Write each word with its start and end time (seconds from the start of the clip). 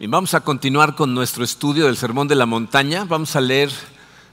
Y 0.00 0.08
vamos 0.08 0.34
a 0.34 0.40
continuar 0.40 0.96
con 0.96 1.14
nuestro 1.14 1.44
estudio 1.44 1.86
del 1.86 1.96
Sermón 1.96 2.26
de 2.26 2.34
la 2.34 2.46
Montaña. 2.46 3.04
Vamos 3.04 3.36
a 3.36 3.40
leer 3.40 3.70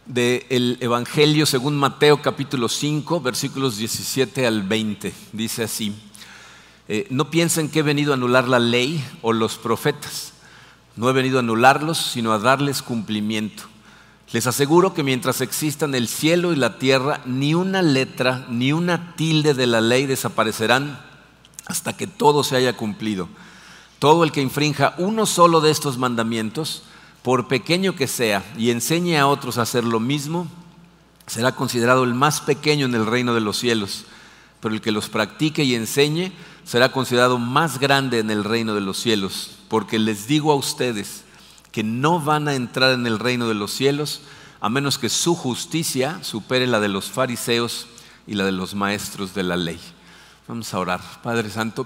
del 0.08 0.78
Evangelio 0.80 1.46
según 1.46 1.78
Mateo 1.78 2.20
capítulo 2.24 2.68
5, 2.68 3.22
versículos 3.22 3.78
17 3.78 4.48
al 4.48 4.64
20. 4.64 5.14
Dice 5.34 5.64
así, 5.64 5.94
eh, 6.88 7.06
no 7.12 7.30
piensen 7.30 7.70
que 7.70 7.80
he 7.80 7.84
venido 7.84 8.12
a 8.12 8.16
anular 8.16 8.48
la 8.48 8.58
ley 8.58 9.06
o 9.22 9.34
los 9.34 9.58
profetas. 9.60 10.34
No 10.96 11.08
he 11.12 11.14
venido 11.14 11.38
a 11.38 11.42
anularlos, 11.42 12.00
sino 12.00 12.34
a 12.34 12.40
darles 12.40 12.82
cumplimiento. 12.82 13.62
Les 14.32 14.48
aseguro 14.48 14.96
que 14.96 15.04
mientras 15.04 15.42
existan 15.42 15.94
el 15.94 16.08
cielo 16.08 16.54
y 16.54 16.56
la 16.56 16.80
tierra, 16.80 17.22
ni 17.26 17.54
una 17.54 17.84
letra, 17.84 18.48
ni 18.50 18.74
una 18.74 19.16
tilde 19.16 19.54
de 19.54 19.68
la 19.68 19.80
ley 19.80 20.08
desaparecerán 20.08 21.00
hasta 21.68 21.96
que 21.96 22.08
todo 22.08 22.44
se 22.44 22.56
haya 22.56 22.76
cumplido. 22.76 23.30
Todo 24.02 24.24
el 24.24 24.32
que 24.32 24.42
infrinja 24.42 24.96
uno 24.98 25.28
solo 25.28 25.62
de 25.62 25.70
estos 25.70 26.00
mandamientos, 26.00 26.82
por 27.22 27.48
pequeño 27.48 27.96
que 27.96 28.08
sea, 28.08 28.44
y 28.58 28.72
enseñe 28.72 29.20
a 29.20 29.28
otros 29.28 29.60
a 29.60 29.62
hacer 29.62 29.84
lo 29.84 30.00
mismo, 30.00 30.48
será 31.28 31.52
considerado 31.52 32.04
el 32.04 32.16
más 32.16 32.42
pequeño 32.42 32.88
en 32.88 32.96
el 32.96 33.06
reino 33.06 33.36
de 33.36 33.42
los 33.42 33.60
cielos. 33.60 34.06
Pero 34.60 34.74
el 34.74 34.82
que 34.82 34.92
los 34.92 35.08
practique 35.08 35.64
y 35.64 35.76
enseñe 35.76 36.32
será 36.66 36.92
considerado 36.92 37.38
más 37.38 37.78
grande 37.78 38.18
en 38.18 38.32
el 38.32 38.44
reino 38.44 38.74
de 38.74 38.82
los 38.82 38.98
cielos. 38.98 39.52
Porque 39.68 40.00
les 40.00 40.26
digo 40.26 40.52
a 40.52 40.56
ustedes 40.56 41.24
que 41.72 41.84
no 41.84 42.20
van 42.20 42.48
a 42.48 42.56
entrar 42.56 42.94
en 42.94 43.06
el 43.06 43.20
reino 43.20 43.48
de 43.48 43.54
los 43.54 43.72
cielos 43.72 44.22
a 44.62 44.70
menos 44.70 44.98
que 44.98 45.10
su 45.10 45.36
justicia 45.36 46.18
supere 46.24 46.66
la 46.66 46.80
de 46.80 46.88
los 46.88 47.12
fariseos 47.12 47.86
y 48.26 48.34
la 48.34 48.46
de 48.46 48.52
los 48.52 48.74
maestros 48.74 49.36
de 49.36 49.44
la 49.44 49.58
ley. 49.58 49.80
Vamos 50.48 50.74
a 50.74 50.80
orar. 50.80 51.02
Padre 51.22 51.52
Santo, 51.52 51.86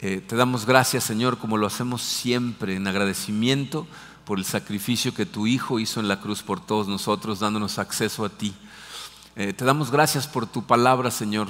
eh, 0.00 0.22
te 0.26 0.36
damos 0.36 0.64
gracias, 0.64 1.04
Señor, 1.04 1.38
como 1.38 1.56
lo 1.56 1.66
hacemos 1.66 2.02
siempre, 2.02 2.76
en 2.76 2.86
agradecimiento 2.86 3.86
por 4.24 4.38
el 4.38 4.44
sacrificio 4.44 5.12
que 5.12 5.26
tu 5.26 5.46
Hijo 5.46 5.80
hizo 5.80 5.98
en 5.98 6.06
la 6.06 6.20
cruz 6.20 6.42
por 6.42 6.60
todos 6.60 6.86
nosotros, 6.86 7.40
dándonos 7.40 7.78
acceso 7.78 8.24
a 8.24 8.28
ti. 8.28 8.54
Eh, 9.34 9.52
te 9.52 9.64
damos 9.64 9.90
gracias 9.90 10.28
por 10.28 10.46
tu 10.46 10.66
palabra, 10.66 11.10
Señor. 11.10 11.48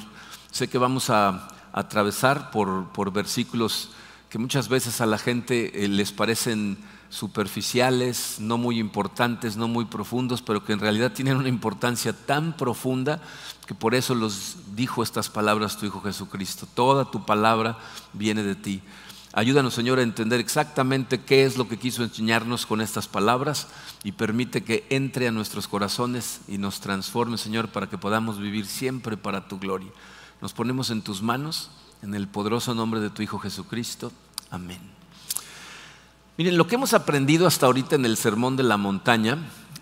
Sé 0.50 0.68
que 0.68 0.78
vamos 0.78 1.10
a, 1.10 1.48
atravesar 1.72 2.50
por, 2.50 3.12
versículos 3.12 3.90
que 4.28 4.38
muchas 4.38 4.68
veces 4.68 5.00
a 5.00 5.06
la 5.06 5.18
gente 5.18 5.84
eh, 5.84 5.88
les 5.88 6.12
parecen 6.12 6.78
superficiales, 7.10 8.36
no 8.38 8.58
muy 8.58 8.78
importantes, 8.78 9.56
no 9.56 9.68
muy 9.68 9.86
profundos, 9.86 10.42
pero 10.42 10.64
que 10.64 10.74
en 10.74 10.80
realidad 10.80 11.12
tienen 11.12 11.36
una 11.36 11.48
importancia 11.48 12.12
tan 12.12 12.56
profunda 12.56 13.20
que 13.66 13.74
por 13.74 13.94
eso 13.94 14.14
los 14.14 14.56
dijo 14.74 15.02
estas 15.02 15.28
palabras 15.28 15.78
tu 15.78 15.86
Hijo 15.86 16.02
Jesucristo. 16.02 16.66
Toda 16.74 17.10
tu 17.10 17.24
palabra 17.24 17.78
viene 18.12 18.42
de 18.42 18.54
ti. 18.54 18.82
Ayúdanos, 19.32 19.74
Señor, 19.74 19.98
a 19.98 20.02
entender 20.02 20.40
exactamente 20.40 21.20
qué 21.20 21.44
es 21.44 21.56
lo 21.56 21.68
que 21.68 21.78
quiso 21.78 22.02
enseñarnos 22.02 22.66
con 22.66 22.80
estas 22.80 23.08
palabras 23.08 23.68
y 24.02 24.12
permite 24.12 24.64
que 24.64 24.86
entre 24.90 25.28
a 25.28 25.32
nuestros 25.32 25.68
corazones 25.68 26.40
y 26.48 26.58
nos 26.58 26.80
transforme, 26.80 27.36
Señor, 27.36 27.68
para 27.68 27.88
que 27.88 27.98
podamos 27.98 28.38
vivir 28.38 28.66
siempre 28.66 29.16
para 29.16 29.46
tu 29.46 29.58
gloria. 29.58 29.90
Nos 30.40 30.54
ponemos 30.54 30.90
en 30.90 31.02
tus 31.02 31.22
manos, 31.22 31.70
en 32.02 32.14
el 32.14 32.28
poderoso 32.28 32.74
nombre 32.74 33.00
de 33.00 33.10
tu 33.10 33.22
Hijo 33.22 33.38
Jesucristo. 33.38 34.12
Amén. 34.50 34.80
Miren, 36.36 36.56
lo 36.56 36.66
que 36.66 36.77
hemos 36.77 36.94
aprendido 36.94 37.46
hasta 37.46 37.66
ahorita 37.66 37.96
en 37.96 38.05
el 38.05 38.16
Sermón 38.16 38.56
de 38.56 38.62
la 38.62 38.77
Montaña 38.77 39.38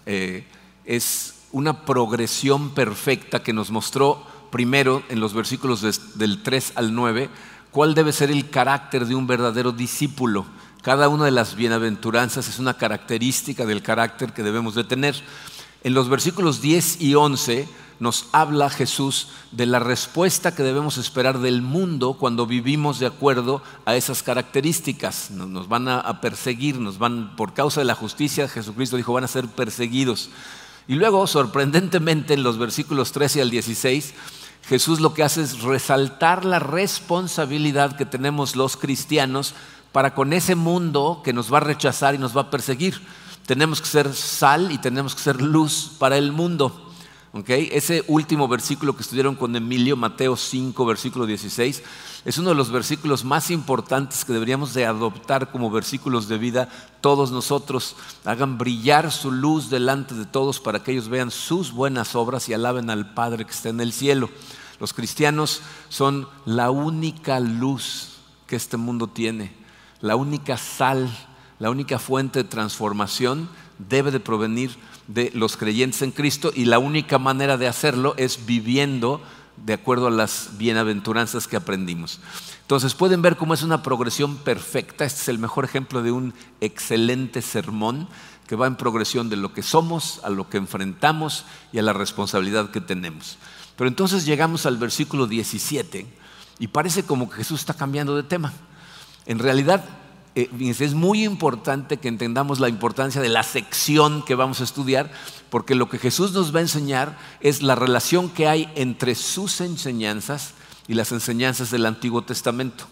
eh, 0.06 0.47
es 0.84 1.34
una 1.53 1.84
progresión 1.84 2.70
perfecta 2.70 3.42
que 3.42 3.53
nos 3.53 3.70
mostró 3.70 4.27
primero 4.50 5.03
en 5.08 5.20
los 5.20 5.34
versículos 5.34 5.83
del 6.14 6.42
3 6.42 6.73
al 6.77 6.95
9 6.95 7.28
cuál 7.70 7.95
debe 7.95 8.13
ser 8.13 8.30
el 8.30 8.48
carácter 8.48 9.05
de 9.05 9.14
un 9.14 9.27
verdadero 9.27 9.70
discípulo. 9.73 10.46
Cada 10.80 11.08
una 11.08 11.27
de 11.27 11.30
las 11.30 11.57
bienaventuranzas 11.57 12.48
es 12.48 12.58
una 12.58 12.74
característica 12.74 13.67
del 13.67 13.83
carácter 13.83 14.33
que 14.33 14.42
debemos 14.42 14.74
de 14.74 14.85
tener. 14.85 15.14
En 15.85 15.92
los 15.92 16.08
versículos 16.08 16.62
10 16.62 17.02
y 17.02 17.14
11 17.14 17.68
nos 17.98 18.27
habla 18.33 18.70
Jesús 18.70 19.29
de 19.52 19.67
la 19.67 19.79
respuesta 19.79 20.55
que 20.55 20.62
debemos 20.62 20.98
esperar 20.98 21.39
del 21.39 21.62
mundo 21.62 22.14
cuando 22.14 22.46
vivimos 22.46 22.98
de 22.98 23.07
acuerdo 23.07 23.62
a 23.84 23.96
esas 23.96 24.23
características. 24.23 25.30
Nos 25.30 25.68
van 25.68 25.89
a 25.89 26.20
perseguir, 26.20 26.79
nos 26.79 26.98
van, 26.98 27.36
por 27.36 27.55
causa 27.55 27.80
de 27.80 27.86
la 27.86 27.95
justicia, 27.95 28.48
Jesucristo 28.48 28.96
dijo, 28.96 29.12
van 29.12 29.24
a 29.24 29.29
ser 29.29 29.46
perseguidos. 29.48 30.30
Y 30.89 30.95
luego, 30.95 31.27
sorprendentemente, 31.27 32.35
en 32.35 32.42
los 32.42 32.58
versículos 32.58 33.12
13 33.12 33.42
al 33.42 33.51
16, 33.51 34.14
Jesús 34.68 35.01
lo 35.01 35.14
que 35.14 35.23
hace 35.23 35.42
es 35.42 35.62
resaltar 35.62 36.45
la 36.45 36.58
responsabilidad 36.58 37.96
que 37.96 38.05
tenemos 38.05 38.56
los 38.56 38.77
cristianos 38.77 39.55
para 39.92 40.14
con 40.14 40.33
ese 40.33 40.55
mundo 40.55 41.23
que 41.24 41.33
nos 41.33 41.52
va 41.52 41.58
a 41.58 41.62
rechazar 41.62 42.14
y 42.14 42.18
nos 42.18 42.36
va 42.36 42.42
a 42.42 42.51
perseguir. 42.51 43.01
Tenemos 43.46 43.80
que 43.80 43.86
ser 43.86 44.12
sal 44.12 44.73
y 44.73 44.79
tenemos 44.79 45.14
que 45.14 45.23
ser 45.23 45.40
luz 45.40 45.92
para 45.98 46.18
el 46.18 46.33
mundo. 46.33 46.86
Ese 47.47 48.05
último 48.07 48.48
versículo 48.48 48.95
que 48.95 49.02
estudiaron 49.02 49.35
con 49.35 49.55
Emilio, 49.57 49.97
Mateo 49.97 50.36
5, 50.36 50.86
versículo 50.86 51.27
16, 51.27 51.83
es 52.24 52.39
uno 52.39 52.51
de 52.51 52.55
los 52.55 52.70
versículos 52.70 53.24
más 53.24 53.51
importantes 53.51 54.24
que 54.24 54.33
deberíamos 54.33 54.73
de 54.73 54.86
adoptar 54.86 55.51
como 55.51 55.70
versículos 55.70 56.29
de 56.29 56.39
vida 56.39 56.69
todos 57.01 57.33
nosotros. 57.33 57.97
Hagan 58.24 58.58
brillar 58.58 59.13
su 59.13 59.30
luz 59.30 59.69
delante 59.69 60.14
de 60.14 60.24
todos 60.24 60.61
para 60.61 60.83
que 60.83 60.92
ellos 60.92 61.08
vean 61.08 61.30
sus 61.30 61.73
buenas 61.73 62.14
obras 62.14 62.48
y 62.48 62.55
alaben 62.55 62.89
al 62.89 63.13
Padre 63.13 63.45
que 63.45 63.53
está 63.53 63.68
en 63.68 63.80
el 63.80 63.92
cielo. 63.92 64.30
Los 64.80 64.95
cristianos 64.95 65.63
son 65.89 66.29
la 66.45 66.70
única 66.70 67.41
luz 67.41 68.14
que 68.47 68.57
este 68.57 68.77
mundo 68.77 69.08
tiene, 69.08 69.53
la 70.01 70.17
única 70.17 70.57
sal, 70.57 71.11
la 71.58 71.70
única 71.70 71.98
fuente 71.98 72.42
de 72.42 72.48
transformación 72.48 73.48
debe 73.79 74.11
de 74.11 74.20
provenir 74.20 74.77
de 75.08 75.30
los 75.34 75.56
creyentes 75.56 76.02
en 76.02 76.11
Cristo 76.11 76.52
y 76.55 76.64
la 76.64 76.78
única 76.78 77.18
manera 77.18 77.56
de 77.56 77.68
hacerlo 77.68 78.14
es 78.17 78.46
viviendo 78.46 79.22
de 79.64 79.72
acuerdo 79.72 80.08
a 80.08 80.11
las 80.11 80.50
bienaventuranzas 80.58 81.46
que 81.46 81.56
aprendimos. 81.56 82.20
Entonces 82.62 82.94
pueden 82.94 83.22
ver 83.22 83.36
cómo 83.36 83.55
es 83.55 83.62
una 83.62 83.83
progresión 83.83 84.36
perfecta. 84.36 85.05
Este 85.05 85.22
es 85.22 85.28
el 85.28 85.39
mejor 85.39 85.64
ejemplo 85.64 86.02
de 86.02 86.12
un 86.12 86.34
excelente 86.61 87.40
sermón 87.40 88.08
que 88.46 88.56
va 88.56 88.67
en 88.67 88.77
progresión 88.77 89.28
de 89.28 89.36
lo 89.36 89.52
que 89.52 89.62
somos, 89.62 90.20
a 90.24 90.30
lo 90.30 90.48
que 90.48 90.56
enfrentamos 90.56 91.44
y 91.73 91.78
a 91.78 91.83
la 91.83 91.92
responsabilidad 91.92 92.70
que 92.70 92.80
tenemos. 92.80 93.38
Pero 93.77 93.88
entonces 93.88 94.24
llegamos 94.24 94.67
al 94.67 94.78
versículo 94.78 95.27
17 95.27 96.06
y 96.58 96.68
parece 96.68 97.05
como 97.05 97.28
que 97.28 97.36
Jesús 97.36 97.61
está 97.61 97.74
cambiando 97.74 98.17
de 98.17 98.23
tema. 98.23 98.52
En 99.27 99.38
realidad 99.38 99.84
eh, 100.36 100.51
es 100.61 100.92
muy 100.92 101.24
importante 101.24 101.97
que 101.97 102.08
entendamos 102.08 102.61
la 102.61 102.69
importancia 102.69 103.23
de 103.23 103.30
la 103.30 103.42
sección 103.42 104.23
que 104.23 104.35
vamos 104.35 104.61
a 104.61 104.64
estudiar, 104.64 105.11
porque 105.48 105.74
lo 105.74 105.89
que 105.89 105.98
Jesús 105.98 106.33
nos 106.33 106.55
va 106.55 106.58
a 106.58 106.63
enseñar 106.63 107.19
es 107.41 107.63
la 107.63 107.74
relación 107.74 108.29
que 108.29 108.47
hay 108.47 108.70
entre 108.74 109.14
sus 109.14 109.63
enseñanzas 109.63 110.52
y 110.89 110.95
las 110.95 111.11
enseñanzas 111.11 111.70
del 111.70 111.86
Antiguo 111.86 112.23
Testamento. 112.23 112.85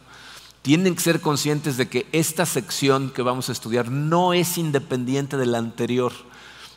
Tienen 0.63 0.95
que 0.95 1.03
ser 1.03 1.21
conscientes 1.21 1.77
de 1.77 1.87
que 1.87 2.07
esta 2.13 2.47
sección 2.47 3.11
que 3.11 3.21
vamos 3.21 3.51
a 3.51 3.53
estudiar 3.53 3.91
no 3.91 4.33
es 4.33 4.57
independiente 4.57 5.37
de 5.37 5.45
la 5.45 5.59
anterior. 5.59 6.15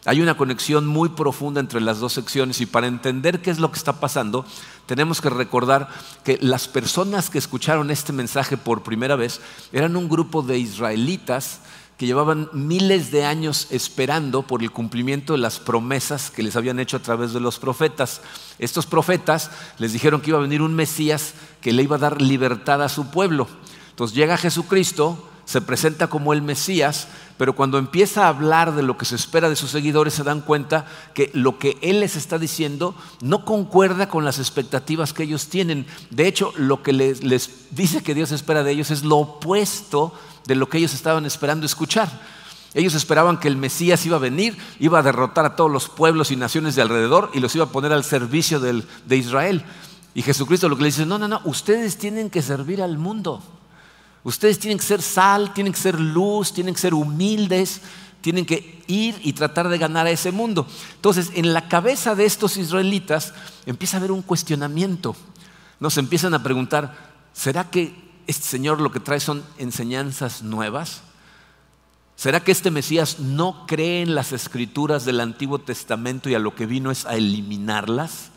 Hay 0.07 0.22
una 0.22 0.38
conexión 0.38 0.88
muy 0.88 1.09
profunda 1.09 1.59
entre 1.59 1.81
las 1.81 2.00
dos 2.00 2.13
secciones 2.13 2.62
y 2.62 2.66
para 2.66 2.88
entender 2.88 3.41
qué 3.41 3.51
es 3.51 3.59
lo 3.59 3.73
que 3.73 3.78
está 3.78 4.00
pasando, 4.00 4.45
tenemos 4.85 5.19
que 5.19 5.29
recordar 5.29 5.90
que 6.23 6.38
las 6.40 6.69
personas 6.69 7.29
que 7.29 7.38
escucharon 7.38 7.91
este 7.91 8.13
mensaje 8.13 8.56
por 8.56 8.84
primera 8.84 9.17
vez 9.17 9.41
eran 9.73 9.97
un 9.97 10.07
grupo 10.07 10.44
de 10.44 10.59
israelitas 10.59 11.59
que 11.97 12.06
llevaban 12.06 12.50
miles 12.53 13.12
de 13.12 13.25
años 13.25 13.67
esperando 13.69 14.44
por 14.44 14.63
el 14.63 14.72
cumplimiento 14.72 15.34
de 15.34 15.40
las 15.40 15.59
promesas 15.59 16.31
que 16.31 16.41
les 16.41 16.55
habían 16.55 16.79
hecho 16.79 16.96
a 16.96 17.02
través 17.02 17.34
de 17.34 17.41
los 17.41 17.59
profetas. 17.59 18.22
Estos 18.59 18.85
profetas 18.85 19.52
les 19.78 19.91
dijeron 19.91 20.22
que 20.22 20.29
iba 20.29 20.40
a 20.40 20.43
venir 20.43 20.61
un 20.61 20.73
Mesías 20.73 21.34
que 21.59 21.73
le 21.73 21.84
iba 21.84 21.97
a 21.97 21.99
dar 21.99 22.22
libertad 22.22 22.81
a 22.81 22.87
su 22.87 23.11
pueblo. 23.11 23.49
Entonces 23.90 24.16
llega 24.16 24.37
Jesucristo, 24.37 25.28
se 25.43 25.59
presenta 25.59 26.08
como 26.08 26.31
el 26.31 26.41
Mesías, 26.41 27.09
pero 27.37 27.55
cuando 27.55 27.78
empieza 27.78 28.25
a 28.25 28.29
hablar 28.29 28.73
de 28.75 28.81
lo 28.81 28.97
que 28.97 29.05
se 29.05 29.16
espera 29.16 29.49
de 29.49 29.55
sus 29.55 29.69
seguidores 29.69 30.16
se 30.16 30.23
dan 30.23 30.41
cuenta 30.41 30.85
que 31.13 31.29
lo 31.34 31.59
que 31.59 31.78
Él 31.81 31.99
les 31.99 32.16
está 32.16 32.39
diciendo 32.39 32.95
no 33.22 33.45
concuerda 33.45 34.09
con 34.09 34.25
las 34.25 34.39
expectativas 34.39 35.13
que 35.13 35.23
ellos 35.23 35.47
tienen. 35.47 35.85
De 36.09 36.28
hecho, 36.28 36.51
lo 36.57 36.81
que 36.81 36.93
les, 36.93 37.22
dice 37.72 38.01
que 38.01 38.16
Dios 38.16 38.31
espera 38.31 38.63
de 38.63 38.72
ellos 38.72 38.89
es 38.89 39.03
lo 39.03 39.17
opuesto 39.17 40.13
de 40.45 40.55
lo 40.55 40.67
que 40.67 40.79
ellos 40.79 40.93
estaban 40.93 41.25
esperando 41.25 41.66
escuchar. 41.66 42.09
Ellos 42.73 42.95
esperaban 42.95 43.40
que 43.40 43.47
el 43.47 43.57
Mesías 43.57 44.05
iba 44.05 44.17
a 44.17 44.19
venir, 44.19 44.57
iba 44.79 44.99
a 44.99 45.03
derrotar 45.03 45.45
a 45.45 45.55
todos 45.55 45.72
los 45.72 45.90
pueblos 45.90 46.31
y 46.31 46.35
naciones 46.35 46.75
de 46.75 46.81
alrededor 46.81 47.31
y 47.33 47.40
los 47.40 47.55
iba 47.55 47.66
a 47.66 47.69
poner 47.69 47.93
al 47.93 48.03
servicio 48.03 48.59
de 48.59 49.16
Israel. 49.16 49.63
Y 50.13 50.23
Jesucristo 50.23 50.67
lo 50.67 50.75
que 50.75 50.81
le 50.81 50.87
dice, 50.87 51.05
no, 51.05 51.19
no, 51.19 51.28
no, 51.28 51.41
ustedes 51.45 51.97
tienen 51.97 52.31
que 52.31 52.41
servir 52.41 52.81
al 52.81 52.97
mundo. 52.97 53.43
Ustedes 54.28 54.59
tienen 54.59 54.78
que 54.78 54.84
ser 54.84 55.02
sal, 55.02 55.53
tienen 55.53 55.72
que 55.72 55.79
ser 55.79 55.97
luz, 55.97 56.52
tienen 56.52 56.74
que 56.74 56.82
ser 56.82 56.94
humildes, 56.94 57.79
tienen 58.20 58.46
que 58.46 58.84
ir 58.85 59.18
y 59.24 59.32
tratar 59.32 59.70
de 59.70 59.78
ganar 59.78 60.06
a 60.06 60.12
ese 60.12 60.34
mundo. 60.34 60.68
Entonces, 60.96 61.32
en 61.34 61.53
la 61.53 61.70
cabeza 61.70 62.14
de 62.14 62.26
estos 62.26 62.58
israelitas 62.58 63.34
empieza 63.66 63.96
a 63.96 64.00
haber 64.00 64.12
un 64.12 64.22
cuestionamiento. 64.22 65.16
Nos 65.79 65.97
empiezan 65.97 66.34
a 66.34 66.44
preguntar, 66.44 67.14
¿será 67.32 67.70
que 67.70 67.96
este 68.28 68.46
Señor 68.46 68.82
lo 68.82 68.91
que 68.91 69.00
trae 69.00 69.22
son 69.22 69.46
enseñanzas 69.59 70.44
nuevas? 70.44 71.03
¿Será 72.18 72.41
que 72.41 72.52
este 72.52 72.70
Mesías 72.70 73.20
no 73.22 73.66
cree 73.66 74.02
en 74.02 74.14
las 74.14 74.34
escrituras 74.34 75.06
del 75.06 75.22
Antiguo 75.22 75.59
Testamento 75.59 76.29
y 76.29 76.35
a 76.35 76.40
lo 76.40 76.53
que 76.53 76.66
vino 76.66 76.91
es 76.91 77.06
a 77.06 77.16
eliminarlas? 77.16 78.32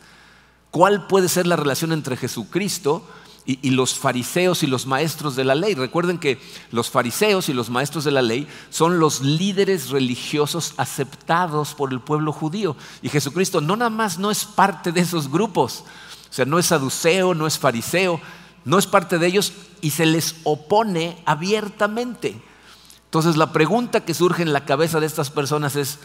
¿Cuál 0.71 1.07
puede 1.07 1.27
ser 1.27 1.47
la 1.47 1.57
relación 1.57 1.91
entre 1.91 2.15
Jesucristo 2.15 3.05
y, 3.45 3.71
los 3.71 3.95
fariseos 3.95 4.63
y 4.63 4.67
los 4.67 4.85
maestros 4.85 5.35
de 5.35 5.43
la 5.43 5.55
ley? 5.55 5.73
Recuerden 5.73 6.17
que 6.17 6.39
los 6.71 6.89
fariseos 6.89 7.49
y 7.49 7.53
los 7.53 7.69
maestros 7.69 8.03
de 8.03 8.11
la 8.11 8.21
ley 8.21 8.47
son 8.69 8.99
los 8.99 9.21
líderes 9.21 9.89
religiosos 9.89 10.73
aceptados 10.77 11.73
por 11.73 11.91
el 11.91 11.99
pueblo 11.99 12.31
judío. 12.31 12.75
Y 13.01 13.09
Jesucristo 13.09 13.61
no 13.61 13.75
nada 13.75 13.89
más 13.89 14.19
no 14.19 14.31
es 14.31 14.45
parte 14.45 14.91
de 14.91 15.01
esos 15.01 15.29
grupos, 15.29 15.83
o 16.29 16.33
sea, 16.33 16.45
no 16.45 16.59
es 16.59 16.67
saduceo, 16.67 17.33
no 17.33 17.47
es 17.47 17.57
fariseo, 17.57 18.21
no 18.63 18.77
es 18.77 18.87
parte 18.87 19.17
de 19.17 19.27
ellos 19.27 19.53
y 19.81 19.91
se 19.91 20.05
les 20.05 20.35
opone 20.43 21.17
abiertamente. 21.25 22.41
Entonces 23.05 23.35
la 23.35 23.51
pregunta 23.51 24.05
que 24.05 24.13
surge 24.13 24.43
en 24.43 24.53
la 24.53 24.65
cabeza 24.65 24.99
de 24.99 25.07
estas 25.07 25.29
personas 25.31 25.75
es, 25.75 25.99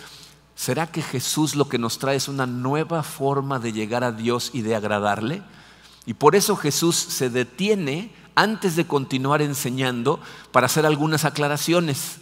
¿será 0.57 0.89
que 0.89 1.03
Jesús 1.03 1.55
lo 1.55 1.69
que 1.69 1.79
nos 1.79 1.99
trae 1.99 2.17
es 2.17 2.29
una 2.29 2.47
nueva 2.47 3.03
forma 3.03 3.61
de 3.61 3.73
llegar 3.73 4.03
a 4.03 4.11
Dios 4.11 4.51
y 4.53 4.63
de 4.63 4.75
agradarle? 4.75 5.43
Y 6.07 6.15
por 6.15 6.37
eso 6.37 6.57
Jesús 6.57 6.97
se 6.97 7.29
detiene 7.29 8.11
antes 8.35 8.77
de 8.77 8.87
continuar 8.87 9.43
enseñando 9.43 10.21
para 10.53 10.67
hacer 10.67 10.87
algunas 10.87 11.25
aclaraciones. 11.25 12.19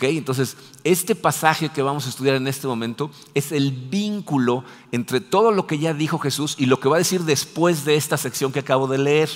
Entonces, 0.00 0.56
este 0.84 1.14
pasaje 1.14 1.70
que 1.70 1.82
vamos 1.82 2.06
a 2.06 2.10
estudiar 2.10 2.36
en 2.36 2.46
este 2.46 2.66
momento 2.66 3.10
es 3.34 3.50
el 3.50 3.72
vínculo 3.72 4.64
entre 4.92 5.20
todo 5.20 5.50
lo 5.50 5.66
que 5.66 5.78
ya 5.78 5.94
dijo 5.94 6.18
Jesús 6.18 6.54
y 6.58 6.66
lo 6.66 6.78
que 6.78 6.88
va 6.88 6.96
a 6.96 6.98
decir 6.98 7.22
después 7.22 7.84
de 7.84 7.96
esta 7.96 8.16
sección 8.16 8.52
que 8.52 8.60
acabo 8.60 8.86
de 8.86 8.98
leer. 8.98 9.30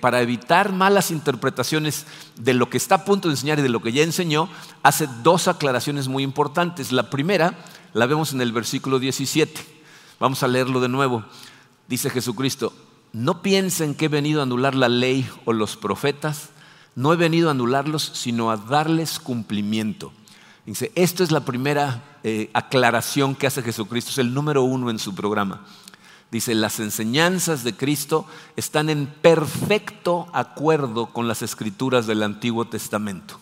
Para 0.00 0.22
evitar 0.22 0.72
malas 0.72 1.10
interpretaciones 1.10 2.06
de 2.36 2.54
lo 2.54 2.70
que 2.70 2.76
está 2.76 2.94
a 2.94 3.04
punto 3.04 3.28
de 3.28 3.34
enseñar 3.34 3.58
y 3.58 3.62
de 3.62 3.68
lo 3.68 3.82
que 3.82 3.92
ya 3.92 4.04
enseñó, 4.04 4.48
hace 4.84 5.08
dos 5.24 5.48
aclaraciones 5.48 6.06
muy 6.06 6.22
importantes. 6.22 6.92
La 6.92 7.10
primera 7.10 7.58
la 7.92 8.06
vemos 8.06 8.32
en 8.32 8.40
el 8.40 8.52
versículo 8.52 9.00
17. 9.00 9.60
Vamos 10.20 10.44
a 10.44 10.48
leerlo 10.48 10.80
de 10.80 10.88
nuevo. 10.88 11.24
Dice 11.88 12.08
Jesucristo, 12.08 12.72
no 13.14 13.42
piensen 13.42 13.94
que 13.94 14.06
he 14.06 14.08
venido 14.08 14.40
a 14.40 14.42
anular 14.42 14.74
la 14.74 14.88
ley 14.88 15.26
o 15.44 15.52
los 15.52 15.76
profetas, 15.76 16.50
no 16.96 17.12
he 17.12 17.16
venido 17.16 17.48
a 17.48 17.52
anularlos, 17.52 18.10
sino 18.12 18.50
a 18.50 18.56
darles 18.56 19.20
cumplimiento. 19.20 20.12
Dice, 20.66 20.90
esto 20.96 21.22
es 21.22 21.30
la 21.30 21.44
primera 21.44 22.18
eh, 22.24 22.50
aclaración 22.54 23.36
que 23.36 23.46
hace 23.46 23.62
Jesucristo, 23.62 24.10
es 24.10 24.18
el 24.18 24.34
número 24.34 24.64
uno 24.64 24.90
en 24.90 24.98
su 24.98 25.14
programa. 25.14 25.64
Dice, 26.32 26.56
las 26.56 26.80
enseñanzas 26.80 27.62
de 27.62 27.76
Cristo 27.76 28.26
están 28.56 28.90
en 28.90 29.06
perfecto 29.06 30.26
acuerdo 30.32 31.06
con 31.06 31.28
las 31.28 31.42
escrituras 31.42 32.08
del 32.08 32.24
Antiguo 32.24 32.64
Testamento. 32.64 33.38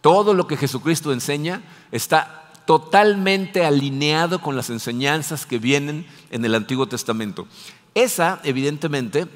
Todo 0.00 0.34
lo 0.34 0.48
que 0.48 0.56
Jesucristo 0.56 1.12
enseña 1.12 1.62
está 1.92 2.50
totalmente 2.66 3.64
alineado 3.64 4.40
con 4.40 4.56
las 4.56 4.70
enseñanzas 4.70 5.46
que 5.46 5.58
vienen 5.58 6.06
en 6.30 6.44
el 6.44 6.54
Antiguo 6.54 6.86
Testamento. 6.86 7.46
Esa, 7.94 8.40
evidentemente, 8.44 9.28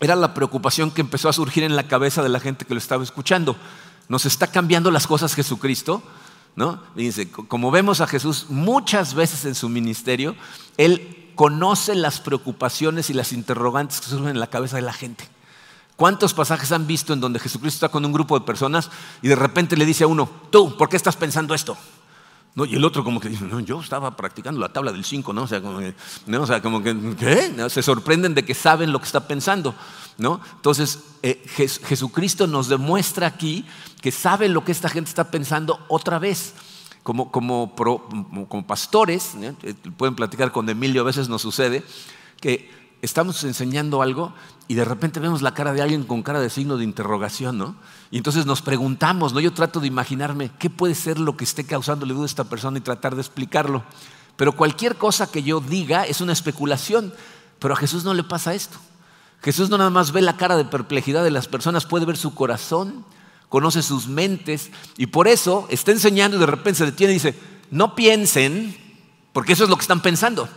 era 0.00 0.16
la 0.16 0.34
preocupación 0.34 0.90
que 0.90 1.00
empezó 1.00 1.28
a 1.28 1.32
surgir 1.32 1.62
en 1.64 1.76
la 1.76 1.86
cabeza 1.88 2.22
de 2.22 2.28
la 2.28 2.40
gente 2.40 2.64
que 2.64 2.74
lo 2.74 2.78
estaba 2.78 3.04
escuchando. 3.04 3.56
¿Nos 4.08 4.26
está 4.26 4.48
cambiando 4.48 4.90
las 4.90 5.06
cosas 5.06 5.34
Jesucristo? 5.34 6.02
¿No? 6.56 6.80
Dice, 6.94 7.30
como 7.30 7.70
vemos 7.70 8.00
a 8.00 8.06
Jesús 8.06 8.46
muchas 8.48 9.14
veces 9.14 9.44
en 9.44 9.54
su 9.54 9.68
ministerio, 9.68 10.36
Él 10.76 11.30
conoce 11.34 11.94
las 11.94 12.20
preocupaciones 12.20 13.10
y 13.10 13.14
las 13.14 13.32
interrogantes 13.32 14.00
que 14.00 14.06
surgen 14.08 14.28
en 14.28 14.40
la 14.40 14.46
cabeza 14.46 14.76
de 14.76 14.82
la 14.82 14.92
gente. 14.92 15.28
¿Cuántos 15.96 16.34
pasajes 16.34 16.72
han 16.72 16.86
visto 16.86 17.12
en 17.12 17.20
donde 17.20 17.38
Jesucristo 17.38 17.76
está 17.76 17.88
con 17.88 18.04
un 18.04 18.12
grupo 18.12 18.38
de 18.38 18.44
personas 18.44 18.90
y 19.22 19.28
de 19.28 19.36
repente 19.36 19.76
le 19.76 19.84
dice 19.84 20.04
a 20.04 20.08
uno, 20.08 20.28
tú, 20.50 20.76
¿por 20.76 20.88
qué 20.88 20.96
estás 20.96 21.16
pensando 21.16 21.54
esto? 21.54 21.76
¿No? 22.54 22.64
Y 22.64 22.76
el 22.76 22.84
otro 22.84 23.02
como 23.02 23.18
que 23.18 23.28
dice, 23.28 23.44
no, 23.44 23.58
yo 23.60 23.80
estaba 23.80 24.16
practicando 24.16 24.60
la 24.60 24.72
tabla 24.72 24.92
del 24.92 25.04
5, 25.04 25.32
¿no? 25.32 25.42
O 25.42 25.46
sea, 25.48 25.60
como 25.60 25.78
que, 25.80 25.94
¿no? 26.26 26.42
O 26.42 26.46
sea, 26.46 26.62
como 26.62 26.82
que 26.82 26.96
¿qué? 27.18 27.68
Se 27.68 27.82
sorprenden 27.82 28.34
de 28.34 28.44
que 28.44 28.54
saben 28.54 28.92
lo 28.92 29.00
que 29.00 29.06
está 29.06 29.26
pensando, 29.26 29.74
¿no? 30.18 30.40
Entonces, 30.54 31.00
eh, 31.22 31.42
Jesucristo 31.46 32.46
nos 32.46 32.68
demuestra 32.68 33.26
aquí 33.26 33.64
que 34.00 34.12
sabe 34.12 34.48
lo 34.48 34.64
que 34.64 34.72
esta 34.72 34.88
gente 34.88 35.08
está 35.08 35.30
pensando 35.30 35.84
otra 35.88 36.18
vez 36.18 36.54
como, 37.04 37.30
como, 37.30 37.74
como 37.76 38.66
pastores, 38.66 39.34
¿eh? 39.36 39.54
pueden 39.96 40.16
platicar 40.16 40.50
con 40.50 40.68
Emilio, 40.68 41.02
a 41.02 41.04
veces 41.04 41.28
nos 41.28 41.42
sucede, 41.42 41.84
que 42.40 42.70
estamos 43.04 43.42
enseñando 43.44 44.02
algo 44.02 44.32
y 44.68 44.74
de 44.74 44.84
repente 44.84 45.20
vemos 45.20 45.42
la 45.42 45.54
cara 45.54 45.72
de 45.72 45.82
alguien 45.82 46.04
con 46.04 46.22
cara 46.22 46.40
de 46.40 46.50
signo 46.50 46.76
de 46.76 46.84
interrogación, 46.84 47.58
¿no? 47.58 47.76
Y 48.10 48.16
entonces 48.16 48.46
nos 48.46 48.62
preguntamos, 48.62 49.32
¿no? 49.32 49.40
Yo 49.40 49.52
trato 49.52 49.80
de 49.80 49.86
imaginarme 49.86 50.50
qué 50.58 50.70
puede 50.70 50.94
ser 50.94 51.18
lo 51.18 51.36
que 51.36 51.44
esté 51.44 51.64
causándole 51.64 52.14
duda 52.14 52.24
a 52.24 52.26
esta 52.26 52.44
persona 52.44 52.78
y 52.78 52.82
tratar 52.82 53.14
de 53.14 53.20
explicarlo. 53.20 53.82
Pero 54.36 54.56
cualquier 54.56 54.96
cosa 54.96 55.30
que 55.30 55.42
yo 55.42 55.60
diga 55.60 56.04
es 56.04 56.20
una 56.20 56.32
especulación, 56.32 57.12
pero 57.58 57.74
a 57.74 57.76
Jesús 57.76 58.04
no 58.04 58.14
le 58.14 58.24
pasa 58.24 58.54
esto. 58.54 58.78
Jesús 59.42 59.68
no 59.70 59.78
nada 59.78 59.90
más 59.90 60.12
ve 60.12 60.22
la 60.22 60.36
cara 60.36 60.56
de 60.56 60.64
perplejidad 60.64 61.22
de 61.22 61.30
las 61.30 61.48
personas, 61.48 61.86
puede 61.86 62.06
ver 62.06 62.16
su 62.16 62.34
corazón 62.34 63.04
conoce 63.54 63.82
sus 63.82 64.08
mentes 64.08 64.70
y 64.96 65.06
por 65.06 65.28
eso 65.28 65.68
está 65.70 65.92
enseñando 65.92 66.36
y 66.36 66.40
de 66.40 66.46
repente 66.46 66.78
se 66.78 66.86
detiene 66.86 67.12
y 67.12 67.14
dice, 67.14 67.38
no 67.70 67.94
piensen, 67.94 68.76
porque 69.32 69.52
eso 69.52 69.62
es 69.62 69.70
lo 69.70 69.76
que 69.76 69.82
están 69.82 70.02
pensando. 70.02 70.48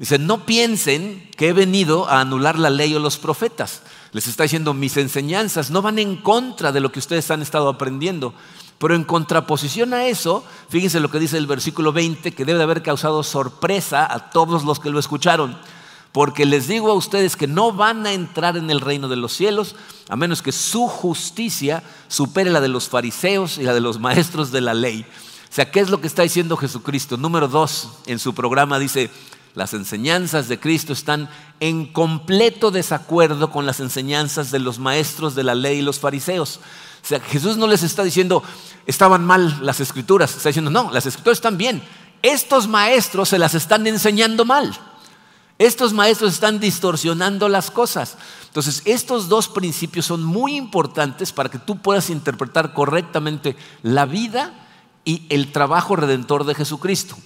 Dice, 0.00 0.18
no 0.18 0.46
piensen 0.46 1.28
que 1.36 1.48
he 1.48 1.52
venido 1.52 2.08
a 2.08 2.22
anular 2.22 2.58
la 2.58 2.70
ley 2.70 2.94
o 2.94 2.98
los 2.98 3.18
profetas. 3.18 3.82
Les 4.12 4.26
está 4.26 4.44
diciendo, 4.44 4.72
mis 4.72 4.96
enseñanzas 4.96 5.70
no 5.70 5.82
van 5.82 5.98
en 5.98 6.16
contra 6.16 6.72
de 6.72 6.80
lo 6.80 6.90
que 6.90 7.00
ustedes 7.00 7.30
han 7.30 7.42
estado 7.42 7.68
aprendiendo. 7.68 8.32
Pero 8.78 8.94
en 8.94 9.04
contraposición 9.04 9.92
a 9.92 10.06
eso, 10.06 10.42
fíjense 10.70 11.00
lo 11.00 11.10
que 11.10 11.18
dice 11.18 11.36
el 11.36 11.46
versículo 11.46 11.92
20, 11.92 12.32
que 12.32 12.44
debe 12.46 12.56
de 12.56 12.64
haber 12.64 12.82
causado 12.82 13.22
sorpresa 13.22 14.10
a 14.10 14.30
todos 14.30 14.64
los 14.64 14.80
que 14.80 14.88
lo 14.88 14.98
escucharon 14.98 15.58
porque 16.12 16.44
les 16.44 16.66
digo 16.66 16.90
a 16.90 16.94
ustedes 16.94 17.36
que 17.36 17.46
no 17.46 17.72
van 17.72 18.06
a 18.06 18.12
entrar 18.12 18.56
en 18.56 18.70
el 18.70 18.80
reino 18.80 19.08
de 19.08 19.16
los 19.16 19.32
cielos 19.32 19.76
a 20.08 20.16
menos 20.16 20.42
que 20.42 20.50
su 20.50 20.88
justicia 20.88 21.84
supere 22.08 22.50
la 22.50 22.60
de 22.60 22.68
los 22.68 22.88
fariseos 22.88 23.58
y 23.58 23.62
la 23.62 23.74
de 23.74 23.80
los 23.80 24.00
maestros 24.00 24.50
de 24.50 24.60
la 24.60 24.74
ley. 24.74 25.06
O 25.48 25.52
sea, 25.52 25.70
¿qué 25.70 25.80
es 25.80 25.90
lo 25.90 26.00
que 26.00 26.06
está 26.06 26.22
diciendo 26.22 26.56
Jesucristo? 26.56 27.16
Número 27.16 27.48
dos, 27.48 27.90
en 28.06 28.18
su 28.18 28.34
programa 28.34 28.78
dice, 28.78 29.10
las 29.54 29.74
enseñanzas 29.74 30.48
de 30.48 30.60
Cristo 30.60 30.92
están 30.92 31.28
en 31.58 31.86
completo 31.86 32.70
desacuerdo 32.70 33.50
con 33.50 33.66
las 33.66 33.80
enseñanzas 33.80 34.50
de 34.50 34.60
los 34.60 34.78
maestros 34.78 35.34
de 35.34 35.44
la 35.44 35.54
ley 35.54 35.78
y 35.78 35.82
los 35.82 35.98
fariseos. 35.98 36.60
O 37.02 37.06
sea, 37.06 37.20
Jesús 37.20 37.56
no 37.56 37.66
les 37.66 37.82
está 37.82 38.04
diciendo, 38.04 38.42
estaban 38.86 39.24
mal 39.24 39.58
las 39.64 39.80
escrituras, 39.80 40.36
está 40.36 40.50
diciendo, 40.50 40.70
no, 40.70 40.90
las 40.92 41.06
escrituras 41.06 41.38
están 41.38 41.56
bien. 41.58 41.82
Estos 42.22 42.68
maestros 42.68 43.30
se 43.30 43.38
las 43.38 43.54
están 43.54 43.86
enseñando 43.86 44.44
mal. 44.44 44.76
Estos 45.58 45.92
maestros 45.92 46.32
están 46.32 46.60
distorsionando 46.60 47.48
las 47.48 47.70
cosas. 47.70 48.16
Entonces, 48.46 48.82
estos 48.86 49.28
dos 49.28 49.48
principios 49.48 50.06
son 50.06 50.24
muy 50.24 50.56
importantes 50.56 51.32
para 51.32 51.50
que 51.50 51.58
tú 51.58 51.78
puedas 51.78 52.08
interpretar 52.08 52.72
correctamente 52.72 53.56
la 53.82 54.06
vida 54.06 54.54
y 55.04 55.26
el 55.28 55.52
trabajo 55.52 55.96
redentor 55.96 56.44
de 56.44 56.54
Jesucristo. 56.54 57.16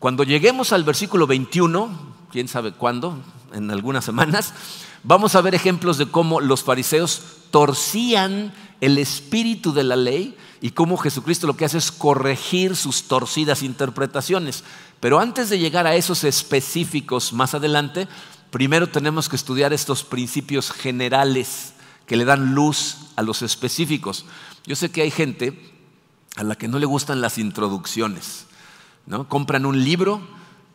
Cuando 0.00 0.24
lleguemos 0.24 0.72
al 0.72 0.82
versículo 0.82 1.26
21, 1.26 1.90
quién 2.32 2.48
sabe 2.48 2.72
cuándo, 2.72 3.18
en 3.52 3.70
algunas 3.70 4.02
semanas, 4.02 4.54
vamos 5.02 5.34
a 5.34 5.42
ver 5.42 5.54
ejemplos 5.54 5.98
de 5.98 6.06
cómo 6.06 6.40
los 6.40 6.64
fariseos 6.64 7.20
torcían 7.50 8.54
el 8.80 8.96
espíritu 8.96 9.74
de 9.74 9.84
la 9.84 9.96
ley 9.96 10.38
y 10.62 10.70
cómo 10.70 10.96
Jesucristo 10.96 11.46
lo 11.46 11.54
que 11.58 11.66
hace 11.66 11.76
es 11.76 11.92
corregir 11.92 12.76
sus 12.76 13.08
torcidas 13.08 13.62
interpretaciones. 13.62 14.64
Pero 15.00 15.20
antes 15.20 15.50
de 15.50 15.58
llegar 15.58 15.86
a 15.86 15.94
esos 15.94 16.24
específicos 16.24 17.34
más 17.34 17.52
adelante, 17.52 18.08
primero 18.50 18.86
tenemos 18.86 19.28
que 19.28 19.36
estudiar 19.36 19.74
estos 19.74 20.02
principios 20.02 20.70
generales 20.70 21.74
que 22.06 22.16
le 22.16 22.24
dan 22.24 22.54
luz 22.54 22.96
a 23.16 23.22
los 23.22 23.42
específicos. 23.42 24.24
Yo 24.64 24.76
sé 24.76 24.90
que 24.90 25.02
hay 25.02 25.10
gente 25.10 25.74
a 26.36 26.42
la 26.42 26.54
que 26.54 26.68
no 26.68 26.78
le 26.78 26.86
gustan 26.86 27.20
las 27.20 27.36
introducciones. 27.36 28.46
¿No? 29.10 29.28
Compran 29.28 29.66
un 29.66 29.82
libro, 29.82 30.20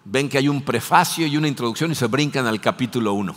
ven 0.04 0.28
que 0.28 0.38
hay 0.38 0.50
un 0.50 0.62
prefacio 0.62 1.26
y 1.26 1.38
una 1.38 1.48
introducción 1.48 1.92
y 1.92 1.96
se 1.96 2.06
brincan 2.08 2.46
al 2.46 2.60
capítulo 2.60 3.14
1. 3.14 3.34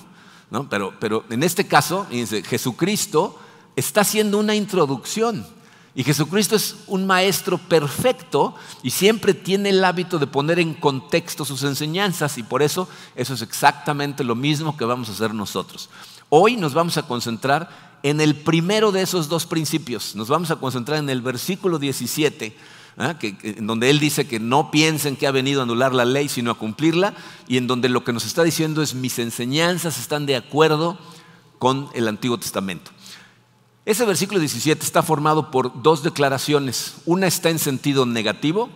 ¿no? 0.50 0.68
Pero, 0.68 0.92
pero 0.98 1.24
en 1.30 1.44
este 1.44 1.68
caso, 1.68 2.06
Jesucristo 2.44 3.38
está 3.76 4.00
haciendo 4.00 4.38
una 4.38 4.56
introducción. 4.56 5.46
Y 5.94 6.02
Jesucristo 6.02 6.56
es 6.56 6.76
un 6.88 7.06
maestro 7.06 7.58
perfecto 7.58 8.56
y 8.82 8.90
siempre 8.90 9.34
tiene 9.34 9.70
el 9.70 9.84
hábito 9.84 10.18
de 10.18 10.26
poner 10.26 10.58
en 10.58 10.74
contexto 10.74 11.44
sus 11.44 11.62
enseñanzas 11.62 12.36
y 12.36 12.42
por 12.42 12.62
eso 12.62 12.88
eso 13.14 13.34
es 13.34 13.42
exactamente 13.42 14.22
lo 14.24 14.34
mismo 14.34 14.76
que 14.76 14.84
vamos 14.84 15.08
a 15.08 15.12
hacer 15.12 15.32
nosotros. 15.32 15.90
Hoy 16.28 16.56
nos 16.56 16.74
vamos 16.74 16.98
a 16.98 17.02
concentrar 17.04 17.98
en 18.02 18.20
el 18.20 18.34
primero 18.34 18.92
de 18.92 19.02
esos 19.02 19.28
dos 19.28 19.46
principios. 19.46 20.14
Nos 20.14 20.28
vamos 20.28 20.50
a 20.50 20.56
concentrar 20.56 20.98
en 20.98 21.10
el 21.10 21.20
versículo 21.20 21.78
17, 21.78 22.56
¿ah? 22.98 23.16
en 23.22 23.66
donde 23.66 23.90
él 23.90 24.00
dice 24.00 24.26
que 24.26 24.40
no 24.40 24.70
piensen 24.70 25.16
que 25.16 25.26
ha 25.26 25.30
venido 25.30 25.60
a 25.60 25.64
anular 25.64 25.94
la 25.94 26.04
ley, 26.04 26.28
sino 26.28 26.50
a 26.50 26.58
cumplirla, 26.58 27.14
y 27.46 27.56
en 27.56 27.66
donde 27.66 27.88
lo 27.88 28.04
que 28.04 28.12
nos 28.12 28.26
está 28.26 28.42
diciendo 28.42 28.82
es 28.82 28.94
mis 28.94 29.18
enseñanzas 29.18 29.98
están 29.98 30.26
de 30.26 30.36
acuerdo 30.36 30.98
con 31.58 31.88
el 31.94 32.08
Antiguo 32.08 32.38
Testamento. 32.38 32.90
Ese 33.84 34.04
versículo 34.04 34.38
17 34.38 34.84
está 34.84 35.02
formado 35.02 35.50
por 35.50 35.82
dos 35.82 36.02
declaraciones. 36.02 36.96
Una 37.06 37.26
está 37.26 37.48
en 37.48 37.58
sentido 37.58 38.04
negativo 38.04 38.68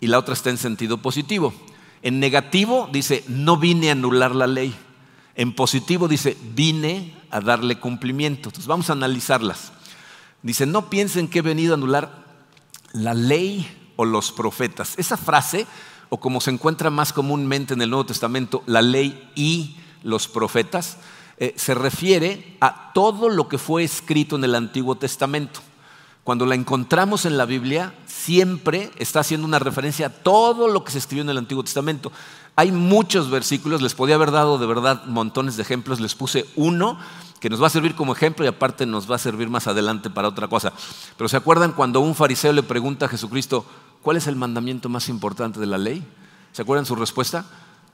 y 0.00 0.08
la 0.08 0.18
otra 0.18 0.34
está 0.34 0.50
en 0.50 0.58
sentido 0.58 0.98
positivo. 0.98 1.54
En 2.02 2.18
negativo 2.18 2.88
dice, 2.92 3.22
no 3.28 3.56
vine 3.56 3.90
a 3.90 3.92
anular 3.92 4.34
la 4.34 4.48
ley. 4.48 4.74
En 5.36 5.54
positivo 5.54 6.08
dice, 6.08 6.36
vine 6.56 7.14
a 7.30 7.40
darle 7.40 7.78
cumplimiento. 7.78 8.48
Entonces 8.48 8.66
vamos 8.66 8.90
a 8.90 8.94
analizarlas. 8.94 9.72
Dice, 10.42 10.66
no 10.66 10.90
piensen 10.90 11.28
que 11.28 11.38
he 11.38 11.42
venido 11.42 11.74
a 11.74 11.76
anular 11.76 12.27
la 12.92 13.14
ley 13.14 13.92
o 13.96 14.04
los 14.04 14.32
profetas. 14.32 14.94
Esa 14.96 15.16
frase, 15.16 15.66
o 16.08 16.18
como 16.18 16.40
se 16.40 16.50
encuentra 16.50 16.90
más 16.90 17.12
comúnmente 17.12 17.74
en 17.74 17.82
el 17.82 17.90
Nuevo 17.90 18.06
Testamento, 18.06 18.62
la 18.66 18.82
ley 18.82 19.30
y 19.34 19.76
los 20.02 20.28
profetas, 20.28 20.98
eh, 21.38 21.54
se 21.56 21.74
refiere 21.74 22.56
a 22.60 22.92
todo 22.92 23.28
lo 23.28 23.48
que 23.48 23.58
fue 23.58 23.84
escrito 23.84 24.36
en 24.36 24.44
el 24.44 24.54
Antiguo 24.54 24.96
Testamento. 24.96 25.60
Cuando 26.24 26.44
la 26.44 26.54
encontramos 26.54 27.24
en 27.24 27.38
la 27.38 27.46
Biblia, 27.46 27.94
siempre 28.06 28.90
está 28.98 29.20
haciendo 29.20 29.46
una 29.46 29.58
referencia 29.58 30.06
a 30.06 30.10
todo 30.10 30.68
lo 30.68 30.84
que 30.84 30.92
se 30.92 30.98
escribió 30.98 31.22
en 31.22 31.30
el 31.30 31.38
Antiguo 31.38 31.64
Testamento. 31.64 32.12
Hay 32.54 32.72
muchos 32.72 33.30
versículos, 33.30 33.82
les 33.82 33.94
podía 33.94 34.16
haber 34.16 34.32
dado 34.32 34.58
de 34.58 34.66
verdad 34.66 35.04
montones 35.06 35.56
de 35.56 35.62
ejemplos, 35.62 36.00
les 36.00 36.14
puse 36.14 36.44
uno 36.56 36.98
que 37.40 37.50
nos 37.50 37.62
va 37.62 37.68
a 37.68 37.70
servir 37.70 37.94
como 37.94 38.12
ejemplo 38.12 38.44
y 38.44 38.48
aparte 38.48 38.86
nos 38.86 39.10
va 39.10 39.16
a 39.16 39.18
servir 39.18 39.48
más 39.48 39.66
adelante 39.66 40.10
para 40.10 40.28
otra 40.28 40.48
cosa. 40.48 40.72
Pero 41.16 41.28
¿se 41.28 41.36
acuerdan 41.36 41.72
cuando 41.72 42.00
un 42.00 42.14
fariseo 42.14 42.52
le 42.52 42.62
pregunta 42.62 43.06
a 43.06 43.08
Jesucristo, 43.08 43.64
¿cuál 44.02 44.16
es 44.16 44.26
el 44.26 44.36
mandamiento 44.36 44.88
más 44.88 45.08
importante 45.08 45.60
de 45.60 45.66
la 45.66 45.78
ley? 45.78 46.04
¿Se 46.52 46.62
acuerdan 46.62 46.86
su 46.86 46.96
respuesta? 46.96 47.46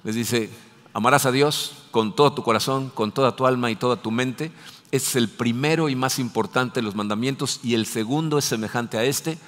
Les 0.02 0.14
dice, 0.14 0.50
amarás 0.92 1.26
a 1.26 1.32
Dios 1.32 1.72
con 1.90 2.14
todo 2.14 2.32
tu 2.32 2.42
corazón, 2.42 2.90
con 2.90 3.12
toda 3.12 3.36
tu 3.36 3.46
alma 3.46 3.70
y 3.70 3.76
toda 3.76 3.96
tu 3.96 4.10
mente. 4.10 4.52
Es 4.90 5.16
el 5.16 5.28
primero 5.28 5.88
y 5.88 5.96
más 5.96 6.18
importante 6.18 6.80
de 6.80 6.84
los 6.84 6.94
mandamientos 6.94 7.60
y 7.62 7.74
el 7.74 7.86
segundo 7.86 8.38
es 8.38 8.44
semejante 8.44 8.96
a 8.96 9.04
este, 9.04 9.38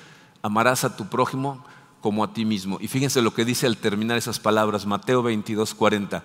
amarás 0.43 0.85
a 0.85 0.97
tu 0.97 1.07
prójimo 1.07 1.65
como 2.01 2.25
a 2.25 2.33
ti 2.33 2.45
mismo. 2.45 2.79
Y 2.81 2.89
fíjense 2.89 3.23
lo 3.23 3.33
que 3.33 3.45
dice 3.45 3.67
al 3.67 3.79
terminar 3.79 4.19
esas 4.19 4.41
palabras, 4.41 4.87
Mateo 4.87 5.23
22, 5.23 5.75
40. 5.75 6.25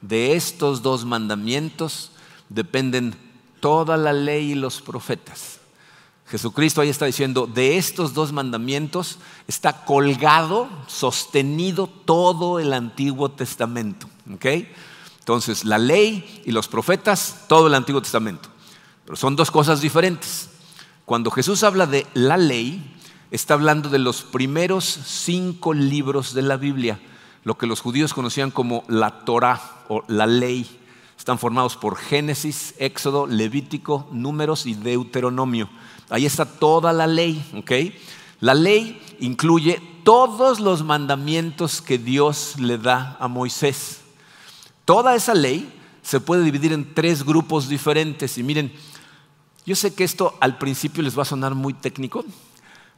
De 0.00 0.34
estos 0.34 0.82
dos 0.82 1.04
mandamientos 1.04 2.11
dependen 2.54 3.14
toda 3.60 3.96
la 3.96 4.12
ley 4.12 4.52
y 4.52 4.54
los 4.54 4.80
profetas. 4.80 5.60
Jesucristo 6.26 6.80
ahí 6.80 6.88
está 6.88 7.06
diciendo, 7.06 7.46
de 7.46 7.76
estos 7.76 8.14
dos 8.14 8.32
mandamientos 8.32 9.18
está 9.46 9.84
colgado, 9.84 10.68
sostenido 10.86 11.86
todo 11.86 12.58
el 12.58 12.72
Antiguo 12.72 13.30
Testamento. 13.30 14.08
Entonces, 15.18 15.64
la 15.64 15.78
ley 15.78 16.42
y 16.46 16.52
los 16.52 16.68
profetas, 16.68 17.44
todo 17.48 17.66
el 17.66 17.74
Antiguo 17.74 18.00
Testamento. 18.00 18.48
Pero 19.04 19.16
son 19.16 19.36
dos 19.36 19.50
cosas 19.50 19.80
diferentes. 19.80 20.48
Cuando 21.04 21.30
Jesús 21.30 21.62
habla 21.64 21.86
de 21.86 22.06
la 22.14 22.36
ley, 22.38 22.96
está 23.30 23.54
hablando 23.54 23.88
de 23.88 23.98
los 23.98 24.22
primeros 24.22 24.84
cinco 24.84 25.74
libros 25.74 26.32
de 26.32 26.42
la 26.42 26.56
Biblia, 26.56 26.98
lo 27.44 27.58
que 27.58 27.66
los 27.66 27.80
judíos 27.80 28.14
conocían 28.14 28.50
como 28.50 28.84
la 28.88 29.24
Torah 29.24 29.84
o 29.88 30.02
la 30.08 30.26
ley. 30.26 30.80
Están 31.22 31.38
formados 31.38 31.76
por 31.76 31.94
Génesis, 31.94 32.74
Éxodo, 32.78 33.28
Levítico, 33.28 34.08
Números 34.10 34.66
y 34.66 34.74
Deuteronomio. 34.74 35.70
Ahí 36.10 36.26
está 36.26 36.44
toda 36.44 36.92
la 36.92 37.06
ley, 37.06 37.48
¿ok? 37.54 37.70
La 38.40 38.54
ley 38.54 39.00
incluye 39.20 39.80
todos 40.02 40.58
los 40.58 40.82
mandamientos 40.82 41.80
que 41.80 41.96
Dios 41.96 42.58
le 42.58 42.76
da 42.76 43.16
a 43.20 43.28
Moisés. 43.28 44.00
Toda 44.84 45.14
esa 45.14 45.32
ley 45.32 45.72
se 46.02 46.18
puede 46.18 46.42
dividir 46.42 46.72
en 46.72 46.92
tres 46.92 47.24
grupos 47.24 47.68
diferentes. 47.68 48.36
Y 48.36 48.42
miren, 48.42 48.72
yo 49.64 49.76
sé 49.76 49.94
que 49.94 50.02
esto 50.02 50.36
al 50.40 50.58
principio 50.58 51.04
les 51.04 51.16
va 51.16 51.22
a 51.22 51.26
sonar 51.26 51.54
muy 51.54 51.72
técnico, 51.72 52.24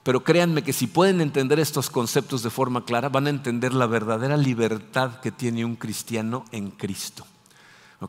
pero 0.02 0.25
créanme 0.25 0.62
que 0.62 0.73
si 0.73 0.87
pueden 0.87 1.21
entender 1.21 1.61
estos 1.61 1.90
conceptos 1.90 2.43
de 2.43 2.49
forma 2.49 2.87
clara, 2.87 3.11
van 3.11 3.26
a 3.26 3.31
entender 3.31 3.75
la 3.75 3.87
verdadera 3.87 4.38
libertad 4.38 5.21
que 5.21 5.31
tiene 5.31 5.66
un 5.66 5.76
cristiano 5.76 6.47
en 6.52 6.71
Cristo. 6.71 7.26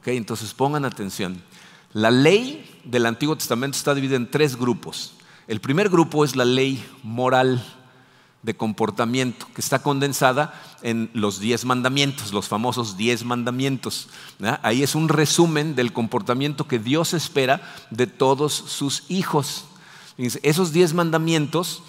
Entonces 0.06 0.54
pongan 0.54 0.86
atención. 0.86 1.42
La 1.94 2.12
ley 2.12 2.82
del 2.84 3.06
Antiguo 3.06 3.36
Testamento 3.36 3.78
está 3.78 3.96
dividida 3.96 4.18
en 4.18 4.30
tres 4.30 4.56
grupos. 4.56 5.14
El 5.48 5.62
primer 5.62 5.90
grupo 5.90 6.26
es 6.26 6.36
la 6.36 6.46
ley 6.46 6.84
moral 7.04 7.64
de 8.44 8.56
comportamiento, 8.56 9.48
que 9.56 9.62
está 9.62 9.80
condensada 9.80 10.54
en 10.84 11.10
los 11.14 11.40
diez 11.40 11.66
mandamientos, 11.66 12.32
los 12.32 12.48
famosos 12.48 12.96
diez 12.96 13.24
mandamientos. 13.24 14.10
Ahí 14.62 14.84
es 14.84 14.94
un 14.94 15.10
resumen 15.10 15.76
del 15.76 15.94
comportamiento 15.94 16.68
que 16.68 16.78
Dios 16.78 17.14
espera 17.14 17.62
de 17.90 18.06
todos 18.06 18.54
sus 18.54 19.04
hijos. 19.10 19.66
Esos 20.18 20.74
diez 20.74 20.94
mandamientos 20.94 21.82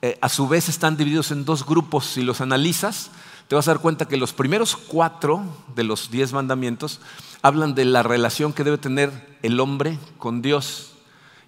eh, 0.00 0.18
a 0.22 0.28
su 0.28 0.48
vez 0.48 0.68
están 0.68 0.96
divididos 0.96 1.30
en 1.30 1.44
dos 1.44 1.66
grupos. 1.66 2.06
Si 2.06 2.22
los 2.22 2.40
analizas, 2.40 3.10
te 3.48 3.54
vas 3.54 3.66
a 3.66 3.72
dar 3.72 3.80
cuenta 3.80 4.06
que 4.06 4.18
los 4.18 4.34
primeros 4.34 4.76
cuatro 4.76 5.42
de 5.74 5.82
los 5.82 6.10
diez 6.10 6.34
mandamientos 6.34 7.00
hablan 7.40 7.74
de 7.74 7.86
la 7.86 8.02
relación 8.02 8.52
que 8.52 8.62
debe 8.62 8.76
tener 8.76 9.38
el 9.42 9.58
hombre 9.58 9.98
con 10.18 10.42
Dios. 10.42 10.92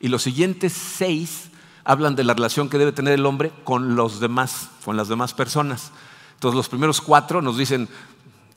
Y 0.00 0.09
los 0.09 0.23
siguientes 0.23 0.73
seis 0.73 1.50
hablan 1.85 2.16
de 2.16 2.25
la 2.25 2.33
relación 2.33 2.71
que 2.71 2.78
debe 2.78 2.92
tener 2.92 3.12
el 3.12 3.26
hombre 3.26 3.52
con 3.64 3.97
los 3.97 4.19
demás, 4.19 4.71
con 4.83 4.97
las 4.97 5.09
demás 5.09 5.35
personas. 5.35 5.92
Entonces 6.35 6.57
los 6.57 6.71
primeros 6.71 7.02
cuatro 7.02 7.42
nos 7.42 7.59
dicen, 7.59 7.87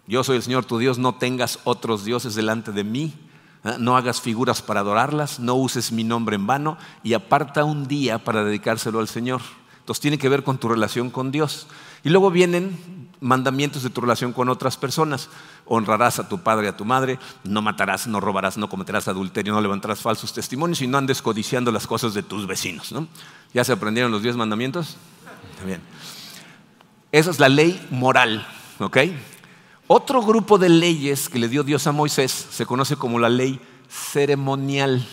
yo 0.08 0.24
soy 0.24 0.38
el 0.38 0.44
Señor 0.44 0.64
tu 0.64 0.78
Dios, 0.78 0.98
no 0.98 1.16
tengas 1.16 1.60
otros 1.66 2.06
dioses 2.06 2.36
delante 2.36 2.72
de 2.72 2.86
mí. 2.86 3.14
¿eh? 3.66 3.76
no 3.78 3.98
hagas 3.98 4.22
figuras 4.22 4.62
para 4.62 4.80
adorarlas, 4.80 5.42
no 5.42 5.56
uses 5.56 5.92
mi 5.92 6.06
nombre 6.06 6.38
en 6.38 6.48
vano 6.48 6.78
y 7.04 7.14
aparta 7.14 7.66
un 7.66 7.90
día 7.90 8.24
para 8.24 8.46
dedicárselo 8.46 9.00
al 9.00 9.10
Señor. 9.10 9.42
Entonces 9.80 10.02
tiene 10.02 10.18
que 10.18 10.30
ver 10.30 10.44
con 10.46 10.58
tu 10.58 10.70
relación 10.70 11.10
con 11.10 11.30
Dios. 11.30 11.68
Y 12.06 12.10
luego 12.10 12.32
vienen 12.32 13.03
mandamientos 13.24 13.82
de 13.84 13.90
tu 13.90 14.02
relación 14.02 14.34
con 14.34 14.50
otras 14.50 14.78
personas. 14.78 15.30
Honrarás 15.66 16.20
a 16.20 16.28
tu 16.28 16.40
padre 16.40 16.66
y 16.66 16.70
a 16.70 16.78
tu 16.78 16.86
madre, 16.86 17.18
no 17.44 17.62
matarás, 17.62 18.06
no 18.06 18.20
robarás, 18.20 18.58
no 18.58 18.70
cometerás 18.70 19.08
adulterio, 19.08 19.54
no 19.54 19.62
levantarás 19.62 20.02
falsos 20.02 20.34
testimonios 20.34 20.82
y 20.82 20.88
no 20.88 20.98
andes 20.98 21.22
codiciando 21.22 21.72
las 21.72 21.88
cosas 21.88 22.14
de 22.14 22.22
tus 22.22 22.46
vecinos. 22.46 22.94
¿Ya 23.54 23.64
se 23.64 23.72
aprendieron 23.72 24.12
los 24.12 24.22
diez 24.22 24.36
mandamientos? 24.36 24.98
Bien. 25.66 25.82
Esa 27.12 27.32
es 27.32 27.40
la 27.40 27.50
ley 27.50 27.86
moral, 27.90 28.46
¿ok? 28.80 28.98
Otro 29.88 30.22
grupo 30.22 30.58
de 30.58 30.70
leyes 30.70 31.30
que 31.30 31.40
le 31.40 31.48
dio 31.48 31.64
Dios 31.64 31.88
a 31.88 31.92
Moisés 31.92 32.32
se 32.32 32.66
conoce 32.66 32.96
como 32.96 33.20
la 33.20 33.30
ley 33.30 33.60
ceremonial. 33.90 35.08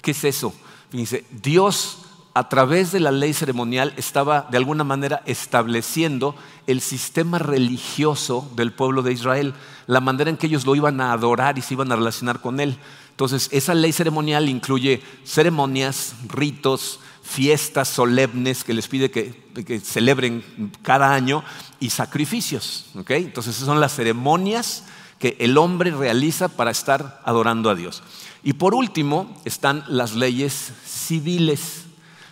¿Qué 0.00 0.10
es 0.10 0.24
eso? 0.24 0.54
Fíjense, 0.90 1.24
Dios 1.30 2.01
a 2.34 2.48
través 2.48 2.92
de 2.92 3.00
la 3.00 3.10
ley 3.10 3.34
ceremonial 3.34 3.92
estaba 3.96 4.48
de 4.50 4.56
alguna 4.56 4.84
manera 4.84 5.22
estableciendo 5.26 6.34
el 6.66 6.80
sistema 6.80 7.38
religioso 7.38 8.50
del 8.56 8.72
pueblo 8.72 9.02
de 9.02 9.12
Israel, 9.12 9.54
la 9.86 10.00
manera 10.00 10.30
en 10.30 10.36
que 10.36 10.46
ellos 10.46 10.64
lo 10.64 10.74
iban 10.74 11.00
a 11.00 11.12
adorar 11.12 11.58
y 11.58 11.62
se 11.62 11.74
iban 11.74 11.92
a 11.92 11.96
relacionar 11.96 12.40
con 12.40 12.60
él. 12.60 12.78
Entonces, 13.10 13.50
esa 13.52 13.74
ley 13.74 13.92
ceremonial 13.92 14.48
incluye 14.48 15.02
ceremonias, 15.24 16.14
ritos, 16.28 17.00
fiestas 17.22 17.88
solemnes 17.88 18.64
que 18.64 18.74
les 18.74 18.88
pide 18.88 19.10
que, 19.10 19.80
celebren 19.80 20.72
cada 20.82 21.14
año 21.14 21.44
y 21.80 21.90
sacrificios. 21.90 22.86
Entonces 22.94 23.56
esas 23.56 23.66
son 23.66 23.80
las 23.80 23.94
ceremonias 23.94 24.84
que 25.18 25.36
el 25.38 25.56
hombre 25.56 25.92
realiza 25.92 26.48
para 26.48 26.70
estar 26.70 27.20
adorando 27.24 27.70
a 27.70 27.74
Dios. 27.74 28.02
Y 28.42 28.54
por 28.54 28.74
último 28.74 29.40
están 29.44 29.84
las 29.88 30.14
leyes 30.14 30.72
civiles. 30.84 31.84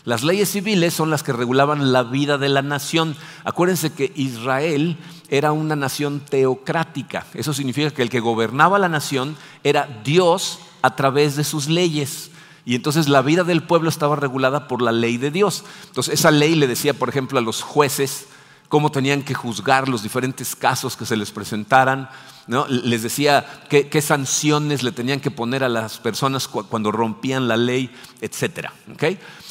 Las 0.05 0.23
leyes 0.23 0.51
civiles 0.51 0.95
son 0.95 1.11
las 1.11 1.23
que 1.23 1.33
regulaban 1.33 1.93
la 1.93 2.03
vida 2.03 2.39
de 2.39 2.49
la 2.49 2.63
nación. 2.63 3.17
Acuérdense 3.45 3.93
que 3.93 4.13
Israel 4.17 4.97
era 5.29 5.53
una 5.53 5.77
nación 5.77 6.21
teocrática. 6.21 7.27
Eso 7.35 7.53
significa 7.53 7.91
que 7.91 8.03
el 8.03 8.09
que 8.09 8.21
gobernaba 8.21 8.79
la 8.79 8.89
nación 8.89 9.37
era 9.63 9.89
Dios 10.03 10.59
a 10.81 10.97
través 10.97 11.37
de 11.37 11.45
sus 11.45 11.69
leyes. 11.69 12.31
Y 12.65 12.75
entonces 12.75 13.09
la 13.09 13.21
vida 13.21 13.45
del 13.45 13.63
pueblo 13.63 13.91
estaba 13.91 14.17
regulada 14.17 14.69
por 14.69 14.81
la 14.81 14.93
ley 14.93 15.19
de 15.19 15.31
Dios. 15.31 15.65
Entonces 15.89 16.15
esa 16.15 16.31
ley 16.31 16.55
le 16.55 16.67
decía, 16.67 16.95
por 16.95 17.09
ejemplo, 17.09 17.39
a 17.39 17.43
los 17.43 17.63
jueces 17.63 18.27
cómo 18.69 18.91
tenían 18.91 19.23
que 19.23 19.35
juzgar 19.35 19.89
los 19.89 20.03
diferentes 20.03 20.55
casos 20.57 20.97
que 20.97 21.05
se 21.05 21.17
les 21.17 21.31
presentaran. 21.31 22.09
¿no? 22.47 22.67
Les 22.69 23.03
decía 23.03 23.45
qué, 23.69 24.03
sanciones 24.03 24.83
le 24.83 24.93
tenían 24.93 25.21
que 25.21 25.31
poner 25.31 25.63
a 25.63 25.69
las 25.69 25.99
personas 25.99 26.49
cuando 26.49 26.91
rompían 26.91 27.49
la 27.49 27.57
ley, 27.57 27.91
etc. 28.21 28.71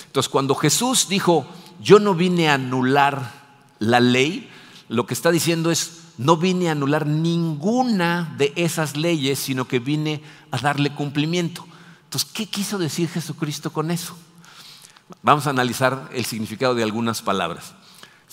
Entonces 0.10 0.28
cuando 0.28 0.56
Jesús 0.56 1.08
dijo, 1.08 1.46
yo 1.80 2.00
no 2.00 2.16
vine 2.16 2.50
a 2.50 2.56
anular 2.56 3.32
la 3.78 4.00
ley, 4.00 4.50
lo 4.88 5.06
que 5.06 5.14
está 5.14 5.30
diciendo 5.30 5.70
es, 5.70 6.00
no 6.18 6.36
vine 6.36 6.68
a 6.68 6.72
anular 6.72 7.06
ninguna 7.06 8.34
de 8.40 8.52
esas 8.56 8.98
leyes, 8.98 9.38
sino 9.38 9.68
que 9.68 9.78
vine 9.78 10.24
a 10.50 10.58
darle 10.58 10.96
cumplimiento. 10.96 11.64
Entonces, 12.06 12.28
¿qué 12.34 12.48
quiso 12.48 12.80
decir 12.80 13.08
Jesucristo 13.08 13.72
con 13.72 13.92
eso? 13.92 14.18
Vamos 15.22 15.46
a 15.46 15.52
analizar 15.52 16.10
el 16.12 16.26
significado 16.26 16.74
de 16.74 16.82
algunas 16.82 17.22
palabras. 17.22 17.76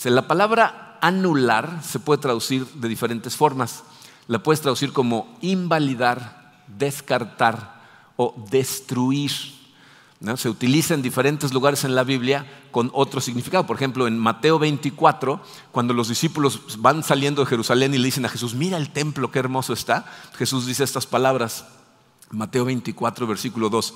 La 0.03 0.27
palabra 0.27 0.97
anular 0.99 1.81
se 1.83 1.99
puede 1.99 2.19
traducir 2.19 2.65
de 2.65 2.87
diferentes 2.87 3.35
formas. 3.35 3.83
La 4.27 4.41
puedes 4.41 4.61
traducir 4.61 4.93
como 4.93 5.37
invalidar, 5.41 6.63
descartar 6.65 7.83
o 8.15 8.33
destruir. 8.49 9.31
Se 10.35 10.49
utiliza 10.49 10.95
en 10.95 11.03
diferentes 11.03 11.53
lugares 11.53 11.83
en 11.83 11.93
la 11.93 12.03
Biblia 12.03 12.47
con 12.71 12.89
otro 12.93 13.21
significado. 13.21 13.67
Por 13.67 13.75
ejemplo, 13.75 14.07
en 14.07 14.17
Mateo 14.17 14.57
24, 14.57 15.39
cuando 15.71 15.93
los 15.93 16.09
discípulos 16.09 16.79
van 16.79 17.03
saliendo 17.03 17.43
de 17.43 17.49
Jerusalén 17.49 17.93
y 17.93 17.99
le 17.99 18.05
dicen 18.05 18.25
a 18.25 18.29
Jesús, 18.29 18.55
mira 18.55 18.77
el 18.77 18.89
templo, 18.89 19.29
qué 19.29 19.37
hermoso 19.37 19.73
está, 19.73 20.05
Jesús 20.35 20.65
dice 20.65 20.83
estas 20.83 21.05
palabras, 21.05 21.65
Mateo 22.31 22.65
24, 22.65 23.27
versículo 23.27 23.69
2, 23.69 23.93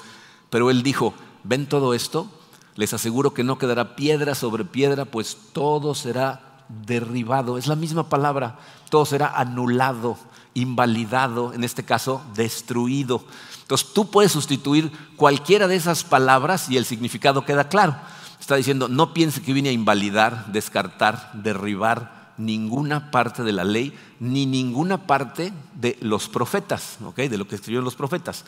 pero 0.51 0.69
él 0.69 0.83
dijo, 0.83 1.13
¿ven 1.43 1.67
todo 1.67 1.93
esto? 1.95 2.29
Les 2.75 2.93
aseguro 2.93 3.33
que 3.33 3.43
no 3.43 3.57
quedará 3.57 3.95
piedra 3.95 4.35
sobre 4.35 4.63
piedra, 4.63 5.05
pues 5.05 5.37
todo 5.53 5.95
será 5.95 6.63
derribado. 6.85 7.57
Es 7.57 7.67
la 7.67 7.75
misma 7.75 8.09
palabra, 8.09 8.59
todo 8.89 9.05
será 9.05 9.27
anulado, 9.27 10.17
invalidado, 10.53 11.53
en 11.53 11.63
este 11.63 11.83
caso, 11.83 12.21
destruido. 12.35 13.25
Entonces 13.71 13.93
tú 13.93 14.11
puedes 14.11 14.33
sustituir 14.33 14.91
cualquiera 15.15 15.65
de 15.65 15.77
esas 15.77 16.03
palabras 16.03 16.69
y 16.69 16.75
el 16.75 16.83
significado 16.83 17.45
queda 17.45 17.69
claro. 17.69 17.95
Está 18.37 18.57
diciendo, 18.57 18.89
no 18.89 19.13
piense 19.13 19.41
que 19.41 19.53
vine 19.53 19.69
a 19.69 19.71
invalidar, 19.71 20.51
descartar, 20.51 21.31
derribar 21.35 22.33
ninguna 22.37 23.11
parte 23.11 23.43
de 23.43 23.53
la 23.53 23.63
ley, 23.63 23.93
ni 24.19 24.45
ninguna 24.45 25.07
parte 25.07 25.53
de 25.73 25.97
los 26.01 26.27
profetas, 26.27 26.97
de 27.15 27.37
lo 27.37 27.47
que 27.47 27.55
escribieron 27.55 27.85
los 27.85 27.95
profetas. 27.95 28.43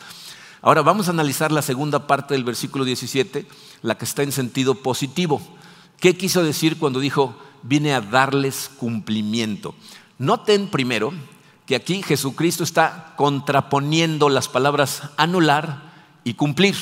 Ahora 0.60 0.82
vamos 0.82 1.08
a 1.08 1.12
analizar 1.12 1.52
la 1.52 1.62
segunda 1.62 2.06
parte 2.06 2.34
del 2.34 2.44
versículo 2.44 2.84
17, 2.84 3.46
la 3.80 3.96
que 3.96 4.04
está 4.04 4.24
en 4.24 4.32
sentido 4.32 4.74
positivo. 4.74 5.40
¿Qué 6.00 6.18
quiso 6.18 6.42
decir 6.42 6.78
cuando 6.78 7.00
dijo, 7.00 7.34
vine 7.62 7.94
a 7.94 8.02
darles 8.02 8.70
cumplimiento? 8.76 9.74
Noten 10.18 10.68
primero 10.68 11.14
que 11.66 11.76
aquí 11.76 12.02
Jesucristo 12.02 12.62
está 12.62 13.14
contraponiendo 13.16 14.28
las 14.28 14.48
palabras 14.48 15.02
anular 15.16 15.92
y 16.22 16.34
cumplir. 16.34 16.76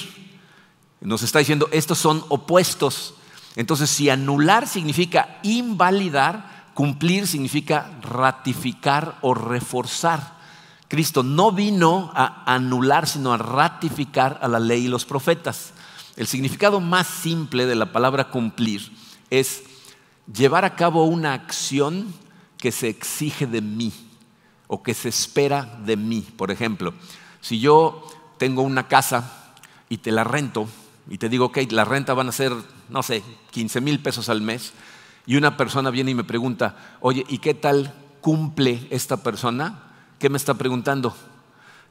Nos 1.01 1.23
está 1.23 1.39
diciendo, 1.39 1.69
estos 1.73 1.99
son 1.99 2.25
opuestos. 2.29 3.15
Entonces, 3.55 3.91
si 3.91 4.11
anular 4.11 4.67
significa 4.67 5.39
invalidar, 5.43 6.71
cumplir 6.75 7.27
significa 7.27 7.91
ratificar 8.03 9.19
o 9.21 9.35
reforzar. 9.35 10.41
Cristo 10.89 11.23
no 11.23 11.53
vino 11.53 12.11
a 12.15 12.43
anular, 12.53 13.07
sino 13.07 13.33
a 13.33 13.39
ratificar 13.39 14.39
a 14.43 14.49
la 14.49 14.59
ley 14.61 14.87
y 14.87 14.89
los 14.89 15.05
profetas. 15.05 15.73
El 16.17 16.27
significado 16.27 16.81
más 16.81 17.07
simple 17.07 17.67
de 17.67 17.75
la 17.75 17.93
palabra 17.93 18.31
cumplir 18.31 18.93
es 19.31 19.63
llevar 20.33 20.65
a 20.65 20.75
cabo 20.75 21.05
una 21.05 21.33
acción 21.33 22.13
que 22.59 22.73
se 22.73 22.89
exige 22.89 23.47
de 23.47 23.61
mí 23.61 23.93
o 24.73 24.83
que 24.83 24.95
se 24.95 25.11
espera 25.11 25.79
de 25.85 25.99
mí. 25.99 26.25
Por 26.35 26.51
ejemplo, 26.51 26.95
si 27.43 27.61
yo 27.61 28.07
tengo 28.39 28.63
una 28.63 28.89
casa 28.89 29.53
y 29.91 29.99
te 29.99 30.11
la 30.11 30.25
rento 30.25 30.67
y 31.11 31.19
te 31.19 31.29
digo, 31.29 31.45
ok, 31.47 31.59
la 31.73 31.85
renta 31.85 32.15
van 32.15 32.31
a 32.31 32.33
ser, 32.33 32.55
no 32.89 33.03
sé, 33.03 33.23
15 33.51 33.83
mil 33.83 34.01
pesos 34.01 34.31
al 34.31 34.41
mes, 34.41 34.73
y 35.27 35.37
una 35.37 35.59
persona 35.59 35.91
viene 35.91 36.13
y 36.13 36.15
me 36.15 36.25
pregunta, 36.25 36.97
oye, 37.01 37.27
¿y 37.29 37.37
qué 37.37 37.53
tal 37.53 37.93
cumple 38.23 38.87
esta 38.89 39.19
persona? 39.19 39.93
¿Qué 40.19 40.31
me 40.31 40.39
está 40.39 40.55
preguntando? 40.55 41.15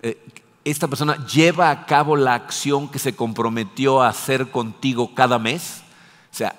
Eh, 0.01 0.17
¿Esta 0.65 0.87
persona 0.87 1.23
lleva 1.27 1.69
a 1.69 1.85
cabo 1.85 2.15
la 2.15 2.33
acción 2.33 2.89
que 2.89 2.97
se 2.97 3.15
comprometió 3.15 4.01
a 4.01 4.09
hacer 4.09 4.49
contigo 4.49 5.13
cada 5.13 5.37
mes? 5.37 5.83
O 6.31 6.35
sea, 6.35 6.55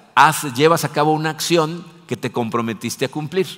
llevas 0.55 0.85
a 0.85 0.93
cabo 0.93 1.15
una 1.15 1.31
acción 1.31 1.85
que 2.07 2.17
te 2.17 2.31
comprometiste 2.31 3.07
a 3.07 3.11
cumplir. 3.11 3.49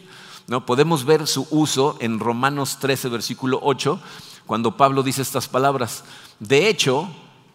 ¿No? 0.47 0.67
Podemos 0.67 1.05
ver 1.05 1.27
su 1.27 1.47
uso 1.51 1.97
en 2.01 2.21
Romanos 2.21 2.79
13, 2.81 3.09
versículo 3.09 3.61
8, 3.63 3.99
cuando 4.47 4.76
Pablo 4.76 5.02
dice 5.02 5.23
estas 5.23 5.49
palabras. 5.49 6.04
De 6.39 6.69
hecho, 6.69 7.09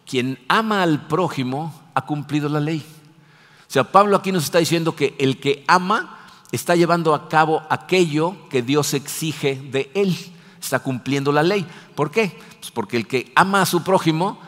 quien 0.06 0.38
ama 0.48 0.82
al 0.82 1.06
prójimo 1.06 1.72
ha 1.94 2.04
cumplido 2.04 2.48
la 2.48 2.60
ley. 2.60 2.84
O 3.68 3.72
sea, 3.72 3.84
Pablo 3.84 4.16
aquí 4.16 4.32
nos 4.32 4.44
está 4.44 4.58
diciendo 4.58 4.96
que 4.96 5.14
el 5.18 5.38
que 5.38 5.64
ama 5.68 6.18
está 6.50 6.74
llevando 6.74 7.14
a 7.14 7.28
cabo 7.28 7.62
aquello 7.70 8.36
que 8.48 8.62
Dios 8.62 8.94
exige 8.94 9.54
de 9.70 9.90
él. 9.94 10.16
Está 10.60 10.80
cumpliendo 10.80 11.30
la 11.30 11.42
ley. 11.42 11.64
¿Por 11.94 12.10
qué? 12.10 12.36
Pues 12.58 12.70
porque 12.72 12.96
el 12.96 13.06
que 13.06 13.32
ama 13.36 13.62
a 13.62 13.66
su 13.66 13.84
prójimo 13.84 14.40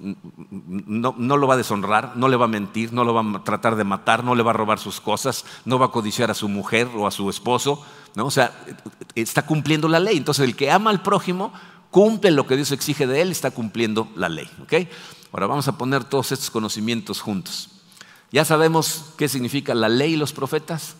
no, 0.00 1.14
no, 1.16 1.36
lo 1.36 1.46
va 1.46 1.54
a 1.54 1.56
deshonrar, 1.56 2.16
no 2.16 2.28
le 2.28 2.36
va 2.36 2.46
a 2.46 2.48
mentir, 2.48 2.92
no 2.92 3.04
lo 3.04 3.14
va 3.14 3.20
a 3.20 3.44
tratar 3.44 3.76
de 3.76 3.84
matar, 3.84 4.24
no 4.24 4.34
le 4.34 4.42
va 4.42 4.50
a 4.50 4.54
robar 4.54 4.78
sus 4.78 5.00
cosas, 5.00 5.44
no 5.64 5.78
va 5.78 5.86
a 5.86 5.90
codiciar 5.90 6.30
a 6.30 6.34
su 6.34 6.48
mujer 6.48 6.88
o 6.96 7.06
a 7.06 7.10
su 7.10 7.28
esposo, 7.30 7.84
¿no? 8.14 8.26
O 8.26 8.30
sea, 8.30 8.52
está 9.14 9.46
cumpliendo 9.46 9.88
la 9.88 10.00
ley. 10.00 10.16
Entonces, 10.16 10.44
el 10.44 10.56
que 10.56 10.70
ama 10.70 10.90
al 10.90 11.02
prójimo 11.02 11.52
cumple 11.90 12.30
lo 12.30 12.46
que 12.46 12.56
Dios 12.56 12.72
exige 12.72 13.06
de 13.06 13.22
él, 13.22 13.30
está 13.30 13.50
cumpliendo 13.50 14.08
la 14.16 14.28
ley. 14.28 14.48
Ahora 15.32 15.46
vamos 15.46 15.68
a 15.68 15.76
poner 15.76 16.04
todos 16.04 16.32
estos 16.32 16.50
conocimientos 16.50 17.20
juntos. 17.20 17.70
Ya 18.30 18.44
sabemos 18.44 19.12
qué 19.16 19.28
significa 19.28 19.74
la 19.74 19.88
ley 19.88 20.14
y 20.14 20.16
los 20.16 20.32
profetas, 20.32 20.96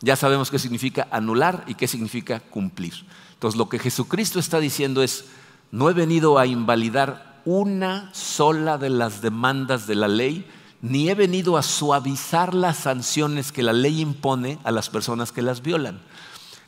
ya 0.00 0.16
sabemos 0.16 0.50
qué 0.50 0.58
significa 0.58 1.08
anular 1.10 1.64
y 1.66 1.74
qué 1.74 1.86
significa 1.86 2.40
cumplir. 2.40 2.94
Entonces, 3.34 3.58
lo 3.58 3.68
que 3.68 3.78
Jesucristo 3.78 4.38
está 4.38 4.60
diciendo 4.60 5.02
es, 5.02 5.26
no 5.70 5.88
he 5.90 5.92
venido 5.92 6.38
a 6.38 6.46
invalidar 6.46 7.29
una 7.44 8.10
sola 8.12 8.78
de 8.78 8.90
las 8.90 9.22
demandas 9.22 9.86
de 9.86 9.94
la 9.94 10.08
ley, 10.08 10.46
ni 10.82 11.10
he 11.10 11.14
venido 11.14 11.56
a 11.56 11.62
suavizar 11.62 12.54
las 12.54 12.78
sanciones 12.78 13.52
que 13.52 13.62
la 13.62 13.72
ley 13.72 14.00
impone 14.00 14.58
a 14.64 14.70
las 14.70 14.88
personas 14.88 15.32
que 15.32 15.42
las 15.42 15.62
violan. 15.62 16.00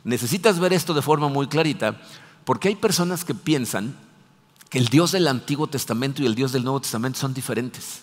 Necesitas 0.03 0.59
ver 0.59 0.73
esto 0.73 0.93
de 0.93 1.01
forma 1.01 1.29
muy 1.29 1.47
clarita, 1.47 1.99
porque 2.45 2.67
hay 2.67 2.75
personas 2.75 3.25
que 3.25 3.33
piensan 3.33 3.95
que 4.69 4.79
el 4.79 4.87
Dios 4.87 5.11
del 5.11 5.27
Antiguo 5.27 5.67
Testamento 5.67 6.21
y 6.21 6.25
el 6.25 6.35
Dios 6.35 6.51
del 6.51 6.63
Nuevo 6.63 6.81
Testamento 6.81 7.19
son 7.19 7.33
diferentes. 7.33 8.01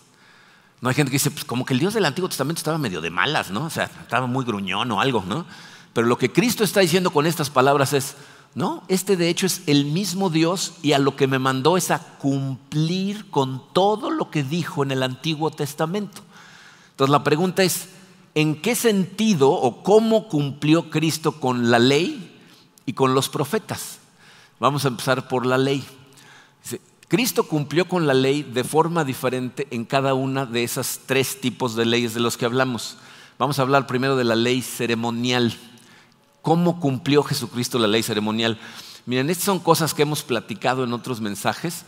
No 0.80 0.88
hay 0.88 0.94
gente 0.94 1.10
que 1.10 1.16
dice, 1.16 1.30
pues 1.30 1.44
como 1.44 1.64
que 1.64 1.74
el 1.74 1.80
Dios 1.80 1.94
del 1.94 2.06
Antiguo 2.06 2.28
Testamento 2.28 2.60
estaba 2.60 2.78
medio 2.78 3.00
de 3.00 3.10
malas, 3.10 3.50
¿no? 3.50 3.64
O 3.64 3.70
sea, 3.70 3.84
estaba 3.84 4.26
muy 4.26 4.44
gruñón 4.44 4.90
o 4.92 5.00
algo, 5.00 5.22
¿no? 5.26 5.44
Pero 5.92 6.06
lo 6.06 6.16
que 6.16 6.32
Cristo 6.32 6.64
está 6.64 6.80
diciendo 6.80 7.10
con 7.10 7.26
estas 7.26 7.50
palabras 7.50 7.92
es, 7.92 8.14
no, 8.54 8.82
este 8.88 9.16
de 9.16 9.28
hecho 9.28 9.46
es 9.46 9.62
el 9.66 9.84
mismo 9.84 10.28
Dios 10.28 10.74
y 10.82 10.92
a 10.92 10.98
lo 10.98 11.14
que 11.14 11.28
me 11.28 11.38
mandó 11.38 11.76
es 11.76 11.90
a 11.90 12.00
cumplir 12.18 13.30
con 13.30 13.62
todo 13.72 14.10
lo 14.10 14.30
que 14.30 14.42
dijo 14.42 14.82
en 14.82 14.90
el 14.90 15.02
Antiguo 15.02 15.50
Testamento. 15.50 16.22
Entonces 16.90 17.12
la 17.12 17.22
pregunta 17.22 17.62
es, 17.62 17.90
¿en 18.34 18.60
qué 18.60 18.74
sentido 18.74 19.50
o 19.50 19.82
cómo 19.82 20.28
cumplió 20.28 20.90
Cristo 20.90 21.32
con 21.40 21.70
la 21.70 21.78
ley 21.78 22.38
y 22.86 22.92
con 22.92 23.14
los 23.14 23.28
profetas? 23.28 23.98
Vamos 24.58 24.84
a 24.84 24.88
empezar 24.88 25.28
por 25.28 25.46
la 25.46 25.56
ley. 25.56 25.84
Cristo 27.06 27.44
cumplió 27.44 27.88
con 27.88 28.06
la 28.06 28.14
ley 28.14 28.42
de 28.42 28.62
forma 28.62 29.04
diferente 29.04 29.66
en 29.70 29.84
cada 29.84 30.14
una 30.14 30.44
de 30.44 30.62
esas 30.62 31.00
tres 31.06 31.40
tipos 31.40 31.74
de 31.74 31.84
leyes 31.84 32.14
de 32.14 32.20
los 32.20 32.36
que 32.36 32.44
hablamos. 32.44 32.98
Vamos 33.38 33.58
a 33.58 33.62
hablar 33.62 33.86
primero 33.86 34.16
de 34.16 34.24
la 34.24 34.36
ley 34.36 34.60
ceremonial. 34.60 35.56
¿Cómo 36.42 36.80
cumplió 36.80 37.22
Jesucristo 37.22 37.78
la 37.78 37.86
ley 37.86 38.02
ceremonial? 38.02 38.58
Miren, 39.06 39.30
estas 39.30 39.46
son 39.46 39.58
cosas 39.58 39.94
que 39.94 40.02
hemos 40.02 40.22
platicado 40.22 40.84
en 40.84 40.92
otros 40.92 41.20
mensajes. 41.20 41.84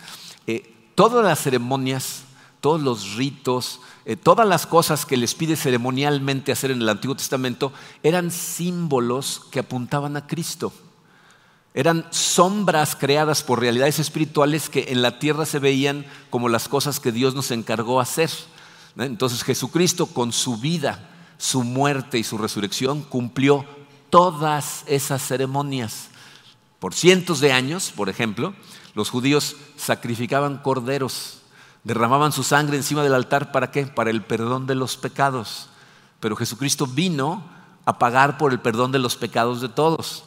Eh, 0.46 0.74
todas 0.94 1.24
las 1.24 1.40
ceremonias, 1.40 2.24
todos 2.60 2.80
los 2.80 3.14
ritos, 3.14 3.80
eh, 4.04 4.16
todas 4.16 4.46
las 4.46 4.66
cosas 4.66 5.06
que 5.06 5.16
les 5.16 5.34
pide 5.34 5.56
ceremonialmente 5.56 6.52
hacer 6.52 6.70
en 6.70 6.82
el 6.82 6.88
Antiguo 6.88 7.16
Testamento 7.16 7.72
eran 8.02 8.30
símbolos 8.30 9.42
que 9.50 9.60
apuntaban 9.60 10.16
a 10.16 10.26
Cristo. 10.26 10.72
Eran 11.74 12.06
sombras 12.10 12.94
creadas 12.94 13.42
por 13.42 13.60
realidades 13.60 13.98
espirituales 13.98 14.68
que 14.68 14.86
en 14.88 15.00
la 15.00 15.18
tierra 15.18 15.46
se 15.46 15.58
veían 15.58 16.04
como 16.28 16.50
las 16.50 16.68
cosas 16.68 17.00
que 17.00 17.12
Dios 17.12 17.34
nos 17.34 17.50
encargó 17.50 18.00
hacer. 18.00 18.30
Entonces 18.98 19.42
Jesucristo 19.42 20.06
con 20.06 20.32
su 20.32 20.58
vida, 20.58 21.08
su 21.38 21.62
muerte 21.62 22.18
y 22.18 22.24
su 22.24 22.36
resurrección 22.36 23.02
cumplió 23.02 23.64
todas 24.12 24.84
esas 24.88 25.26
ceremonias. 25.26 26.08
Por 26.78 26.92
cientos 26.92 27.40
de 27.40 27.50
años, 27.50 27.94
por 27.96 28.10
ejemplo, 28.10 28.52
los 28.94 29.08
judíos 29.08 29.56
sacrificaban 29.78 30.58
corderos, 30.58 31.38
derramaban 31.82 32.30
su 32.30 32.42
sangre 32.44 32.76
encima 32.76 33.02
del 33.02 33.14
altar, 33.14 33.52
¿para 33.52 33.70
qué? 33.70 33.86
Para 33.86 34.10
el 34.10 34.20
perdón 34.22 34.66
de 34.66 34.74
los 34.74 34.98
pecados. 34.98 35.70
Pero 36.20 36.36
Jesucristo 36.36 36.86
vino 36.86 37.42
a 37.86 37.98
pagar 37.98 38.36
por 38.36 38.52
el 38.52 38.60
perdón 38.60 38.92
de 38.92 38.98
los 38.98 39.16
pecados 39.16 39.62
de 39.62 39.70
todos. 39.70 40.24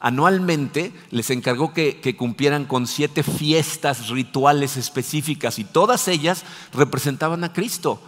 Anualmente 0.00 0.92
les 1.10 1.30
encargó 1.30 1.72
que, 1.72 2.00
que, 2.00 2.16
cumplieran 2.16 2.64
con 2.64 2.88
siete 2.88 3.22
fiestas 3.22 4.08
rituales 4.08 4.76
específicas 4.76 5.60
y 5.60 5.64
todas 5.64 6.08
ellas 6.08 6.42
representaban 6.72 7.44
a 7.44 7.52
Cristo. 7.52 8.00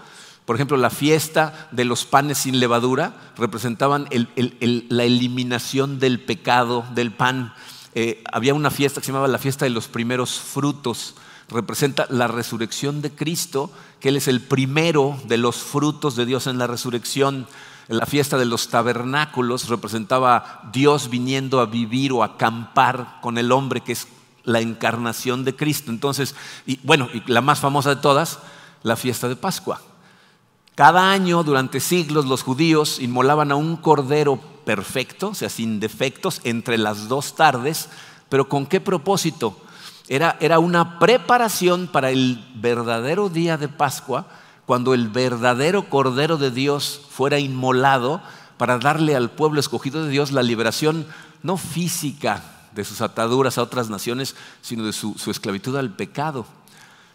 Por 0.45 0.57
ejemplo, 0.57 0.77
la 0.77 0.91
fiesta 0.91 1.69
de 1.71 1.85
los 1.85 2.05
panes 2.05 2.39
sin 2.39 2.59
levadura 2.59 3.33
representaban 3.37 4.09
la 4.11 5.05
eliminación 5.05 6.01
del 6.01 6.21
pecado 6.21 6.85
del 6.95 7.13
pan. 7.13 7.55
Eh, 7.95 8.23
había 8.33 8.55
una 8.55 8.71
fiesta 8.71 9.01
que 9.01 9.07
se 9.07 9.13
llamaba 9.13 9.29
la 9.29 9.39
fiesta 9.39 9.65
de 9.65 9.71
los 9.71 9.89
primeros 9.89 10.41
frutos. 10.41 11.15
Representa 11.49 12.07
la 12.11 12.29
resurrección 12.29 13.03
de 13.03 13.11
Cristo, 13.11 13.71
que 14.01 14.09
Él 14.09 14.17
es 14.17 14.29
el 14.29 14.41
primero 14.41 15.21
de 15.27 15.37
los 15.37 15.57
frutos 15.57 16.17
de 16.17 16.27
Dios 16.27 16.47
en 16.47 16.59
la 16.59 16.67
resurrección. 16.67 17.47
La 17.89 18.07
fiesta 18.07 18.39
de 18.39 18.45
los 18.45 18.69
tabernáculos 18.69 19.69
representaba 19.69 20.69
Dios 20.73 21.11
viniendo 21.11 21.61
a 21.61 21.67
vivir 21.67 22.13
o 22.13 22.23
a 22.23 22.27
acampar 22.27 23.19
con 23.21 23.37
el 23.37 23.51
hombre, 23.51 23.81
que 23.81 23.93
es 23.93 24.07
la 24.45 24.61
encarnación 24.61 25.45
de 25.45 25.57
Cristo. 25.57 25.91
Entonces, 25.91 26.35
y 26.67 26.79
bueno, 26.85 27.09
y 27.13 27.23
la 27.31 27.41
más 27.41 27.59
famosa 27.59 27.91
de 27.91 28.01
todas, 28.01 28.39
la 28.83 28.97
fiesta 28.97 29.29
de 29.29 29.37
Pascua. 29.37 29.81
Cada 30.75 31.11
año, 31.11 31.43
durante 31.43 31.81
siglos, 31.81 32.27
los 32.27 32.43
judíos 32.43 33.01
inmolaban 33.01 33.53
a 33.53 33.57
un 33.57 33.77
cordero 33.77 34.39
perfecto, 34.65 35.29
o 35.29 35.35
sea, 35.35 35.49
sin 35.49 35.81
defectos, 35.81 36.41
entre 36.45 36.79
las 36.79 37.09
dos 37.09 37.35
tardes, 37.35 37.89
pero 38.29 38.49
¿con 38.49 38.67
qué 38.67 38.81
propósito? 38.81 39.57
Era, 40.09 40.37
era 40.41 40.59
una 40.59 40.99
preparación 40.99 41.87
para 41.87 42.11
el 42.11 42.45
verdadero 42.57 43.29
día 43.29 43.57
de 43.57 43.69
Pascua, 43.69 44.27
cuando 44.67 44.95
el 44.95 45.09
verdadero 45.09 45.89
Cordero 45.89 46.37
de 46.37 46.53
Dios 46.53 47.01
fuera 47.11 47.41
inmolado 47.41 48.23
para 48.57 48.79
darle 48.79 49.17
al 49.17 49.31
pueblo 49.31 49.59
escogido 49.59 50.05
de 50.05 50.11
Dios 50.11 50.31
la 50.31 50.45
liberación 50.45 51.07
no 51.43 51.57
física 51.57 52.43
de 52.73 52.85
sus 52.85 53.01
ataduras 53.01 53.59
a 53.59 53.63
otras 53.63 53.91
naciones, 53.91 54.37
sino 54.63 54.85
de 54.85 54.93
su, 54.93 55.17
esclavitud 55.29 55.77
al 55.77 55.91
pecado. 55.91 56.47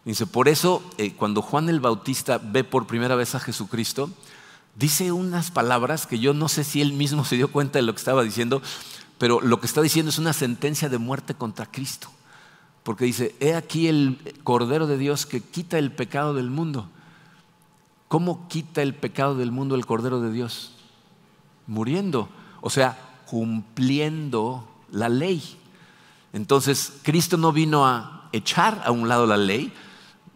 Dice, 0.06 0.28
por 0.28 0.48
eso 0.48 0.84
eh, 0.98 1.14
cuando 1.14 1.42
Juan 1.42 1.68
el 1.68 1.80
Bautista 1.80 2.38
ve 2.38 2.64
por 2.64 2.86
primera 2.86 3.16
vez 3.16 3.34
a 3.34 3.40
Jesucristo, 3.40 4.10
dice 4.76 5.12
unas 5.12 5.50
palabras 5.50 6.06
que 6.06 6.20
yo 6.20 6.34
no 6.34 6.48
sé 6.48 6.64
si 6.64 6.82
él 6.82 6.94
mismo 6.94 7.26
se 7.26 7.36
dio 7.36 7.52
cuenta 7.52 7.80
de 7.80 7.84
lo 7.84 7.94
que 7.94 8.00
estaba 8.00 8.24
diciendo, 8.24 8.62
pero 9.18 9.42
lo 9.42 9.60
que 9.60 9.66
está 9.66 9.82
diciendo 9.82 10.12
es 10.12 10.20
una 10.20 10.34
sentencia 10.34 10.90
de 10.90 11.00
muerte 11.00 11.34
contra 11.34 11.66
Cristo. 11.66 12.10
Porque 12.84 13.06
dice, 13.06 13.36
he 13.40 13.56
aquí 13.56 13.88
el 13.88 14.36
Cordero 14.44 14.86
de 14.86 15.00
Dios 15.00 15.26
que 15.26 15.42
quita 15.42 15.80
el 15.80 15.92
pecado 15.92 16.36
del 16.36 16.52
mundo. 16.52 16.88
¿Cómo 18.08 18.48
quita 18.48 18.84
el 18.84 18.94
pecado 18.94 19.36
del 19.36 19.52
mundo 19.52 19.74
el 19.74 19.88
Cordero 19.88 20.22
de 20.22 20.32
Dios? 20.32 20.74
Muriendo, 21.66 22.30
o 22.62 22.70
sea, 22.70 23.00
cumpliendo 23.26 24.68
la 24.92 25.10
ley. 25.10 25.58
Entonces, 26.32 26.94
Cristo 27.02 27.38
no 27.38 27.52
vino 27.52 27.88
a 27.88 28.30
echar 28.32 28.84
a 28.86 28.92
un 28.92 29.10
lado 29.10 29.26
la 29.26 29.38
ley, 29.38 29.74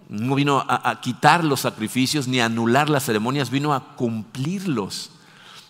no 0.09 0.33
vino 0.33 0.65
a, 0.67 0.99
quitar 1.01 1.43
los 1.43 1.61
sacrificios 1.61 2.27
ni 2.27 2.41
a 2.41 2.45
anular 2.45 2.89
las 2.89 3.05
ceremonias, 3.05 3.51
vino 3.51 3.73
a 3.73 3.95
cumplirlos. 3.95 5.11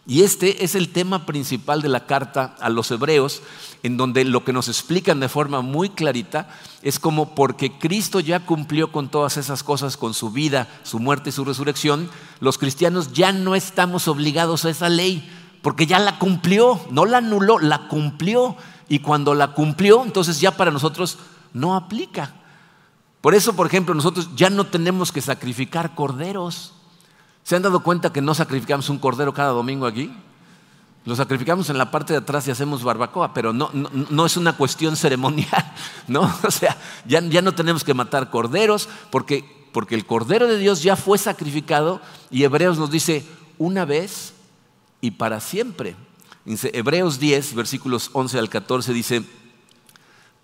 Y 0.08 0.24
este 0.24 0.64
es 0.64 0.76
el 0.76 0.90
tema 0.90 1.26
principal 1.26 1.82
de 1.82 1.90
la 1.90 2.06
carta 2.06 2.56
a 2.62 2.70
los 2.70 2.90
hebreos, 2.90 3.42
en 3.84 3.98
donde 3.98 4.24
lo 4.24 4.46
que 4.46 4.54
nos 4.54 4.70
explican 4.70 5.20
de 5.20 5.30
forma 5.30 5.62
muy 5.62 5.90
clarita 5.90 6.50
es 6.82 7.00
como 7.00 7.36
porque 7.36 7.78
Cristo 7.78 8.22
ya 8.22 8.40
cumplió 8.40 8.94
con 8.94 9.10
todas 9.10 9.36
esas 9.36 9.62
cosas, 9.62 9.98
con 9.98 10.14
su 10.14 10.32
vida, 10.32 10.68
su 10.84 11.00
muerte 11.00 11.30
y 11.30 11.34
su 11.34 11.44
resurrección, 11.44 12.10
los 12.40 12.58
cristianos 12.58 13.12
ya 13.12 13.34
no 13.34 13.56
estamos 13.56 14.08
obligados 14.08 14.64
a 14.64 14.70
esa 14.70 14.88
ley, 14.88 15.30
porque 15.62 15.86
ya 15.86 16.00
la 16.00 16.18
cumplió, 16.18 16.80
no 16.92 17.06
la 17.06 17.18
anuló, 17.18 17.60
la 17.60 17.90
cumplió. 17.90 18.56
Y 18.88 19.00
cuando 19.00 19.36
la 19.36 19.54
cumplió, 19.54 20.04
entonces 20.04 20.40
ya 20.40 20.56
para 20.56 20.72
nosotros 20.72 21.20
no 21.54 21.76
aplica. 21.76 22.39
Por 23.22 23.36
eso, 23.36 23.54
por 23.56 23.68
ejemplo, 23.68 23.94
nosotros 23.94 24.30
ya 24.36 24.50
no 24.50 24.68
tenemos 24.68 25.12
que 25.12 25.22
sacrificar 25.22 25.96
corderos. 25.96 26.74
¿Se 27.44 27.56
han 27.56 27.62
dado 27.62 27.82
cuenta 27.82 28.14
que 28.14 28.22
no 28.22 28.34
sacrificamos 28.34 28.90
un 28.90 29.00
cordero 29.00 29.34
cada 29.34 29.50
domingo 29.50 29.86
aquí? 29.86 30.12
Lo 31.06 31.16
sacrificamos 31.16 31.70
en 31.70 31.78
la 31.78 31.92
parte 31.92 32.14
de 32.14 32.20
atrás 32.20 32.48
y 32.48 32.52
hacemos 32.52 32.84
barbacoa, 32.84 33.34
pero 33.34 33.52
no, 33.54 33.72
no, 33.74 34.26
es 34.26 34.38
una 34.38 34.54
cuestión 34.54 34.96
ceremonial, 34.96 35.74
¿no? 36.08 36.34
O 36.44 36.52
sea, 36.52 36.78
ya, 37.06 37.22
ya 37.22 37.42
no 37.42 37.54
tenemos 37.54 37.84
que 37.84 37.94
matar 37.94 38.30
corderos 38.30 38.88
porque, 39.10 39.68
porque 39.72 39.96
el 39.96 40.06
cordero 40.06 40.48
de 40.48 40.58
Dios 40.58 40.84
ya 40.84 40.96
fue 40.96 41.18
sacrificado 41.18 42.02
y 42.30 42.44
Hebreos 42.44 42.78
nos 42.78 42.92
dice 42.92 43.26
una 43.58 43.86
vez 43.86 44.34
y 45.02 45.12
para 45.12 45.40
siempre. 45.40 45.96
Hebreos 46.46 47.20
10, 47.20 47.56
versículos 47.56 48.10
11 48.14 48.40
al 48.40 48.50
14 48.50 48.94
dice, 48.94 49.24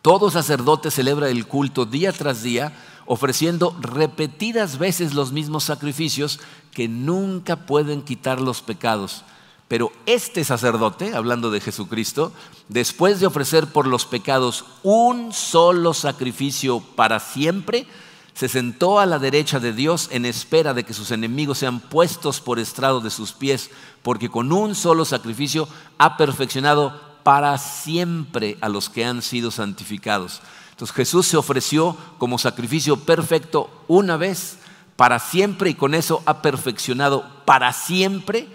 todo 0.06 0.30
sacerdote 0.30 0.92
celebra 0.92 1.30
el 1.30 1.48
culto 1.48 1.88
día 1.88 2.12
tras 2.12 2.44
día, 2.44 2.74
ofreciendo 3.08 3.76
repetidas 3.82 4.78
veces 4.78 5.16
los 5.16 5.32
mismos 5.32 5.64
sacrificios 5.64 6.40
que 6.72 6.88
nunca 6.88 7.66
pueden 7.66 8.04
quitar 8.04 8.40
los 8.40 8.62
pecados. 8.62 9.24
Pero 9.68 9.92
este 10.06 10.44
sacerdote, 10.44 11.16
hablando 11.16 11.50
de 11.50 11.60
Jesucristo, 11.60 12.32
después 12.70 13.20
de 13.20 13.26
ofrecer 13.26 13.66
por 13.66 13.88
los 13.88 14.06
pecados 14.06 14.66
un 14.84 15.34
solo 15.34 15.96
sacrificio 15.96 16.82
para 16.82 17.20
siempre, 17.20 17.88
se 18.36 18.48
sentó 18.48 19.00
a 19.00 19.08
la 19.08 19.18
derecha 19.18 19.60
de 19.60 19.74
Dios 19.74 20.10
en 20.12 20.26
espera 20.26 20.76
de 20.76 20.84
que 20.84 20.94
sus 20.94 21.10
enemigos 21.10 21.58
sean 21.58 21.80
puestos 21.80 22.42
por 22.42 22.60
estrado 22.60 23.02
de 23.02 23.10
sus 23.10 23.34
pies, 23.34 23.72
porque 24.04 24.30
con 24.30 24.52
un 24.52 24.76
solo 24.76 25.04
sacrificio 25.04 25.68
ha 25.98 26.16
perfeccionado 26.16 27.15
para 27.26 27.58
siempre 27.58 28.56
a 28.62 28.70
los 28.70 28.88
que 28.88 29.04
han 29.04 29.24
sido 29.24 29.50
santificados. 29.50 30.44
Entonces 30.70 30.96
Jesús 30.96 31.26
se 31.26 31.38
ofreció 31.38 31.98
como 32.20 32.38
sacrificio 32.38 32.98
perfecto 32.98 33.68
una 33.88 34.16
vez, 34.16 34.60
para 34.96 35.18
siempre, 35.18 35.72
y 35.72 35.74
con 35.74 35.96
eso 35.96 36.22
ha 36.28 36.44
perfeccionado 36.44 37.28
para 37.46 37.74
siempre 37.74 38.48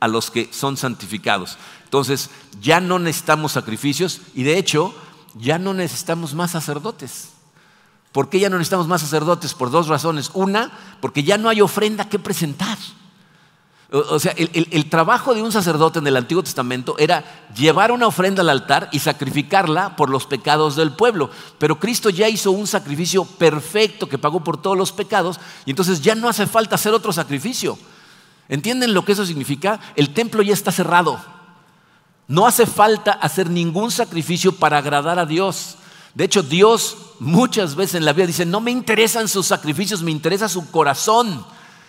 a 0.00 0.08
los 0.08 0.30
que 0.30 0.48
son 0.54 0.78
santificados. 0.78 1.58
Entonces 1.84 2.30
ya 2.62 2.80
no 2.80 2.98
necesitamos 2.98 3.52
sacrificios 3.52 4.22
y 4.34 4.44
de 4.44 4.56
hecho 4.56 4.94
ya 5.34 5.58
no 5.58 5.74
necesitamos 5.74 6.32
más 6.32 6.52
sacerdotes. 6.52 7.28
¿Por 8.10 8.30
qué 8.30 8.40
ya 8.40 8.48
no 8.48 8.56
necesitamos 8.56 8.88
más 8.88 9.02
sacerdotes? 9.02 9.52
Por 9.52 9.70
dos 9.70 9.88
razones. 9.88 10.30
Una, 10.32 10.72
porque 11.02 11.24
ya 11.24 11.36
no 11.36 11.50
hay 11.50 11.60
ofrenda 11.60 12.08
que 12.08 12.18
presentar. 12.18 12.78
O 13.96 14.18
sea, 14.18 14.34
el, 14.36 14.90
trabajo 14.90 15.34
de 15.34 15.42
un 15.42 15.52
sacerdote 15.52 16.00
en 16.00 16.06
el 16.08 16.16
Antiguo 16.16 16.42
Testamento 16.42 16.96
era 16.98 17.22
llevar 17.54 17.92
una 17.92 18.08
ofrenda 18.08 18.42
al 18.42 18.48
altar 18.48 18.88
y 18.90 18.98
sacrificarla 18.98 19.94
por 19.94 20.10
los 20.10 20.26
pecados 20.26 20.74
del 20.74 20.90
pueblo. 20.90 21.30
Pero 21.58 21.78
Cristo 21.78 22.10
ya 22.10 22.28
hizo 22.28 22.50
un 22.50 22.66
sacrificio 22.66 23.24
perfecto 23.24 24.08
que 24.08 24.18
pagó 24.18 24.42
por 24.42 24.60
todos 24.60 24.76
los 24.76 24.90
pecados 24.90 25.38
y 25.64 25.70
entonces 25.70 26.00
ya 26.00 26.16
no 26.16 26.28
hace 26.28 26.48
falta 26.48 26.74
hacer 26.74 26.92
otro 26.92 27.12
sacrificio. 27.12 27.78
¿Entienden 28.48 28.94
lo 28.94 29.04
que 29.04 29.12
eso 29.12 29.24
significa? 29.24 29.78
El 29.94 30.12
templo 30.12 30.42
ya 30.42 30.54
está 30.54 30.72
cerrado. 30.72 31.24
No 32.26 32.48
hace 32.48 32.66
falta 32.66 33.12
hacer 33.12 33.48
ningún 33.48 33.92
sacrificio 33.92 34.56
para 34.56 34.78
agradar 34.78 35.20
a 35.20 35.26
Dios. 35.26 35.76
De 36.14 36.24
hecho, 36.24 36.42
Dios 36.42 36.96
muchas 37.20 37.76
veces 37.76 37.94
en 37.94 38.04
la 38.04 38.12
vida 38.12 38.26
dice, 38.26 38.44
no 38.44 38.60
me 38.60 38.72
interesan 38.72 39.28
sus 39.28 39.46
sacrificios, 39.46 40.02
me 40.02 40.10
interesa 40.10 40.48
su 40.48 40.68
corazón. 40.72 41.46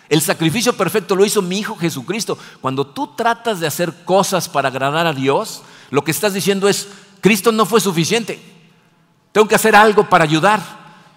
El 0.10 0.22
sacrificio 0.22 0.74
perfecto 0.74 1.16
lo 1.16 1.26
hizo 1.26 1.42
mi 1.42 1.60
Hijo 1.60 1.76
Jesucristo. 1.76 2.38
Cuando 2.62 2.86
tú 2.86 3.08
tratas 3.16 3.60
de 3.60 3.68
hacer 3.68 4.04
cosas 4.06 4.48
para 4.48 4.70
agradar 4.70 5.08
a 5.08 5.14
Dios, 5.14 5.64
lo 5.90 6.04
que 6.04 6.12
estás 6.12 6.34
diciendo 6.34 6.68
es, 6.68 6.88
Cristo 7.22 7.52
no 7.52 7.66
fue 7.66 7.82
suficiente. 7.82 8.40
Tengo 9.32 9.48
que 9.48 9.56
hacer 9.56 9.76
algo 9.76 10.08
para 10.10 10.24
ayudar. 10.24 10.62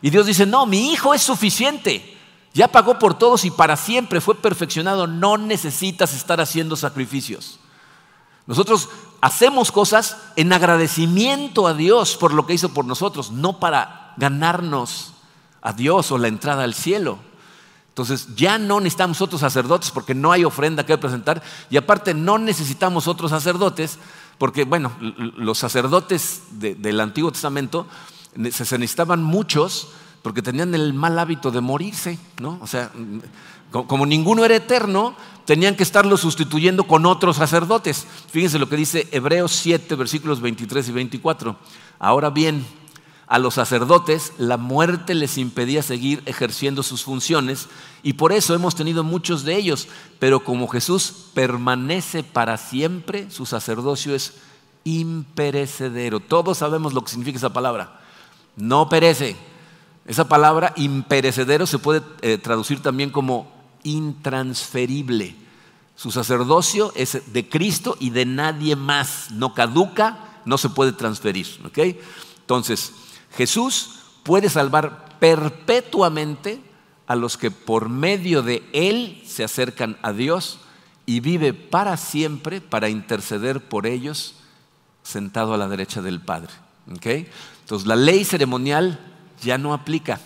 Y 0.01 0.11
Dios 0.11 0.27
dice, 0.27 0.47
no, 0.47 0.67
mi 0.67 0.91
Hijo 0.93 1.13
es 1.13 1.23
suficiente. 1.23 2.17
Ya 2.55 2.69
pagó 2.69 2.99
por 2.99 3.19
todos 3.19 3.45
y 3.45 3.51
para 3.51 3.77
siempre 3.77 4.21
fue 4.21 4.35
perfeccionado. 4.35 5.07
No 5.07 5.37
necesitas 5.37 6.15
estar 6.15 6.41
haciendo 6.41 6.77
sacrificios. 6.77 7.61
Nosotros 8.47 8.89
hacemos 9.21 9.71
cosas 9.71 10.17
en 10.37 10.53
agradecimiento 10.53 11.67
a 11.67 11.75
Dios 11.75 12.17
por 12.17 12.33
lo 12.33 12.47
que 12.47 12.55
hizo 12.55 12.71
por 12.71 12.87
nosotros, 12.87 13.31
no 13.31 13.61
para 13.61 14.15
ganarnos 14.17 15.13
a 15.61 15.75
Dios 15.75 16.11
o 16.11 16.19
la 16.19 16.29
entrada 16.29 16.65
al 16.65 16.75
cielo. 16.75 17.19
Entonces 17.99 18.29
ya 18.37 18.59
no 18.59 18.79
necesitamos 18.79 19.21
otros 19.21 19.41
sacerdotes 19.41 19.91
porque 19.91 20.15
no 20.15 20.31
hay 20.31 20.45
ofrenda 20.45 20.87
que 20.87 20.97
presentar 20.97 21.43
y 21.69 21.77
aparte 21.77 22.15
no 22.15 22.39
necesitamos 22.39 23.09
otros 23.09 23.33
sacerdotes 23.33 23.99
porque, 24.39 24.63
bueno, 24.63 24.93
los 25.37 25.59
sacerdotes 25.59 26.43
del 26.53 27.01
Antiguo 27.01 27.33
Testamento 27.33 27.89
se 28.53 28.79
necesitaban 28.79 29.25
muchos 29.25 29.89
porque 30.23 30.43
tenían 30.43 30.77
el 30.77 30.95
mal 30.95 31.19
hábito 31.19 31.51
de 31.51 31.61
morirse, 31.61 32.21
¿no? 32.41 32.61
O 32.63 32.69
sea, 32.69 32.93
como 33.73 34.07
ninguno 34.07 34.45
era 34.45 34.55
eterno, 34.55 35.17
tenían 35.45 35.75
que 35.75 35.83
estarlo 35.83 36.17
sustituyendo 36.17 36.85
con 36.85 37.05
otros 37.05 37.35
sacerdotes. 37.35 38.07
Fíjense 38.31 38.61
lo 38.61 38.69
que 38.69 38.77
dice 38.77 39.09
Hebreos 39.11 39.51
7, 39.51 39.97
versículos 39.97 40.41
23 40.41 40.89
y 40.89 40.93
24. 40.93 41.57
Ahora 41.99 42.31
bien, 42.31 42.65
a 43.29 43.39
los 43.39 43.55
sacerdotes 43.55 44.33
la 44.39 44.57
muerte 44.57 45.15
les 45.15 45.37
impedía 45.37 45.83
seguir 45.83 46.23
ejerciendo 46.25 46.83
sus 46.83 47.05
funciones 47.05 47.69
y 48.03 48.15
por 48.15 48.33
eso 48.33 48.55
hemos 48.55 48.75
tenido 48.75 49.05
muchos 49.05 49.45
de 49.45 49.57
ellos. 49.57 49.89
Pero 50.19 50.43
como 50.43 50.67
Jesús 50.67 51.27
permanece 51.35 52.23
para 52.23 52.57
siempre, 52.57 53.31
su 53.31 53.45
sacerdocio 53.45 54.15
es 54.15 54.35
imperecedero. 54.85 56.21
Todos 56.21 56.59
sabemos 56.59 56.95
lo 56.95 57.03
que 57.03 57.11
significa 57.11 57.37
esa 57.37 57.53
palabra. 57.53 58.01
No 58.57 58.89
perece. 58.89 59.37
Esa 60.07 60.27
palabra 60.27 60.73
imperecedero 60.77 61.67
se 61.67 61.79
puede 61.79 62.01
eh, 62.23 62.39
traducir 62.39 62.81
también 62.81 63.11
como 63.11 63.53
intransferible. 63.83 65.37
Su 65.97 66.11
sacerdocio 66.11 66.93
es 66.95 67.33
de 67.33 67.47
Cristo 67.47 67.97
y 68.01 68.09
de 68.09 68.25
nadie 68.25 68.75
más. 68.75 69.33
No 69.33 69.53
caduca, 69.53 70.41
no 70.47 70.57
se 70.57 70.71
puede 70.71 70.93
transferir. 70.93 71.47
Entonces, 72.41 72.95
Jesús 73.37 74.01
puede 74.23 74.49
salvar 74.49 75.19
perpetuamente 75.19 76.61
a 77.07 77.17
los 77.17 77.37
que 77.37 77.51
por 77.51 77.89
medio 77.89 78.43
de 78.43 78.63
Él 78.73 79.23
se 79.27 79.45
acercan 79.45 79.97
a 80.03 80.13
Dios 80.13 80.61
y 81.07 81.21
vive 81.21 81.55
para 81.55 81.97
siempre 81.97 82.61
para 82.61 82.91
interceder 82.91 83.67
por 83.67 83.87
ellos 83.87 84.35
sentado 85.03 85.55
a 85.55 85.57
la 85.57 85.69
derecha 85.69 86.03
del 86.03 86.21
Padre. 86.21 86.53
Entonces, 86.87 87.87
la 87.87 87.97
ley 87.97 88.25
ceremonial 88.25 88.99
ya 89.43 89.59
no 89.59 89.73
aplica. 89.73 90.21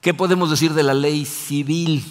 ¿Qué 0.00 0.14
podemos 0.14 0.50
decir 0.50 0.72
de 0.72 0.82
la 0.82 0.94
ley 0.94 1.26
civil? 1.26 2.04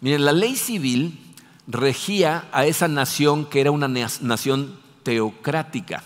Miren, 0.00 0.24
la 0.24 0.32
ley 0.32 0.56
civil 0.56 1.34
regía 1.66 2.48
a 2.52 2.64
esa 2.64 2.88
nación 2.88 3.44
que 3.44 3.60
era 3.60 3.70
una 3.70 3.88
nación 3.88 4.78
teocrática, 5.02 6.02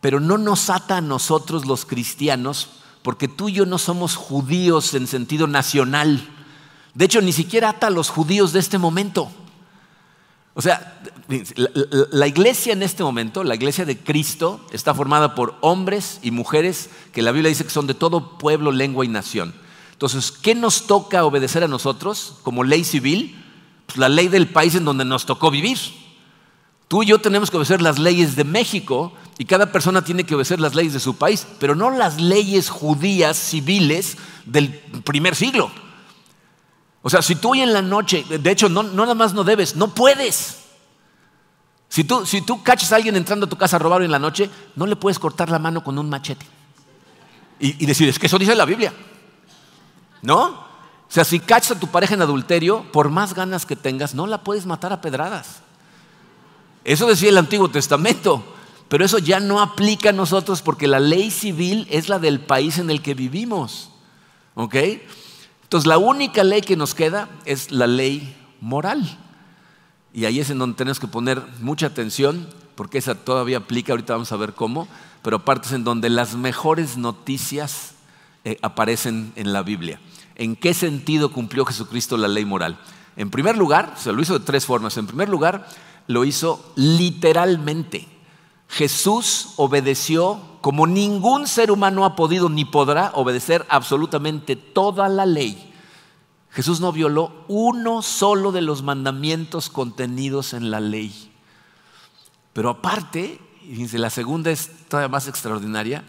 pero 0.00 0.20
no 0.20 0.38
nos 0.38 0.70
ata 0.70 0.98
a 0.98 1.02
nosotros 1.02 1.66
los 1.66 1.84
cristianos 1.84 2.70
porque 3.02 3.28
tú 3.28 3.48
y 3.48 3.54
yo 3.54 3.66
no 3.66 3.78
somos 3.78 4.16
judíos 4.16 4.94
en 4.94 5.06
sentido 5.06 5.46
nacional. 5.46 6.28
De 6.94 7.04
hecho, 7.04 7.22
ni 7.22 7.32
siquiera 7.32 7.70
ata 7.70 7.86
a 7.86 7.90
los 7.90 8.10
judíos 8.10 8.52
de 8.52 8.60
este 8.60 8.78
momento. 8.78 9.30
O 10.54 10.60
sea, 10.60 11.00
la, 12.10 12.26
iglesia 12.26 12.72
en 12.72 12.82
este 12.82 13.04
momento, 13.04 13.44
la 13.44 13.54
iglesia 13.54 13.84
de 13.84 13.96
Cristo, 13.96 14.60
está 14.72 14.92
formada 14.92 15.34
por 15.34 15.56
hombres 15.60 16.18
y 16.22 16.32
mujeres 16.32 16.90
que 17.12 17.22
la 17.22 17.30
Biblia 17.30 17.48
dice 17.48 17.64
que 17.64 17.70
son 17.70 17.86
de 17.86 17.94
todo 17.94 18.38
pueblo, 18.38 18.72
lengua 18.72 19.04
y 19.04 19.08
nación. 19.08 19.54
Entonces, 19.92 20.32
¿qué 20.32 20.54
nos 20.54 20.86
toca 20.86 21.24
obedecer 21.24 21.62
a 21.62 21.68
nosotros 21.68 22.38
como 22.42 22.64
ley 22.64 22.82
civil? 22.82 23.42
Pues 23.86 23.98
la 23.98 24.08
ley 24.08 24.28
del 24.28 24.48
país 24.48 24.74
en 24.74 24.84
donde 24.84 25.04
nos 25.04 25.26
tocó 25.26 25.50
vivir. 25.50 25.78
Tú 26.88 27.02
y 27.02 27.06
yo 27.06 27.20
tenemos 27.20 27.50
que 27.50 27.56
obedecer 27.56 27.80
las 27.80 27.98
leyes 27.98 28.34
de 28.34 28.44
México 28.44 29.12
y 29.38 29.44
cada 29.44 29.70
persona 29.70 30.02
tiene 30.02 30.24
que 30.24 30.34
obedecer 30.34 30.58
las 30.58 30.74
leyes 30.74 30.92
de 30.92 31.00
su 31.00 31.16
país, 31.16 31.46
pero 31.60 31.76
no 31.76 31.90
las 31.90 32.20
leyes 32.20 32.68
judías 32.68 33.36
civiles 33.38 34.16
del 34.44 34.70
primer 35.04 35.36
siglo. 35.36 35.70
O 37.02 37.08
sea, 37.08 37.22
si 37.22 37.36
tú 37.36 37.52
hoy 37.52 37.60
en 37.60 37.72
la 37.72 37.80
noche, 37.80 38.24
de 38.28 38.50
hecho, 38.50 38.68
no, 38.68 38.82
nada 38.82 39.14
más 39.14 39.34
no 39.34 39.44
debes, 39.44 39.76
no 39.76 39.94
puedes. 39.94 40.58
Si 41.88 42.02
tú, 42.02 42.26
si 42.26 42.42
tú 42.42 42.64
cachas 42.64 42.92
a 42.92 42.96
alguien 42.96 43.14
entrando 43.14 43.46
a 43.46 43.48
tu 43.48 43.56
casa 43.56 43.76
a 43.76 43.78
robar 43.78 44.02
en 44.02 44.10
la 44.10 44.18
noche, 44.18 44.50
no 44.74 44.86
le 44.86 44.96
puedes 44.96 45.20
cortar 45.20 45.50
la 45.50 45.60
mano 45.60 45.84
con 45.84 45.96
un 45.98 46.10
machete. 46.10 46.44
Y, 47.60 47.82
y 47.82 47.86
decir, 47.86 48.08
es 48.08 48.18
que 48.18 48.26
eso 48.26 48.38
dice 48.38 48.56
la 48.56 48.64
Biblia. 48.64 48.92
¿No? 50.20 50.46
O 50.46 51.10
sea, 51.10 51.24
si 51.24 51.38
cachas 51.38 51.76
a 51.76 51.80
tu 51.80 51.86
pareja 51.86 52.14
en 52.14 52.22
adulterio, 52.22 52.84
por 52.92 53.08
más 53.08 53.34
ganas 53.34 53.64
que 53.64 53.76
tengas, 53.76 54.16
no 54.16 54.26
la 54.26 54.42
puedes 54.42 54.66
matar 54.66 54.92
a 54.92 55.00
pedradas. 55.00 55.60
Eso 56.84 57.06
decía 57.06 57.28
el 57.28 57.38
Antiguo 57.38 57.70
Testamento, 57.70 58.44
pero 58.88 59.04
eso 59.04 59.18
ya 59.18 59.40
no 59.40 59.60
aplica 59.60 60.10
a 60.10 60.12
nosotros 60.12 60.62
porque 60.62 60.86
la 60.86 61.00
ley 61.00 61.30
civil 61.30 61.86
es 61.90 62.08
la 62.08 62.18
del 62.18 62.40
país 62.40 62.78
en 62.78 62.90
el 62.90 63.02
que 63.02 63.14
vivimos. 63.14 63.90
¿Ok? 64.54 64.76
Entonces 65.62 65.86
la 65.86 65.98
única 65.98 66.42
ley 66.44 66.62
que 66.62 66.76
nos 66.76 66.94
queda 66.94 67.28
es 67.44 67.70
la 67.70 67.86
ley 67.86 68.34
moral. 68.60 69.18
Y 70.14 70.24
ahí 70.24 70.40
es 70.40 70.50
en 70.50 70.58
donde 70.58 70.76
tenemos 70.76 70.98
que 70.98 71.06
poner 71.06 71.42
mucha 71.60 71.86
atención, 71.86 72.48
porque 72.74 72.98
esa 72.98 73.14
todavía 73.14 73.58
aplica, 73.58 73.92
ahorita 73.92 74.14
vamos 74.14 74.32
a 74.32 74.36
ver 74.36 74.54
cómo, 74.54 74.88
pero 75.22 75.36
aparte 75.36 75.68
es 75.68 75.74
en 75.74 75.84
donde 75.84 76.08
las 76.08 76.34
mejores 76.34 76.96
noticias 76.96 77.92
eh, 78.44 78.58
aparecen 78.62 79.32
en 79.36 79.52
la 79.52 79.62
Biblia. 79.62 80.00
¿En 80.36 80.56
qué 80.56 80.72
sentido 80.72 81.30
cumplió 81.30 81.66
Jesucristo 81.66 82.16
la 82.16 82.28
ley 82.28 82.44
moral? 82.44 82.80
En 83.16 83.30
primer 83.30 83.56
lugar, 83.56 83.94
se 83.98 84.12
lo 84.12 84.22
hizo 84.22 84.38
de 84.38 84.44
tres 84.44 84.64
formas. 84.64 84.96
En 84.96 85.06
primer 85.06 85.28
lugar, 85.28 85.68
lo 86.06 86.24
hizo 86.24 86.72
literalmente. 86.76 88.08
Jesús 88.68 89.54
obedeció 89.56 90.40
como 90.60 90.86
ningún 90.86 91.46
ser 91.46 91.70
humano 91.70 92.04
ha 92.04 92.14
podido 92.14 92.48
ni 92.48 92.64
podrá 92.64 93.12
obedecer 93.14 93.64
absolutamente 93.70 94.56
toda 94.56 95.08
la 95.08 95.24
ley. 95.24 95.72
Jesús 96.50 96.80
no 96.80 96.92
violó 96.92 97.44
uno 97.48 98.02
solo 98.02 98.52
de 98.52 98.62
los 98.62 98.82
mandamientos 98.82 99.70
contenidos 99.70 100.52
en 100.52 100.70
la 100.70 100.80
ley. 100.80 101.32
Pero 102.52 102.70
aparte, 102.70 103.40
y 103.62 103.86
la 103.96 104.10
segunda 104.10 104.50
es 104.50 104.70
todavía 104.88 105.08
más 105.08 105.28
extraordinaria, 105.28 106.04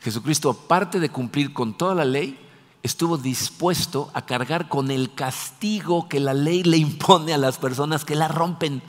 Jesucristo, 0.00 0.50
aparte 0.50 1.00
de 1.00 1.08
cumplir 1.08 1.52
con 1.52 1.76
toda 1.76 1.94
la 1.94 2.04
ley, 2.04 2.38
estuvo 2.82 3.16
dispuesto 3.16 4.10
a 4.12 4.26
cargar 4.26 4.68
con 4.68 4.90
el 4.90 5.14
castigo 5.14 6.08
que 6.08 6.20
la 6.20 6.34
ley 6.34 6.62
le 6.62 6.76
impone 6.76 7.32
a 7.32 7.38
las 7.38 7.58
personas 7.58 8.04
que 8.04 8.14
la 8.14 8.28
rompen. 8.28 8.82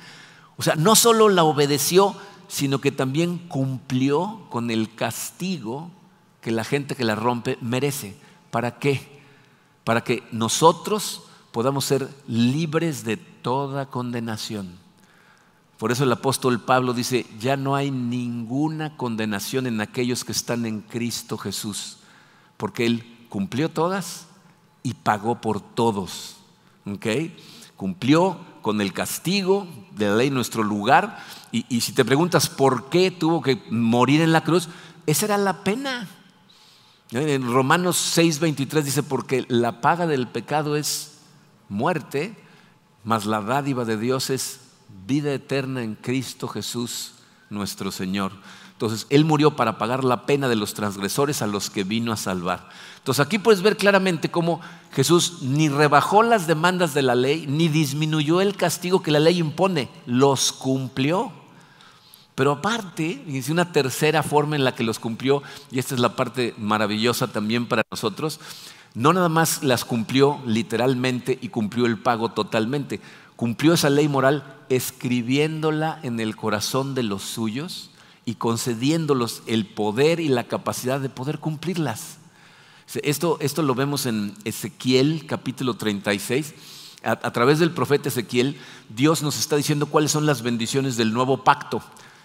O 0.57 0.63
sea, 0.63 0.75
no 0.75 0.95
solo 0.95 1.29
la 1.29 1.45
obedeció, 1.45 2.15
sino 2.47 2.79
que 2.79 2.91
también 2.91 3.37
cumplió 3.37 4.47
con 4.49 4.71
el 4.71 4.93
castigo 4.95 5.91
que 6.41 6.51
la 6.51 6.63
gente 6.63 6.95
que 6.95 7.03
la 7.03 7.15
rompe 7.15 7.57
merece. 7.61 8.15
¿Para 8.51 8.77
qué? 8.79 9.21
Para 9.83 10.03
que 10.03 10.23
nosotros 10.31 11.23
podamos 11.51 11.85
ser 11.85 12.09
libres 12.27 13.03
de 13.03 13.17
toda 13.17 13.87
condenación. 13.87 14.77
Por 15.77 15.91
eso 15.91 16.03
el 16.03 16.11
apóstol 16.11 16.61
Pablo 16.61 16.93
dice, 16.93 17.25
ya 17.39 17.57
no 17.57 17.75
hay 17.75 17.91
ninguna 17.91 18.95
condenación 18.95 19.67
en 19.67 19.81
aquellos 19.81 20.23
que 20.23 20.31
están 20.31 20.65
en 20.65 20.81
Cristo 20.81 21.37
Jesús, 21.37 21.97
porque 22.57 22.85
Él 22.85 23.27
cumplió 23.29 23.69
todas 23.69 24.27
y 24.83 24.93
pagó 24.93 25.41
por 25.41 25.59
todos. 25.59 26.37
Cumplió 27.75 28.37
con 28.65 28.81
el 28.81 28.93
castigo 28.93 29.67
de 29.91 30.07
la 30.07 30.15
ley 30.15 30.31
nuestro 30.31 30.63
lugar. 30.63 31.23
Y, 31.51 31.81
si 31.81 31.91
te 31.91 32.03
preguntas 32.03 32.49
por 32.49 32.89
qué 32.89 33.11
tuvo 33.11 33.39
que 33.43 33.61
morir 33.69 34.21
en 34.21 34.31
la 34.31 34.43
cruz, 34.43 34.69
esa 35.05 35.25
era 35.25 35.37
la 35.37 35.63
pena. 35.63 36.07
En 37.11 37.53
Romanos 37.53 38.17
6:23 38.17 38.81
dice, 38.81 39.03
porque 39.03 39.45
la 39.49 39.81
paga 39.81 40.07
del 40.07 40.27
pecado 40.27 40.77
es 40.77 41.19
muerte, 41.69 42.35
mas 43.03 43.27
la 43.27 43.39
dádiva 43.39 43.85
de 43.85 43.99
Dios 43.99 44.31
es 44.31 44.61
vida 45.05 45.31
eterna 45.31 45.83
en 45.83 45.93
Cristo 45.93 46.47
Jesús 46.47 47.11
nuestro 47.51 47.91
Señor. 47.91 48.31
Entonces, 48.75 49.07
Él 49.09 49.23
murió 49.23 49.55
para 49.55 49.77
pagar 49.77 50.03
la 50.03 50.25
pena 50.25 50.49
de 50.49 50.57
los 50.57 50.73
transgresores 50.73 51.41
a 51.41 51.47
los 51.47 51.69
que 51.69 51.85
vino 51.85 52.11
a 52.11 52.17
salvar. 52.17 52.67
Entonces, 52.97 53.25
aquí 53.25 53.39
puedes 53.39 53.61
ver 53.61 53.77
claramente 53.77 54.29
cómo 54.29 54.59
Jesús 54.91 55.43
ni 55.43 55.69
rebajó 55.69 56.23
las 56.23 56.45
demandas 56.45 56.93
de 56.93 57.01
la 57.01 57.15
ley, 57.15 57.45
ni 57.47 57.69
disminuyó 57.69 58.41
el 58.41 58.57
castigo 58.57 59.01
que 59.01 59.11
la 59.11 59.21
ley 59.21 59.39
impone, 59.39 59.89
los 60.05 60.51
cumplió. 60.51 61.31
Pero 62.35 62.51
aparte, 62.51 63.23
dice 63.25 63.53
una 63.53 63.71
tercera 63.71 64.23
forma 64.23 64.57
en 64.57 64.65
la 64.65 64.75
que 64.75 64.83
los 64.83 64.99
cumplió, 64.99 65.41
y 65.71 65.79
esta 65.79 65.95
es 65.95 66.01
la 66.01 66.17
parte 66.17 66.53
maravillosa 66.57 67.27
también 67.27 67.67
para 67.67 67.83
nosotros, 67.89 68.41
no 68.93 69.13
nada 69.13 69.29
más 69.29 69.63
las 69.63 69.85
cumplió 69.85 70.41
literalmente 70.45 71.39
y 71.41 71.47
cumplió 71.47 71.85
el 71.85 71.97
pago 71.97 72.27
totalmente, 72.29 72.99
cumplió 73.37 73.73
esa 73.73 73.89
ley 73.89 74.09
moral 74.09 74.43
escribiéndola 74.67 75.99
en 76.03 76.19
el 76.19 76.35
corazón 76.35 76.93
de 76.93 77.03
los 77.03 77.21
suyos 77.21 77.91
y 78.25 78.35
concediéndolos 78.35 79.43
el 79.45 79.65
poder 79.67 80.19
y 80.19 80.27
la 80.27 80.45
capacidad 80.45 80.99
de 80.99 81.09
poder 81.09 81.39
cumplirlas. 81.39 82.17
Esto, 83.03 83.37
esto 83.39 83.61
lo 83.61 83.75
vemos 83.75 84.05
en 84.05 84.33
Ezequiel 84.43 85.25
capítulo 85.27 85.75
36. 85.75 86.53
A, 87.03 87.11
a 87.11 87.31
través 87.31 87.59
del 87.59 87.71
profeta 87.71 88.09
Ezequiel, 88.09 88.57
Dios 88.89 89.21
nos 89.21 89.37
está 89.37 89.55
diciendo 89.55 89.85
cuáles 89.85 90.11
son 90.11 90.25
las 90.25 90.41
bendiciones 90.41 90.97
del 90.97 91.13
nuevo 91.13 91.43
pacto. 91.43 91.81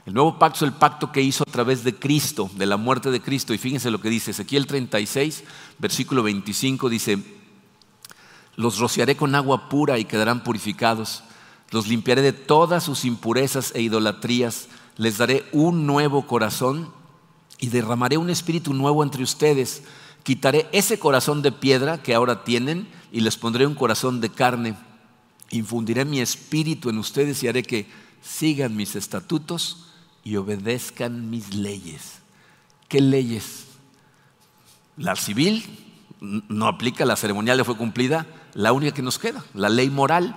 El 0.07 0.15
nuevo 0.15 0.39
pacto 0.39 0.65
es 0.65 0.73
el 0.73 0.73
pacto 0.73 1.13
que 1.13 1.21
hizo 1.21 1.45
a 1.47 1.53
través 1.53 1.85
de 1.85 1.95
Cristo, 1.95 2.51
de 2.55 2.65
la 2.65 2.79
muerte 2.79 3.11
de 3.11 3.21
Cristo. 3.21 3.53
Y 3.53 3.59
fíjense 3.59 3.91
lo 3.91 4.01
que 4.01 4.09
dice 4.09 4.31
Ezequiel 4.31 4.67
36, 4.67 5.45
versículo 5.79 6.23
25, 6.23 6.89
dice, 6.89 7.23
los 8.57 8.79
rociaré 8.79 9.17
con 9.17 9.35
agua 9.35 9.69
pura 9.69 9.99
y 9.99 10.07
quedarán 10.07 10.43
purificados. 10.43 11.23
Los 11.71 11.87
limpiaré 11.87 12.23
de 12.23 12.33
todas 12.33 12.85
sus 12.85 13.05
impurezas 13.05 13.73
e 13.75 13.83
idolatrías 13.83 14.69
les 14.97 15.19
daré 15.19 15.45
un 15.53 15.87
nuevo 15.87 16.27
corazón 16.27 16.93
y 17.59 17.69
derramaré 17.69 18.17
un 18.17 18.31
espíritu 18.31 18.73
nuevo 18.75 19.03
entre 19.03 19.23
ustedes. 19.23 19.83
Quitaré 20.23 20.69
ese 20.73 20.99
corazón 20.99 21.43
de 21.43 21.53
piedra 21.53 22.03
que 22.03 22.15
ahora 22.15 22.45
tienen 22.45 22.89
y 23.13 23.21
les 23.21 23.37
pondré 23.37 23.67
un 23.67 23.75
corazón 23.75 24.21
de 24.21 24.31
carne. 24.31 24.77
Infundiré 25.51 26.05
mi 26.05 26.21
espíritu 26.21 26.91
en 26.91 26.99
ustedes 26.99 27.43
y 27.43 27.49
haré 27.49 27.63
que 27.63 27.87
sigan 28.23 28.77
mis 28.77 28.97
estatutos 28.97 29.87
y 30.25 30.37
obedezcan 30.37 31.31
mis 31.31 31.55
leyes. 31.55 32.21
¿Qué 32.89 33.01
leyes? 33.01 33.67
La 34.97 35.17
civil 35.17 35.65
no 36.21 36.67
aplica, 36.67 37.05
la 37.05 37.17
ceremonial 37.17 37.59
ya 37.59 37.65
fue 37.65 37.77
cumplida, 37.77 38.27
la 38.55 38.73
única 38.73 38.95
que 38.95 39.03
nos 39.03 39.19
queda, 39.19 39.45
la 39.55 39.69
ley 39.69 39.89
moral, 39.89 40.37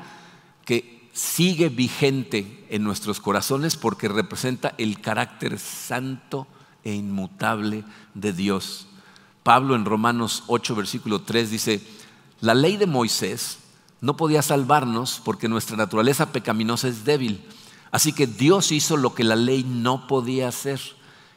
que 0.65 0.92
sigue 1.13 1.69
vigente 1.69 2.65
en 2.69 2.83
nuestros 2.83 3.19
corazones 3.19 3.77
porque 3.77 4.09
representa 4.09 4.73
el 4.77 4.99
carácter 4.99 5.59
santo 5.59 6.47
e 6.83 6.93
inmutable 6.93 7.83
de 8.15 8.33
Dios. 8.33 8.87
Pablo 9.43 9.75
en 9.75 9.85
Romanos 9.85 10.43
8, 10.47 10.75
versículo 10.75 11.21
3 11.21 11.51
dice, 11.51 11.81
la 12.41 12.55
ley 12.55 12.77
de 12.77 12.87
Moisés 12.87 13.59
no 14.01 14.17
podía 14.17 14.41
salvarnos 14.41 15.21
porque 15.23 15.47
nuestra 15.47 15.77
naturaleza 15.77 16.31
pecaminosa 16.31 16.87
es 16.87 17.05
débil. 17.05 17.45
Así 17.91 18.11
que 18.11 18.25
Dios 18.25 18.71
hizo 18.71 18.97
lo 18.97 19.13
que 19.13 19.23
la 19.23 19.35
ley 19.35 19.63
no 19.63 20.07
podía 20.07 20.47
hacer. 20.47 20.81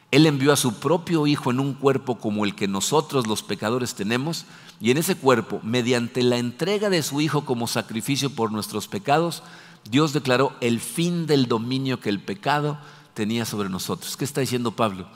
Él 0.09 0.25
envió 0.25 0.51
a 0.51 0.57
su 0.57 0.79
propio 0.79 1.27
Hijo 1.27 1.51
en 1.51 1.59
un 1.59 1.75
cuerpo 1.75 2.17
como 2.17 2.45
el 2.45 2.55
que 2.55 2.67
nosotros 2.67 3.27
los 3.27 3.43
pecadores 3.43 3.93
tenemos, 3.93 4.45
y 4.79 4.91
en 4.91 4.97
ese 4.97 5.15
cuerpo, 5.15 5.59
mediante 5.63 6.23
la 6.23 6.37
entrega 6.37 6.89
de 6.89 7.03
su 7.03 7.21
Hijo 7.21 7.45
como 7.45 7.67
sacrificio 7.67 8.29
por 8.29 8.51
nuestros 8.51 8.87
pecados, 8.87 9.43
Dios 9.89 10.13
declaró 10.13 10.55
el 10.61 10.79
fin 10.79 11.27
del 11.27 11.47
dominio 11.47 11.99
que 11.99 12.09
el 12.09 12.19
pecado 12.19 12.77
tenía 13.13 13.45
sobre 13.45 13.69
nosotros. 13.69 14.17
¿Qué 14.17 14.25
está 14.25 14.41
diciendo 14.41 14.71
Pablo? 14.71 15.07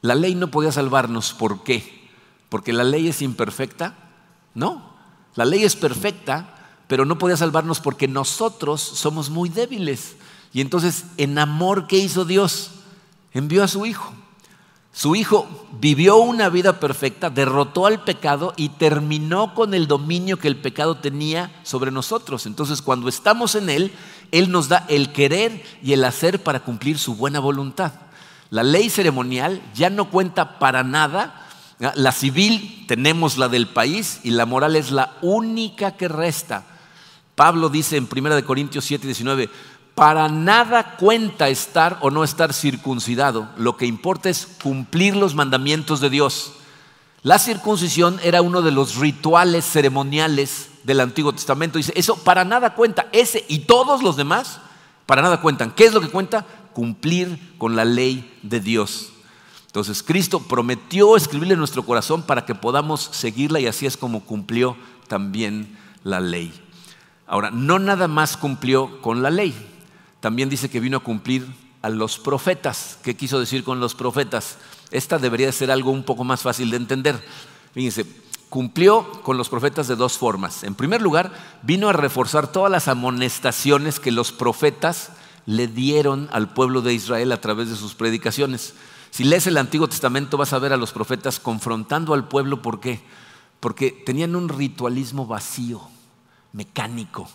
La 0.00 0.14
ley 0.14 0.34
no 0.34 0.50
podía 0.50 0.72
salvarnos. 0.72 1.32
¿Por 1.32 1.62
qué? 1.64 2.08
Porque 2.48 2.72
la 2.72 2.84
ley 2.84 3.08
es 3.08 3.22
imperfecta. 3.22 3.94
No, 4.54 4.94
la 5.34 5.44
ley 5.44 5.64
es 5.64 5.76
perfecta, 5.76 6.54
pero 6.86 7.04
no 7.04 7.18
podía 7.18 7.36
salvarnos 7.36 7.80
porque 7.80 8.08
nosotros 8.08 8.80
somos 8.80 9.28
muy 9.30 9.48
débiles. 9.48 10.16
Y 10.52 10.60
entonces, 10.60 11.04
en 11.16 11.38
amor, 11.38 11.86
¿qué 11.86 11.98
hizo 11.98 12.24
Dios? 12.24 12.70
Envió 13.32 13.64
a 13.64 13.68
su 13.68 13.84
Hijo. 13.84 14.14
Su 14.96 15.14
Hijo 15.14 15.46
vivió 15.78 16.16
una 16.16 16.48
vida 16.48 16.80
perfecta, 16.80 17.28
derrotó 17.28 17.84
al 17.84 18.02
pecado 18.02 18.54
y 18.56 18.70
terminó 18.70 19.54
con 19.54 19.74
el 19.74 19.86
dominio 19.86 20.38
que 20.38 20.48
el 20.48 20.56
pecado 20.56 20.96
tenía 20.96 21.52
sobre 21.64 21.90
nosotros. 21.90 22.46
Entonces, 22.46 22.80
cuando 22.80 23.10
estamos 23.10 23.56
en 23.56 23.68
Él, 23.68 23.92
Él 24.32 24.50
nos 24.50 24.68
da 24.68 24.86
el 24.88 25.12
querer 25.12 25.62
y 25.82 25.92
el 25.92 26.02
hacer 26.02 26.42
para 26.42 26.60
cumplir 26.60 26.98
su 26.98 27.14
buena 27.14 27.40
voluntad. 27.40 27.92
La 28.48 28.62
ley 28.62 28.88
ceremonial 28.88 29.60
ya 29.74 29.90
no 29.90 30.08
cuenta 30.08 30.58
para 30.58 30.82
nada 30.82 31.46
la 31.78 32.12
civil 32.12 32.86
tenemos 32.88 33.36
la 33.36 33.48
del 33.48 33.66
país 33.66 34.20
y 34.22 34.30
la 34.30 34.46
moral 34.46 34.76
es 34.76 34.90
la 34.92 35.18
única 35.20 35.92
que 35.92 36.08
resta. 36.08 36.64
Pablo 37.34 37.68
dice 37.68 37.98
en 37.98 38.08
1 38.10 38.46
Corintios 38.46 38.86
7, 38.86 39.06
19, 39.06 39.50
para 39.96 40.28
nada 40.28 40.96
cuenta 40.96 41.48
estar 41.48 41.96
o 42.02 42.10
no 42.10 42.22
estar 42.22 42.52
circuncidado, 42.52 43.48
lo 43.56 43.78
que 43.78 43.86
importa 43.86 44.28
es 44.28 44.46
cumplir 44.62 45.16
los 45.16 45.34
mandamientos 45.34 46.00
de 46.00 46.10
Dios. 46.10 46.52
La 47.22 47.38
circuncisión 47.38 48.20
era 48.22 48.42
uno 48.42 48.60
de 48.60 48.72
los 48.72 48.96
rituales 48.96 49.64
ceremoniales 49.64 50.68
del 50.84 51.00
Antiguo 51.00 51.32
Testamento. 51.32 51.78
Dice, 51.78 51.94
eso 51.96 52.14
para 52.16 52.44
nada 52.44 52.74
cuenta, 52.74 53.06
ese 53.10 53.46
y 53.48 53.60
todos 53.60 54.02
los 54.02 54.16
demás, 54.18 54.60
para 55.06 55.22
nada 55.22 55.40
cuentan. 55.40 55.70
¿Qué 55.70 55.86
es 55.86 55.94
lo 55.94 56.02
que 56.02 56.10
cuenta? 56.10 56.44
Cumplir 56.74 57.54
con 57.56 57.74
la 57.74 57.86
ley 57.86 58.38
de 58.42 58.60
Dios. 58.60 59.12
Entonces 59.64 60.02
Cristo 60.02 60.40
prometió 60.40 61.16
escribirle 61.16 61.54
en 61.54 61.58
nuestro 61.58 61.84
corazón 61.84 62.22
para 62.22 62.44
que 62.44 62.54
podamos 62.54 63.08
seguirla 63.12 63.60
y 63.60 63.66
así 63.66 63.86
es 63.86 63.96
como 63.96 64.24
cumplió 64.24 64.76
también 65.08 65.74
la 66.04 66.20
ley. 66.20 66.52
Ahora, 67.26 67.50
no 67.50 67.78
nada 67.78 68.08
más 68.08 68.36
cumplió 68.36 69.00
con 69.00 69.22
la 69.22 69.30
ley, 69.30 69.54
también 70.20 70.48
dice 70.48 70.70
que 70.70 70.80
vino 70.80 70.98
a 70.98 71.02
cumplir 71.02 71.46
a 71.82 71.88
los 71.88 72.18
profetas. 72.18 72.98
¿Qué 73.02 73.16
quiso 73.16 73.38
decir 73.38 73.64
con 73.64 73.80
los 73.80 73.94
profetas? 73.94 74.58
Esta 74.90 75.18
debería 75.18 75.52
ser 75.52 75.70
algo 75.70 75.90
un 75.90 76.04
poco 76.04 76.24
más 76.24 76.42
fácil 76.42 76.70
de 76.70 76.76
entender. 76.76 77.22
Fíjense, 77.72 78.06
cumplió 78.48 79.22
con 79.22 79.36
los 79.36 79.48
profetas 79.48 79.88
de 79.88 79.96
dos 79.96 80.18
formas. 80.18 80.64
En 80.64 80.74
primer 80.74 81.02
lugar, 81.02 81.32
vino 81.62 81.88
a 81.88 81.92
reforzar 81.92 82.50
todas 82.50 82.70
las 82.70 82.88
amonestaciones 82.88 84.00
que 84.00 84.12
los 84.12 84.32
profetas 84.32 85.10
le 85.46 85.68
dieron 85.68 86.28
al 86.32 86.52
pueblo 86.52 86.82
de 86.82 86.94
Israel 86.94 87.32
a 87.32 87.40
través 87.40 87.70
de 87.70 87.76
sus 87.76 87.94
predicaciones. 87.94 88.74
Si 89.10 89.24
lees 89.24 89.46
el 89.46 89.56
Antiguo 89.56 89.88
Testamento 89.88 90.36
vas 90.36 90.52
a 90.52 90.58
ver 90.58 90.72
a 90.72 90.76
los 90.76 90.92
profetas 90.92 91.40
confrontando 91.40 92.14
al 92.14 92.28
pueblo. 92.28 92.62
¿Por 92.62 92.80
qué? 92.80 93.00
Porque 93.60 93.90
tenían 93.90 94.36
un 94.36 94.48
ritualismo 94.48 95.26
vacío, 95.26 95.80
mecánico. 96.52 97.28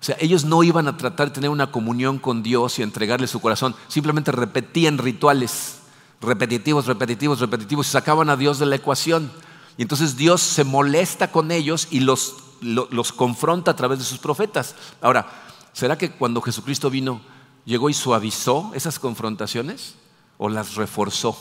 O 0.00 0.04
sea, 0.04 0.16
ellos 0.18 0.44
no 0.44 0.62
iban 0.62 0.88
a 0.88 0.96
tratar 0.96 1.28
de 1.28 1.34
tener 1.34 1.50
una 1.50 1.70
comunión 1.70 2.18
con 2.18 2.42
Dios 2.42 2.78
y 2.78 2.82
entregarle 2.82 3.26
su 3.26 3.40
corazón. 3.40 3.74
Simplemente 3.88 4.32
repetían 4.32 4.98
rituales 4.98 5.76
repetitivos, 6.22 6.86
repetitivos, 6.86 7.40
repetitivos 7.40 7.88
y 7.88 7.90
sacaban 7.90 8.30
a 8.30 8.36
Dios 8.36 8.58
de 8.58 8.66
la 8.66 8.76
ecuación. 8.76 9.30
Y 9.76 9.82
entonces 9.82 10.16
Dios 10.16 10.40
se 10.40 10.64
molesta 10.64 11.30
con 11.30 11.50
ellos 11.50 11.88
y 11.90 12.00
los, 12.00 12.36
los 12.60 13.12
confronta 13.12 13.70
a 13.70 13.76
través 13.76 13.98
de 13.98 14.04
sus 14.04 14.18
profetas. 14.18 14.74
Ahora, 15.00 15.26
¿será 15.72 15.96
que 15.96 16.10
cuando 16.10 16.42
Jesucristo 16.42 16.90
vino, 16.90 17.20
llegó 17.64 17.88
y 17.88 17.94
suavizó 17.94 18.70
esas 18.74 18.98
confrontaciones? 18.98 19.96
o 20.42 20.48
las 20.48 20.74
reforzó. 20.74 21.36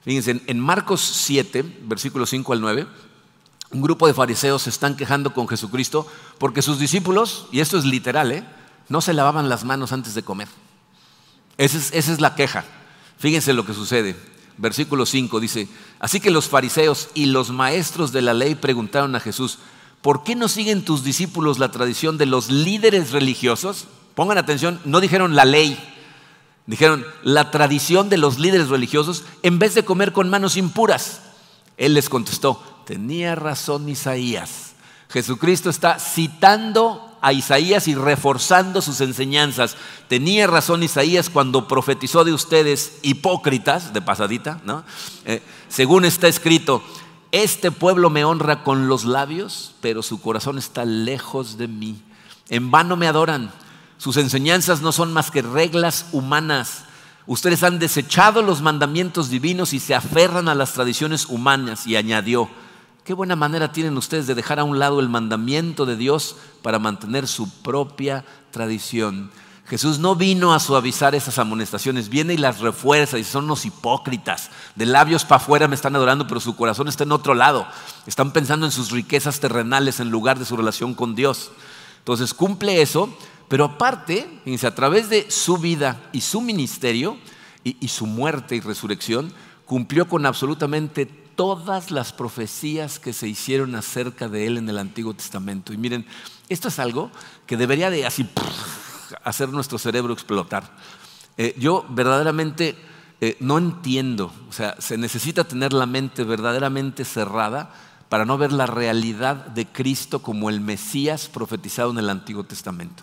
Fíjense, 0.00 0.42
en 0.46 0.58
Marcos 0.58 1.02
7, 1.02 1.80
versículos 1.82 2.30
5 2.30 2.54
al 2.54 2.60
9, 2.62 2.86
un 3.74 3.82
grupo 3.82 4.06
de 4.06 4.14
fariseos 4.14 4.62
se 4.62 4.70
están 4.70 4.96
quejando 4.96 5.34
con 5.34 5.48
Jesucristo 5.48 6.06
porque 6.38 6.62
sus 6.62 6.78
discípulos, 6.78 7.46
y 7.50 7.58
esto 7.58 7.76
es 7.76 7.84
literal, 7.84 8.30
¿eh? 8.30 8.44
no 8.88 9.00
se 9.00 9.12
lavaban 9.12 9.48
las 9.48 9.64
manos 9.64 9.92
antes 9.92 10.14
de 10.14 10.22
comer. 10.22 10.46
Esa 11.58 11.78
es, 11.92 12.20
la 12.20 12.36
queja. 12.36 12.64
Fíjense 13.18 13.52
lo 13.52 13.66
que 13.66 13.74
sucede. 13.74 14.16
Versículo 14.58 15.04
5 15.06 15.40
dice, 15.40 15.68
así 15.98 16.20
que 16.20 16.30
los 16.30 16.48
fariseos 16.48 17.08
y 17.14 17.26
los 17.26 17.50
maestros 17.50 18.12
de 18.12 18.22
la 18.22 18.32
ley 18.32 18.54
preguntaron 18.54 19.16
a 19.16 19.20
Jesús, 19.20 19.58
¿por 20.02 20.22
qué 20.22 20.36
no 20.36 20.46
siguen 20.46 20.84
tus 20.84 21.02
discípulos 21.02 21.58
la 21.58 21.72
tradición 21.72 22.16
de 22.16 22.26
los 22.26 22.50
líderes 22.50 23.10
religiosos? 23.10 23.88
Pongan 24.14 24.38
atención, 24.38 24.80
no 24.84 25.00
dijeron 25.00 25.34
la 25.34 25.44
ley, 25.44 25.76
Dijeron, 26.66 27.04
la 27.22 27.50
tradición 27.50 28.08
de 28.08 28.16
los 28.16 28.38
líderes 28.38 28.70
religiosos 28.70 29.24
en 29.42 29.58
vez 29.58 29.74
de 29.74 29.84
comer 29.84 30.12
con 30.12 30.30
manos 30.30 30.56
impuras. 30.56 31.20
Él 31.76 31.92
les 31.92 32.08
contestó, 32.08 32.73
tenía 32.86 33.34
razón 33.34 33.88
Isaías. 33.88 34.74
Jesucristo 35.08 35.70
está 35.70 35.98
citando 35.98 37.18
a 37.20 37.32
Isaías 37.32 37.88
y 37.88 37.94
reforzando 37.94 38.82
sus 38.82 39.00
enseñanzas. 39.00 39.76
Tenía 40.08 40.46
razón 40.46 40.82
Isaías 40.82 41.30
cuando 41.30 41.68
profetizó 41.68 42.24
de 42.24 42.32
ustedes 42.32 42.98
hipócritas, 43.02 43.92
de 43.92 44.02
pasadita, 44.02 44.60
¿no? 44.64 44.84
Eh, 45.24 45.42
según 45.68 46.04
está 46.04 46.28
escrito, 46.28 46.82
este 47.32 47.70
pueblo 47.70 48.10
me 48.10 48.24
honra 48.24 48.62
con 48.62 48.88
los 48.88 49.04
labios, 49.04 49.74
pero 49.80 50.02
su 50.02 50.20
corazón 50.20 50.58
está 50.58 50.84
lejos 50.84 51.56
de 51.56 51.68
mí. 51.68 52.02
En 52.48 52.70
vano 52.70 52.96
me 52.96 53.06
adoran 53.06 53.52
sus 54.04 54.16
enseñanzas 54.18 54.82
no 54.82 54.92
son 54.92 55.12
más 55.12 55.30
que 55.30 55.42
reglas 55.42 56.06
humanas. 56.12 56.84
Ustedes 57.26 57.62
han 57.62 57.78
desechado 57.78 58.42
los 58.42 58.60
mandamientos 58.60 59.30
divinos 59.30 59.72
y 59.72 59.80
se 59.80 59.94
aferran 59.94 60.48
a 60.48 60.54
las 60.54 60.74
tradiciones 60.74 61.26
humanas. 61.26 61.86
Y 61.86 61.96
añadió, 61.96 62.50
qué 63.04 63.12
buena 63.14 63.36
manera 63.36 63.72
tienen 63.72 63.96
ustedes 63.96 64.26
de 64.26 64.34
dejar 64.34 64.58
a 64.58 64.64
un 64.64 64.78
lado 64.78 65.00
el 65.00 65.08
mandamiento 65.08 65.86
de 65.86 65.96
Dios 65.96 66.36
para 66.62 66.78
mantener 66.78 67.26
su 67.26 67.48
propia 67.62 68.24
tradición. 68.50 69.30
Jesús 69.66 69.98
no 69.98 70.14
vino 70.14 70.52
a 70.52 70.60
suavizar 70.60 71.14
esas 71.14 71.38
amonestaciones, 71.38 72.08
viene 72.08 72.34
y 72.34 72.38
las 72.38 72.60
refuerza 72.60 73.18
y 73.18 73.24
son 73.24 73.44
unos 73.44 73.64
hipócritas. 73.64 74.50
De 74.74 74.84
labios 74.84 75.24
para 75.24 75.42
afuera 75.42 75.68
me 75.68 75.74
están 75.74 75.96
adorando, 75.96 76.26
pero 76.26 76.40
su 76.40 76.54
corazón 76.54 76.88
está 76.88 77.04
en 77.04 77.12
otro 77.12 77.34
lado. 77.34 77.66
Están 78.06 78.32
pensando 78.32 78.66
en 78.66 78.72
sus 78.72 78.90
riquezas 78.90 79.40
terrenales 79.40 80.00
en 80.00 80.10
lugar 80.10 80.38
de 80.38 80.44
su 80.44 80.56
relación 80.56 80.92
con 80.92 81.14
Dios. 81.14 81.50
Entonces 82.00 82.34
cumple 82.34 82.82
eso 82.82 83.08
pero 83.48 83.64
aparte, 83.64 84.26
a 84.62 84.74
través 84.74 85.08
de 85.08 85.30
su 85.30 85.58
vida 85.58 86.08
y 86.12 86.22
su 86.22 86.40
ministerio 86.40 87.16
y, 87.62 87.88
su 87.88 88.06
muerte 88.06 88.56
y 88.56 88.60
resurrección, 88.60 89.32
cumplió 89.66 90.08
con 90.08 90.26
absolutamente 90.26 91.06
todas 91.36 91.90
las 91.90 92.12
profecías 92.12 92.98
que 92.98 93.12
se 93.12 93.28
hicieron 93.28 93.74
acerca 93.74 94.28
de 94.28 94.46
él 94.46 94.58
en 94.58 94.68
el 94.68 94.78
Antiguo 94.78 95.14
Testamento. 95.14 95.72
Y 95.72 95.76
miren, 95.76 96.06
esto 96.48 96.68
es 96.68 96.78
algo 96.78 97.10
que 97.46 97.56
debería 97.56 97.90
de 97.90 98.06
así 98.06 98.28
hacer 99.24 99.48
nuestro 99.50 99.78
cerebro 99.78 100.12
explotar. 100.12 100.70
Eh, 101.36 101.54
yo 101.58 101.84
verdaderamente 101.88 102.76
eh, 103.20 103.36
no 103.40 103.58
entiendo, 103.58 104.32
o 104.48 104.52
sea, 104.52 104.76
se 104.78 104.96
necesita 104.96 105.44
tener 105.44 105.72
la 105.72 105.86
mente 105.86 106.24
verdaderamente 106.24 107.04
cerrada 107.04 107.74
para 108.08 108.24
no 108.24 108.38
ver 108.38 108.52
la 108.52 108.66
realidad 108.66 109.46
de 109.46 109.66
Cristo 109.66 110.20
como 110.20 110.50
el 110.50 110.60
Mesías 110.60 111.28
profetizado 111.28 111.90
en 111.90 111.98
el 111.98 112.10
Antiguo 112.10 112.44
Testamento 112.44 113.02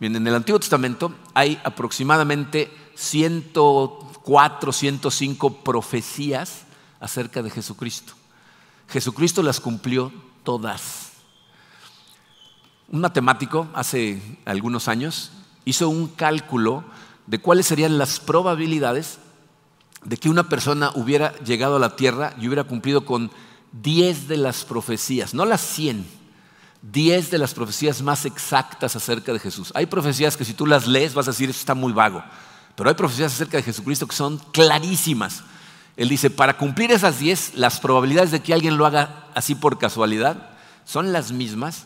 en 0.00 0.26
el 0.26 0.34
Antiguo 0.34 0.58
Testamento 0.58 1.12
hay 1.34 1.60
aproximadamente 1.62 2.70
104, 2.94 4.72
105 4.72 5.54
profecías 5.62 6.62
acerca 7.00 7.42
de 7.42 7.50
Jesucristo. 7.50 8.12
Jesucristo 8.88 9.42
las 9.42 9.60
cumplió 9.60 10.12
todas. 10.44 11.12
Un 12.88 13.00
matemático 13.00 13.68
hace 13.74 14.38
algunos 14.44 14.88
años 14.88 15.30
hizo 15.64 15.88
un 15.88 16.08
cálculo 16.08 16.84
de 17.26 17.40
cuáles 17.40 17.66
serían 17.66 17.98
las 17.98 18.20
probabilidades 18.20 19.18
de 20.04 20.16
que 20.16 20.30
una 20.30 20.48
persona 20.48 20.90
hubiera 20.94 21.36
llegado 21.40 21.76
a 21.76 21.80
la 21.80 21.96
tierra 21.96 22.34
y 22.38 22.46
hubiera 22.46 22.64
cumplido 22.64 23.04
con 23.04 23.30
10 23.72 24.28
de 24.28 24.36
las 24.36 24.64
profecías, 24.64 25.34
no 25.34 25.44
las 25.44 25.60
100 25.60 26.20
10 26.82 27.30
de 27.30 27.38
las 27.38 27.52
profecías 27.52 28.00
más 28.02 28.24
exactas 28.24 28.96
acerca 28.96 29.32
de 29.32 29.38
Jesús. 29.38 29.70
Hay 29.74 29.86
profecías 29.86 30.36
que 30.36 30.44
si 30.44 30.54
tú 30.54 30.66
las 30.66 30.86
lees 30.86 31.14
vas 31.14 31.28
a 31.28 31.32
decir, 31.32 31.50
eso 31.50 31.60
está 31.60 31.74
muy 31.74 31.92
vago, 31.92 32.22
pero 32.74 32.88
hay 32.88 32.94
profecías 32.94 33.32
acerca 33.32 33.58
de 33.58 33.62
Jesucristo 33.62 34.06
que 34.06 34.16
son 34.16 34.38
clarísimas. 34.52 35.42
Él 36.00 36.08
dice, 36.08 36.30
para 36.30 36.56
cumplir 36.56 36.92
esas 36.92 37.18
10, 37.18 37.56
las 37.56 37.78
probabilidades 37.78 38.30
de 38.30 38.40
que 38.40 38.54
alguien 38.54 38.78
lo 38.78 38.86
haga 38.86 39.26
así 39.34 39.54
por 39.54 39.76
casualidad 39.76 40.48
son 40.86 41.12
las 41.12 41.30
mismas 41.30 41.84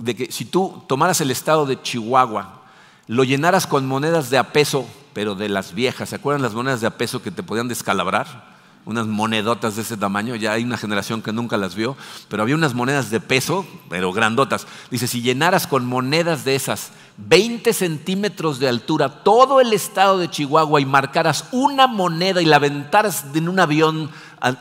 de 0.00 0.16
que 0.16 0.32
si 0.32 0.44
tú 0.44 0.82
tomaras 0.88 1.20
el 1.20 1.30
estado 1.30 1.64
de 1.64 1.80
Chihuahua, 1.80 2.62
lo 3.06 3.22
llenaras 3.22 3.68
con 3.68 3.86
monedas 3.86 4.28
de 4.28 4.38
a 4.38 4.52
peso, 4.52 4.84
pero 5.12 5.36
de 5.36 5.48
las 5.48 5.72
viejas, 5.72 6.08
¿se 6.08 6.16
acuerdan 6.16 6.42
las 6.42 6.54
monedas 6.54 6.80
de 6.80 6.88
a 6.88 6.98
peso 6.98 7.22
que 7.22 7.30
te 7.30 7.44
podían 7.44 7.68
descalabrar? 7.68 8.53
Unas 8.86 9.06
monedotas 9.06 9.76
de 9.76 9.82
ese 9.82 9.96
tamaño, 9.96 10.36
ya 10.36 10.52
hay 10.52 10.64
una 10.64 10.76
generación 10.76 11.22
que 11.22 11.32
nunca 11.32 11.56
las 11.56 11.74
vio, 11.74 11.96
pero 12.28 12.42
había 12.42 12.54
unas 12.54 12.74
monedas 12.74 13.10
de 13.10 13.20
peso, 13.20 13.66
pero 13.88 14.12
grandotas. 14.12 14.66
Dice, 14.90 15.06
si 15.06 15.22
llenaras 15.22 15.66
con 15.66 15.86
monedas 15.86 16.44
de 16.44 16.54
esas 16.54 16.92
20 17.16 17.72
centímetros 17.72 18.58
de 18.58 18.68
altura 18.68 19.22
todo 19.22 19.60
el 19.60 19.72
estado 19.72 20.18
de 20.18 20.28
Chihuahua 20.28 20.80
y 20.80 20.84
marcaras 20.84 21.46
una 21.52 21.86
moneda 21.86 22.42
y 22.42 22.46
la 22.46 22.56
aventaras 22.56 23.26
en 23.34 23.48
un 23.48 23.60
avión 23.60 24.10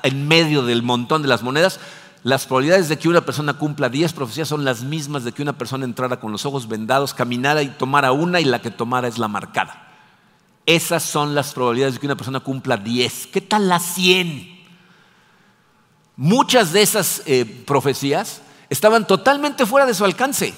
en 0.03 0.27
medio 0.27 0.63
del 0.63 0.83
montón 0.83 1.21
de 1.21 1.27
las 1.27 1.43
monedas, 1.43 1.79
las 2.23 2.45
probabilidades 2.45 2.87
de 2.87 2.97
que 2.97 3.09
una 3.09 3.21
persona 3.21 3.53
cumpla 3.53 3.89
10 3.89 4.13
profecías 4.13 4.47
son 4.47 4.63
las 4.63 4.83
mismas 4.83 5.25
de 5.25 5.33
que 5.33 5.41
una 5.41 5.53
persona 5.53 5.83
entrara 5.83 6.21
con 6.21 6.31
los 6.31 6.45
ojos 6.45 6.69
vendados, 6.69 7.13
caminara 7.13 7.61
y 7.61 7.67
tomara 7.67 8.13
una 8.13 8.39
y 8.39 8.45
la 8.45 8.61
que 8.61 8.71
tomara 8.71 9.09
es 9.09 9.17
la 9.17 9.27
marcada. 9.27 9.82
Esas 10.65 11.03
son 11.03 11.35
las 11.35 11.53
probabilidades 11.53 11.95
de 11.95 11.99
que 11.99 12.05
una 12.05 12.15
persona 12.15 12.39
cumpla 12.39 12.77
10. 12.77 13.27
¿Qué 13.27 13.41
tal 13.41 13.67
las 13.67 13.83
100? 13.95 14.53
Muchas 16.15 16.71
de 16.71 16.81
esas 16.81 17.21
eh, 17.25 17.45
profecías 17.45 18.41
estaban 18.69 19.05
totalmente 19.05 19.65
fuera 19.65 19.85
de 19.85 19.93
su 19.93 20.05
alcance. 20.05 20.53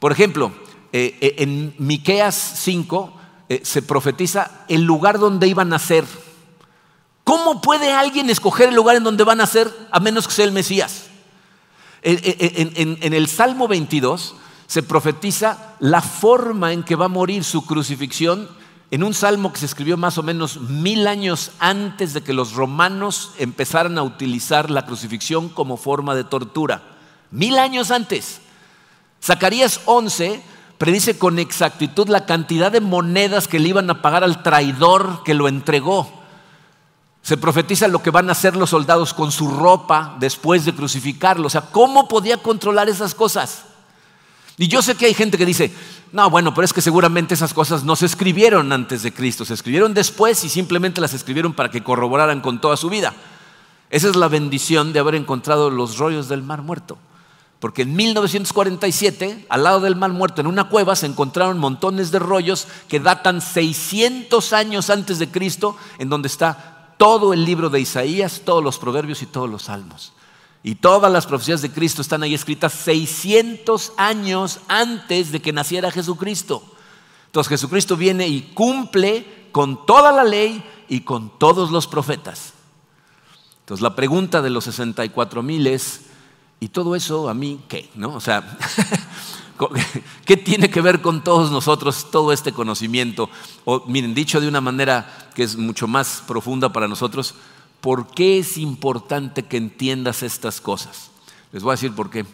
Por 0.00 0.10
ejemplo, 0.10 0.52
eh, 0.92 1.16
eh, 1.20 1.34
en 1.38 1.74
Miqueas 1.78 2.34
5 2.34 3.18
se 3.62 3.82
profetiza 3.82 4.64
el 4.68 4.82
lugar 4.82 5.18
donde 5.18 5.46
iban 5.46 5.66
a 5.68 5.76
nacer. 5.76 6.06
¿Cómo 7.22 7.60
puede 7.60 7.92
alguien 7.92 8.30
escoger 8.30 8.70
el 8.70 8.74
lugar 8.74 8.96
en 8.96 9.04
donde 9.04 9.24
va 9.24 9.32
a 9.32 9.36
nacer 9.36 9.70
a 9.90 10.00
menos 10.00 10.26
que 10.26 10.32
sea 10.32 10.46
el 10.46 10.52
Mesías? 10.52 11.08
en 12.04 13.14
el 13.14 13.28
Salmo 13.28 13.68
22 13.68 14.34
se 14.66 14.82
profetiza 14.82 15.76
la 15.78 16.00
forma 16.00 16.72
en 16.72 16.82
que 16.82 16.96
va 16.96 17.04
a 17.04 17.08
morir 17.08 17.44
su 17.44 17.64
crucifixión 17.64 18.48
en 18.92 19.02
un 19.02 19.14
salmo 19.14 19.54
que 19.54 19.58
se 19.58 19.64
escribió 19.64 19.96
más 19.96 20.18
o 20.18 20.22
menos 20.22 20.60
mil 20.60 21.06
años 21.06 21.52
antes 21.58 22.12
de 22.12 22.22
que 22.22 22.34
los 22.34 22.52
romanos 22.52 23.32
empezaran 23.38 23.96
a 23.96 24.02
utilizar 24.02 24.70
la 24.70 24.84
crucifixión 24.84 25.48
como 25.48 25.78
forma 25.78 26.14
de 26.14 26.24
tortura. 26.24 26.82
Mil 27.30 27.58
años 27.58 27.90
antes. 27.90 28.42
Zacarías 29.24 29.80
11 29.86 30.42
predice 30.76 31.16
con 31.16 31.38
exactitud 31.38 32.06
la 32.10 32.26
cantidad 32.26 32.70
de 32.70 32.82
monedas 32.82 33.48
que 33.48 33.58
le 33.58 33.70
iban 33.70 33.88
a 33.88 34.02
pagar 34.02 34.24
al 34.24 34.42
traidor 34.42 35.22
que 35.24 35.32
lo 35.32 35.48
entregó. 35.48 36.12
Se 37.22 37.38
profetiza 37.38 37.88
lo 37.88 38.02
que 38.02 38.10
van 38.10 38.28
a 38.28 38.32
hacer 38.32 38.56
los 38.56 38.70
soldados 38.70 39.14
con 39.14 39.32
su 39.32 39.48
ropa 39.48 40.16
después 40.20 40.66
de 40.66 40.74
crucificarlo. 40.74 41.46
O 41.46 41.50
sea, 41.50 41.62
¿cómo 41.62 42.08
podía 42.08 42.36
controlar 42.36 42.90
esas 42.90 43.14
cosas? 43.14 43.64
Y 44.58 44.68
yo 44.68 44.82
sé 44.82 44.94
que 44.94 45.06
hay 45.06 45.14
gente 45.14 45.38
que 45.38 45.46
dice, 45.46 45.72
no, 46.12 46.28
bueno, 46.28 46.52
pero 46.54 46.64
es 46.64 46.72
que 46.72 46.82
seguramente 46.82 47.34
esas 47.34 47.54
cosas 47.54 47.84
no 47.84 47.96
se 47.96 48.06
escribieron 48.06 48.72
antes 48.72 49.02
de 49.02 49.12
Cristo, 49.12 49.44
se 49.44 49.54
escribieron 49.54 49.94
después 49.94 50.44
y 50.44 50.48
simplemente 50.48 51.00
las 51.00 51.14
escribieron 51.14 51.54
para 51.54 51.70
que 51.70 51.82
corroboraran 51.82 52.40
con 52.40 52.60
toda 52.60 52.76
su 52.76 52.90
vida. 52.90 53.14
Esa 53.88 54.08
es 54.08 54.16
la 54.16 54.28
bendición 54.28 54.92
de 54.92 55.00
haber 55.00 55.14
encontrado 55.14 55.70
los 55.70 55.98
rollos 55.98 56.28
del 56.28 56.42
Mar 56.42 56.62
Muerto. 56.62 56.98
Porque 57.60 57.82
en 57.82 57.94
1947, 57.94 59.46
al 59.48 59.62
lado 59.62 59.80
del 59.80 59.94
Mar 59.94 60.10
Muerto, 60.10 60.40
en 60.40 60.48
una 60.48 60.64
cueva, 60.64 60.96
se 60.96 61.06
encontraron 61.06 61.58
montones 61.58 62.10
de 62.10 62.18
rollos 62.18 62.66
que 62.88 62.98
datan 62.98 63.40
600 63.40 64.52
años 64.52 64.90
antes 64.90 65.18
de 65.18 65.30
Cristo, 65.30 65.76
en 65.98 66.08
donde 66.08 66.26
está 66.26 66.94
todo 66.98 67.32
el 67.32 67.44
libro 67.44 67.70
de 67.70 67.80
Isaías, 67.80 68.42
todos 68.44 68.64
los 68.64 68.78
proverbios 68.78 69.22
y 69.22 69.26
todos 69.26 69.48
los 69.48 69.62
salmos. 69.62 70.12
Y 70.62 70.76
todas 70.76 71.10
las 71.10 71.26
profecías 71.26 71.62
de 71.62 71.72
Cristo 71.72 72.02
están 72.02 72.22
ahí 72.22 72.34
escritas 72.34 72.72
600 72.72 73.92
años 73.96 74.60
antes 74.68 75.32
de 75.32 75.42
que 75.42 75.52
naciera 75.52 75.90
Jesucristo. 75.90 76.62
Entonces 77.26 77.48
Jesucristo 77.48 77.96
viene 77.96 78.28
y 78.28 78.42
cumple 78.54 79.48
con 79.50 79.86
toda 79.86 80.12
la 80.12 80.24
ley 80.24 80.62
y 80.88 81.00
con 81.00 81.38
todos 81.38 81.70
los 81.70 81.86
profetas. 81.86 82.52
Entonces 83.60 83.82
la 83.82 83.96
pregunta 83.96 84.42
de 84.42 84.50
los 84.50 84.64
64 84.64 85.42
mil 85.42 85.66
es, 85.66 86.02
¿y 86.60 86.68
todo 86.68 86.94
eso 86.94 87.28
a 87.28 87.34
mí 87.34 87.60
qué? 87.68 87.90
¿No? 87.94 88.14
O 88.14 88.20
sea, 88.20 88.58
¿qué 90.24 90.36
tiene 90.36 90.70
que 90.70 90.80
ver 90.80 91.00
con 91.00 91.22
todos 91.22 91.50
nosotros 91.50 92.10
todo 92.10 92.32
este 92.32 92.52
conocimiento? 92.52 93.28
O 93.64 93.84
miren, 93.86 94.14
dicho 94.14 94.40
de 94.40 94.48
una 94.48 94.60
manera 94.60 95.30
que 95.34 95.42
es 95.42 95.56
mucho 95.56 95.86
más 95.86 96.22
profunda 96.26 96.72
para 96.72 96.88
nosotros, 96.88 97.34
¿Por 97.82 98.06
qué 98.06 98.38
es 98.38 98.58
importante 98.58 99.42
que 99.42 99.56
entiendas 99.56 100.22
estas 100.22 100.60
cosas? 100.60 101.10
Les 101.50 101.64
voy 101.64 101.72
a 101.72 101.74
decir 101.74 101.92
por 101.92 102.10
qué. 102.10 102.24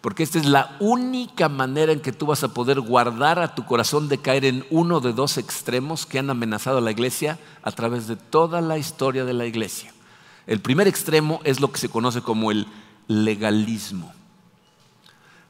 Porque 0.00 0.22
esta 0.22 0.38
es 0.38 0.46
la 0.46 0.78
única 0.80 1.50
manera 1.50 1.92
en 1.92 2.00
que 2.00 2.10
tú 2.10 2.24
vas 2.24 2.42
a 2.42 2.54
poder 2.54 2.80
guardar 2.80 3.38
a 3.38 3.54
tu 3.54 3.66
corazón 3.66 4.08
de 4.08 4.16
caer 4.16 4.46
en 4.46 4.64
uno 4.70 5.00
de 5.00 5.12
dos 5.12 5.36
extremos 5.36 6.06
que 6.06 6.18
han 6.18 6.30
amenazado 6.30 6.78
a 6.78 6.80
la 6.80 6.90
iglesia 6.90 7.38
a 7.62 7.70
través 7.70 8.06
de 8.06 8.16
toda 8.16 8.62
la 8.62 8.78
historia 8.78 9.26
de 9.26 9.34
la 9.34 9.44
iglesia. 9.44 9.92
El 10.46 10.60
primer 10.60 10.88
extremo 10.88 11.42
es 11.44 11.60
lo 11.60 11.70
que 11.70 11.80
se 11.80 11.90
conoce 11.90 12.22
como 12.22 12.50
el 12.50 12.66
legalismo. 13.08 14.10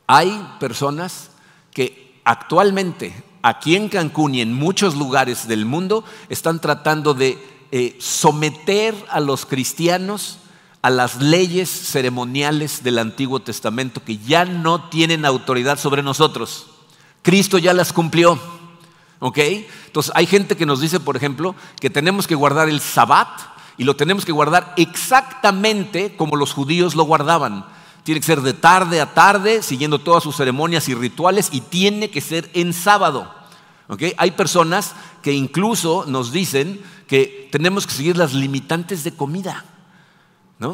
Hay 0.09 0.49
personas 0.59 1.31
que 1.71 2.21
actualmente 2.25 3.23
aquí 3.43 3.77
en 3.77 3.89
Cancún 3.89 4.35
y 4.35 4.41
en 4.41 4.53
muchos 4.53 4.97
lugares 4.97 5.47
del 5.47 5.65
mundo 5.65 6.03
están 6.29 6.61
tratando 6.61 7.15
de 7.15 7.58
eh, 7.71 7.97
someter 8.01 8.95
a 9.11 9.21
los 9.21 9.47
cristianos 9.47 10.39
a 10.83 10.91
las 10.91 11.21
leyes 11.21 11.69
ceremoniales 11.69 12.83
del 12.83 12.99
Antiguo 12.99 13.41
Testamento 13.41 14.03
que 14.05 14.19
ya 14.19 14.45
no 14.45 14.89
tienen 14.89 15.25
autoridad 15.25 15.79
sobre 15.79 16.03
nosotros. 16.03 16.67
Cristo 17.23 17.59
ya 17.59 17.75
las 17.75 17.93
cumplió. 17.93 18.39
¿Ok? 19.21 19.39
Entonces 19.87 20.13
hay 20.15 20.27
gente 20.27 20.57
que 20.57 20.67
nos 20.67 20.81
dice, 20.81 21.01
por 21.01 21.17
ejemplo, 21.17 21.57
que 21.81 21.91
tenemos 21.91 22.29
que 22.29 22.37
guardar 22.37 22.69
el 22.69 22.81
sabbat 22.81 23.29
y 23.77 23.85
lo 23.85 23.97
tenemos 23.97 24.25
que 24.25 24.33
guardar 24.33 24.75
exactamente 24.77 26.15
como 26.17 26.37
los 26.37 26.53
judíos 26.53 26.95
lo 26.95 27.03
guardaban. 27.03 27.65
Tiene 28.05 28.21
que 28.21 28.27
ser 28.27 28.43
de 28.43 28.55
tarde 28.55 29.01
a 29.01 29.15
tarde, 29.15 29.63
siguiendo 29.63 29.99
todas 29.99 30.23
sus 30.23 30.37
ceremonias 30.37 30.89
y 30.89 30.95
rituales, 30.95 31.49
y 31.53 31.61
tiene 31.61 32.11
que 32.11 32.21
ser 32.21 32.49
en 32.55 32.73
sábado. 32.73 33.35
Hay 34.17 34.33
personas 34.33 34.95
que 35.23 35.33
incluso 35.33 36.05
nos 36.07 36.31
dicen 36.31 36.81
que 37.07 37.49
tenemos 37.51 37.87
que 37.87 37.95
seguir 37.95 38.17
las 38.17 38.35
limitantes 38.35 39.03
de 39.05 39.13
comida. 39.13 39.65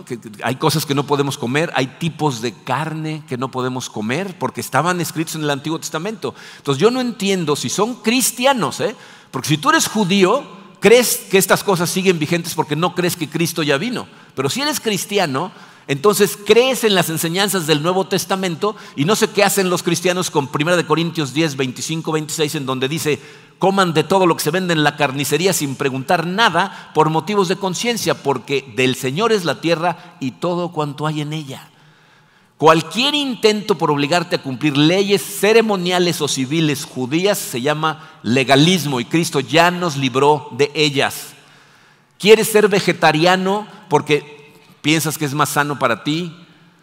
Que 0.06 0.18
hay 0.42 0.56
cosas 0.56 0.86
que 0.86 0.94
no 0.94 1.06
podemos 1.06 1.36
comer, 1.36 1.70
hay 1.76 1.86
tipos 1.98 2.40
de 2.40 2.54
carne 2.54 3.22
que 3.28 3.36
no 3.36 3.50
podemos 3.50 3.90
comer 3.90 4.38
porque 4.38 4.62
estaban 4.62 4.98
escritos 5.00 5.34
en 5.34 5.42
el 5.42 5.50
Antiguo 5.50 5.78
Testamento. 5.78 6.34
Entonces 6.56 6.80
yo 6.80 6.90
no 6.90 7.02
entiendo 7.02 7.54
si 7.54 7.68
son 7.68 7.96
cristianos, 7.96 8.80
¿eh? 8.80 8.96
porque 9.30 9.48
si 9.48 9.58
tú 9.58 9.68
eres 9.68 9.86
judío, 9.86 10.42
crees 10.80 11.26
que 11.30 11.36
estas 11.36 11.62
cosas 11.62 11.90
siguen 11.90 12.18
vigentes 12.18 12.54
porque 12.54 12.76
no 12.76 12.94
crees 12.94 13.14
que 13.14 13.28
Cristo 13.28 13.62
ya 13.62 13.76
vino. 13.76 14.08
Pero 14.34 14.48
si 14.48 14.62
eres 14.62 14.80
cristiano, 14.80 15.52
entonces 15.86 16.38
crees 16.44 16.84
en 16.84 16.94
las 16.94 17.10
enseñanzas 17.10 17.66
del 17.66 17.82
Nuevo 17.82 18.06
Testamento 18.06 18.74
y 18.96 19.04
no 19.04 19.16
sé 19.16 19.28
qué 19.28 19.44
hacen 19.44 19.68
los 19.68 19.82
cristianos 19.82 20.30
con 20.30 20.48
1 20.52 20.86
Corintios 20.86 21.34
10, 21.34 21.56
25, 21.56 22.10
26, 22.10 22.54
en 22.54 22.66
donde 22.66 22.88
dice, 22.88 23.20
coman 23.58 23.92
de 23.92 24.04
todo 24.04 24.26
lo 24.26 24.36
que 24.36 24.42
se 24.42 24.50
vende 24.50 24.72
en 24.72 24.82
la 24.82 24.96
carnicería 24.96 25.52
sin 25.52 25.76
preguntar 25.76 26.26
nada 26.26 26.90
por 26.94 27.10
motivos 27.10 27.48
de 27.48 27.56
conciencia, 27.56 28.14
porque 28.14 28.72
del 28.76 28.94
Señor 28.94 29.32
es 29.32 29.44
la 29.44 29.60
tierra 29.60 30.16
y 30.20 30.32
todo 30.32 30.72
cuanto 30.72 31.06
hay 31.06 31.20
en 31.20 31.34
ella. 31.34 31.68
Cualquier 32.56 33.14
intento 33.14 33.76
por 33.76 33.90
obligarte 33.90 34.36
a 34.36 34.42
cumplir 34.42 34.78
leyes 34.78 35.22
ceremoniales 35.22 36.20
o 36.22 36.28
civiles 36.28 36.84
judías 36.84 37.36
se 37.36 37.60
llama 37.60 38.10
legalismo 38.22 39.00
y 39.00 39.04
Cristo 39.04 39.40
ya 39.40 39.70
nos 39.70 39.96
libró 39.96 40.48
de 40.52 40.70
ellas. 40.74 41.34
¿Quieres 42.18 42.48
ser 42.48 42.68
vegetariano 42.68 43.66
porque 43.90 44.33
piensas 44.84 45.16
que 45.16 45.24
es 45.24 45.32
más 45.32 45.48
sano 45.48 45.78
para 45.78 46.04
ti, 46.04 46.36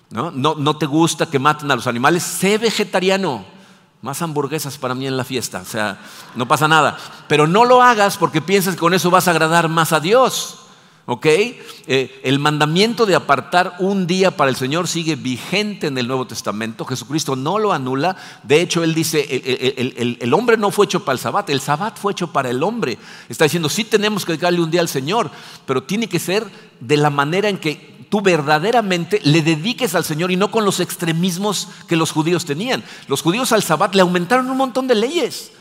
¿no? 0.09 0.31
No, 0.31 0.75
te 0.75 0.87
gusta 0.87 1.27
que 1.27 1.37
maten 1.37 1.69
a 1.69 1.75
los 1.75 1.85
animales, 1.85 2.23
sé 2.23 2.57
vegetariano. 2.57 3.45
Más 4.01 4.23
hamburguesas 4.23 4.79
para 4.79 4.95
mí 4.95 5.05
en 5.05 5.15
la 5.15 5.23
fiesta, 5.23 5.59
o 5.61 5.65
sea, 5.65 5.99
no 6.35 6.47
pasa 6.47 6.67
nada. 6.67 6.97
Pero 7.27 7.45
no 7.45 7.63
lo 7.63 7.83
hagas 7.83 8.17
porque 8.17 8.41
piensas 8.41 8.73
que 8.73 8.79
con 8.79 8.95
eso 8.95 9.11
vas 9.11 9.27
a 9.27 9.31
agradar 9.31 9.69
más 9.69 9.93
a 9.93 9.99
Dios. 9.99 10.57
¿Ok? 11.05 11.25
Eh, 11.25 12.21
el 12.23 12.39
mandamiento 12.39 13.05
de 13.05 13.15
apartar 13.15 13.75
un 13.79 14.07
día 14.07 14.35
para 14.35 14.49
el 14.49 14.55
Señor 14.55 14.87
sigue 14.87 15.15
vigente 15.15 15.87
en 15.87 15.97
el 15.97 16.07
Nuevo 16.07 16.25
Testamento. 16.25 16.85
Jesucristo 16.85 17.35
no 17.35 17.59
lo 17.59 17.73
anula. 17.73 18.15
De 18.43 18.61
hecho, 18.61 18.83
Él 18.83 18.95
dice, 18.95 19.27
el, 19.77 20.33
hombre 20.33 20.57
no 20.57 20.71
fue 20.71 20.85
hecho 20.85 21.03
para 21.03 21.13
el 21.13 21.19
Sabbat, 21.19 21.49
el 21.49 21.61
Sabbat 21.61 21.99
fue 21.99 22.13
hecho 22.13 22.31
para 22.31 22.49
el 22.49 22.63
hombre. 22.63 22.97
Está 23.29 23.45
diciendo, 23.45 23.69
sí 23.69 23.83
tenemos 23.83 24.25
que 24.25 24.31
dedicarle 24.31 24.61
un 24.61 24.71
día 24.71 24.81
al 24.81 24.87
Señor, 24.87 25.29
pero 25.65 25.83
tiene 25.83 26.07
que 26.07 26.19
ser 26.19 26.45
de 26.79 26.97
la 26.97 27.09
manera 27.09 27.49
en 27.49 27.57
que 27.57 27.90
tú 28.11 28.19
verdaderamente 28.19 29.21
le 29.23 29.41
dediques 29.41 29.95
al 29.95 30.03
Señor 30.03 30.31
y 30.31 30.35
no 30.35 30.51
con 30.51 30.65
los 30.65 30.81
extremismos 30.81 31.69
que 31.87 31.95
los 31.95 32.11
judíos 32.11 32.43
tenían. 32.43 32.83
Los 33.07 33.21
judíos 33.21 33.53
al 33.53 33.63
Sabbat 33.63 33.95
le 33.95 34.01
aumentaron 34.01 34.49
un 34.49 34.57
montón 34.57 34.85
de 34.85 34.95
leyes. 34.95 35.53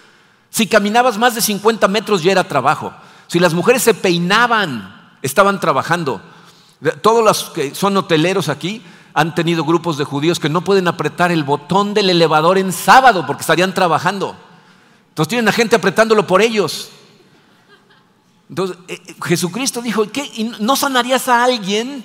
Si 0.51 0.67
caminabas 0.67 1.17
más 1.17 1.37
de 1.37 1.43
50 1.43 1.87
metros 1.87 2.25
ya 2.25 2.33
era 2.33 2.43
trabajo. 2.43 2.93
Si 3.29 3.39
las 3.39 3.55
mujeres 3.55 3.85
se 3.85 3.95
peinaban, 3.95 5.13
estaban 5.23 5.61
trabajando. 5.61 6.21
Todos 7.03 7.25
los 7.25 7.51
que 7.51 7.73
son 7.73 7.97
hoteleros 7.97 8.49
aquí 8.49 8.83
han 9.15 9.33
tenido 9.37 9.65
grupos 9.65 9.97
de 9.97 10.03
judíos 10.03 10.41
que 10.41 10.49
no 10.49 10.63
pueden 10.63 10.89
apretar 10.89 11.31
el 11.31 11.45
botón 11.45 11.95
del 11.95 12.11
elevador 12.11 12.59
en 12.59 12.73
sábado 12.73 13.27
porque 13.29 13.43
estarían 13.43 13.75
trabajando. 13.75 14.35
Entonces 15.11 15.29
tienen 15.29 15.47
a 15.47 15.53
gente 15.53 15.77
apretándolo 15.77 16.27
por 16.27 16.43
ellos. 16.43 16.91
Entonces 18.49 18.77
eh, 18.89 19.01
eh, 19.07 19.15
Jesucristo 19.25 19.83
dijo, 19.83 20.11
¿qué? 20.11 20.51
¿No 20.59 20.75
sanarías 20.75 21.29
a 21.29 21.45
alguien 21.45 22.05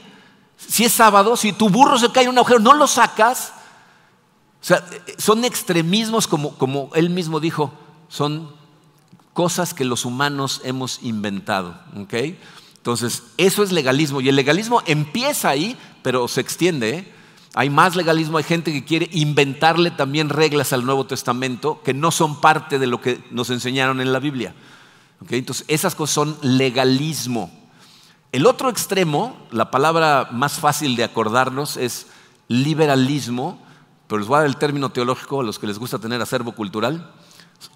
si 0.57 0.85
es 0.85 0.93
sábado, 0.93 1.35
si 1.37 1.53
tu 1.53 1.69
burro 1.69 1.97
se 1.97 2.11
cae 2.11 2.23
en 2.23 2.29
un 2.29 2.37
agujero, 2.37 2.59
no 2.59 2.73
lo 2.73 2.87
sacas. 2.87 3.53
O 4.61 4.65
sea, 4.65 4.83
son 5.17 5.45
extremismos 5.45 6.27
como, 6.27 6.57
como 6.57 6.89
él 6.95 7.09
mismo 7.09 7.39
dijo, 7.39 7.73
son 8.07 8.49
cosas 9.33 9.73
que 9.73 9.85
los 9.85 10.05
humanos 10.05 10.61
hemos 10.63 11.03
inventado. 11.03 11.77
Entonces, 12.77 13.23
eso 13.37 13.63
es 13.63 13.71
legalismo. 13.71 14.21
Y 14.21 14.29
el 14.29 14.35
legalismo 14.35 14.81
empieza 14.85 15.49
ahí, 15.49 15.77
pero 16.01 16.27
se 16.27 16.41
extiende. 16.41 16.89
¿eh? 16.89 17.13
Hay 17.53 17.69
más 17.69 17.95
legalismo, 17.95 18.37
hay 18.37 18.43
gente 18.43 18.71
que 18.71 18.85
quiere 18.85 19.09
inventarle 19.11 19.91
también 19.91 20.29
reglas 20.29 20.71
al 20.71 20.85
Nuevo 20.85 21.05
Testamento 21.05 21.81
que 21.83 21.93
no 21.93 22.11
son 22.11 22.39
parte 22.41 22.79
de 22.79 22.87
lo 22.87 23.01
que 23.01 23.23
nos 23.31 23.49
enseñaron 23.49 24.01
en 24.01 24.13
la 24.13 24.19
Biblia. 24.19 24.55
Entonces, 25.29 25.65
esas 25.67 25.95
cosas 25.95 26.13
son 26.13 26.37
legalismo. 26.41 27.51
El 28.35 28.47
otro 28.47 28.69
extremo, 28.69 29.33
la 29.51 29.71
palabra 29.71 30.27
más 30.29 30.59
fácil 30.59 30.97
de 30.97 31.05
acordarnos 31.05 31.77
es 31.77 32.07
liberalismo, 32.49 33.57
pero 34.07 34.19
les 34.19 34.27
voy 34.27 34.35
a 34.35 34.39
dar 34.39 34.47
el 34.47 34.57
término 34.57 34.89
teológico 34.89 35.39
a 35.39 35.43
los 35.45 35.57
que 35.57 35.67
les 35.67 35.79
gusta 35.79 35.99
tener 35.99 36.21
acervo 36.21 36.51
cultural. 36.51 37.13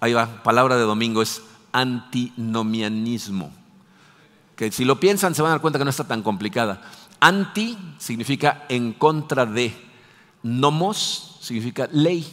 Ahí 0.00 0.12
va, 0.12 0.42
palabra 0.42 0.76
de 0.76 0.82
domingo 0.82 1.22
es 1.22 1.40
antinomianismo. 1.72 3.50
Que 4.54 4.70
si 4.70 4.84
lo 4.84 5.00
piensan 5.00 5.34
se 5.34 5.40
van 5.40 5.48
a 5.48 5.54
dar 5.54 5.62
cuenta 5.62 5.78
que 5.78 5.84
no 5.86 5.90
está 5.90 6.06
tan 6.06 6.22
complicada. 6.22 6.82
Anti 7.20 7.78
significa 7.96 8.66
en 8.68 8.92
contra 8.92 9.46
de. 9.46 9.74
Nomos 10.42 11.38
significa 11.40 11.88
ley. 11.90 12.30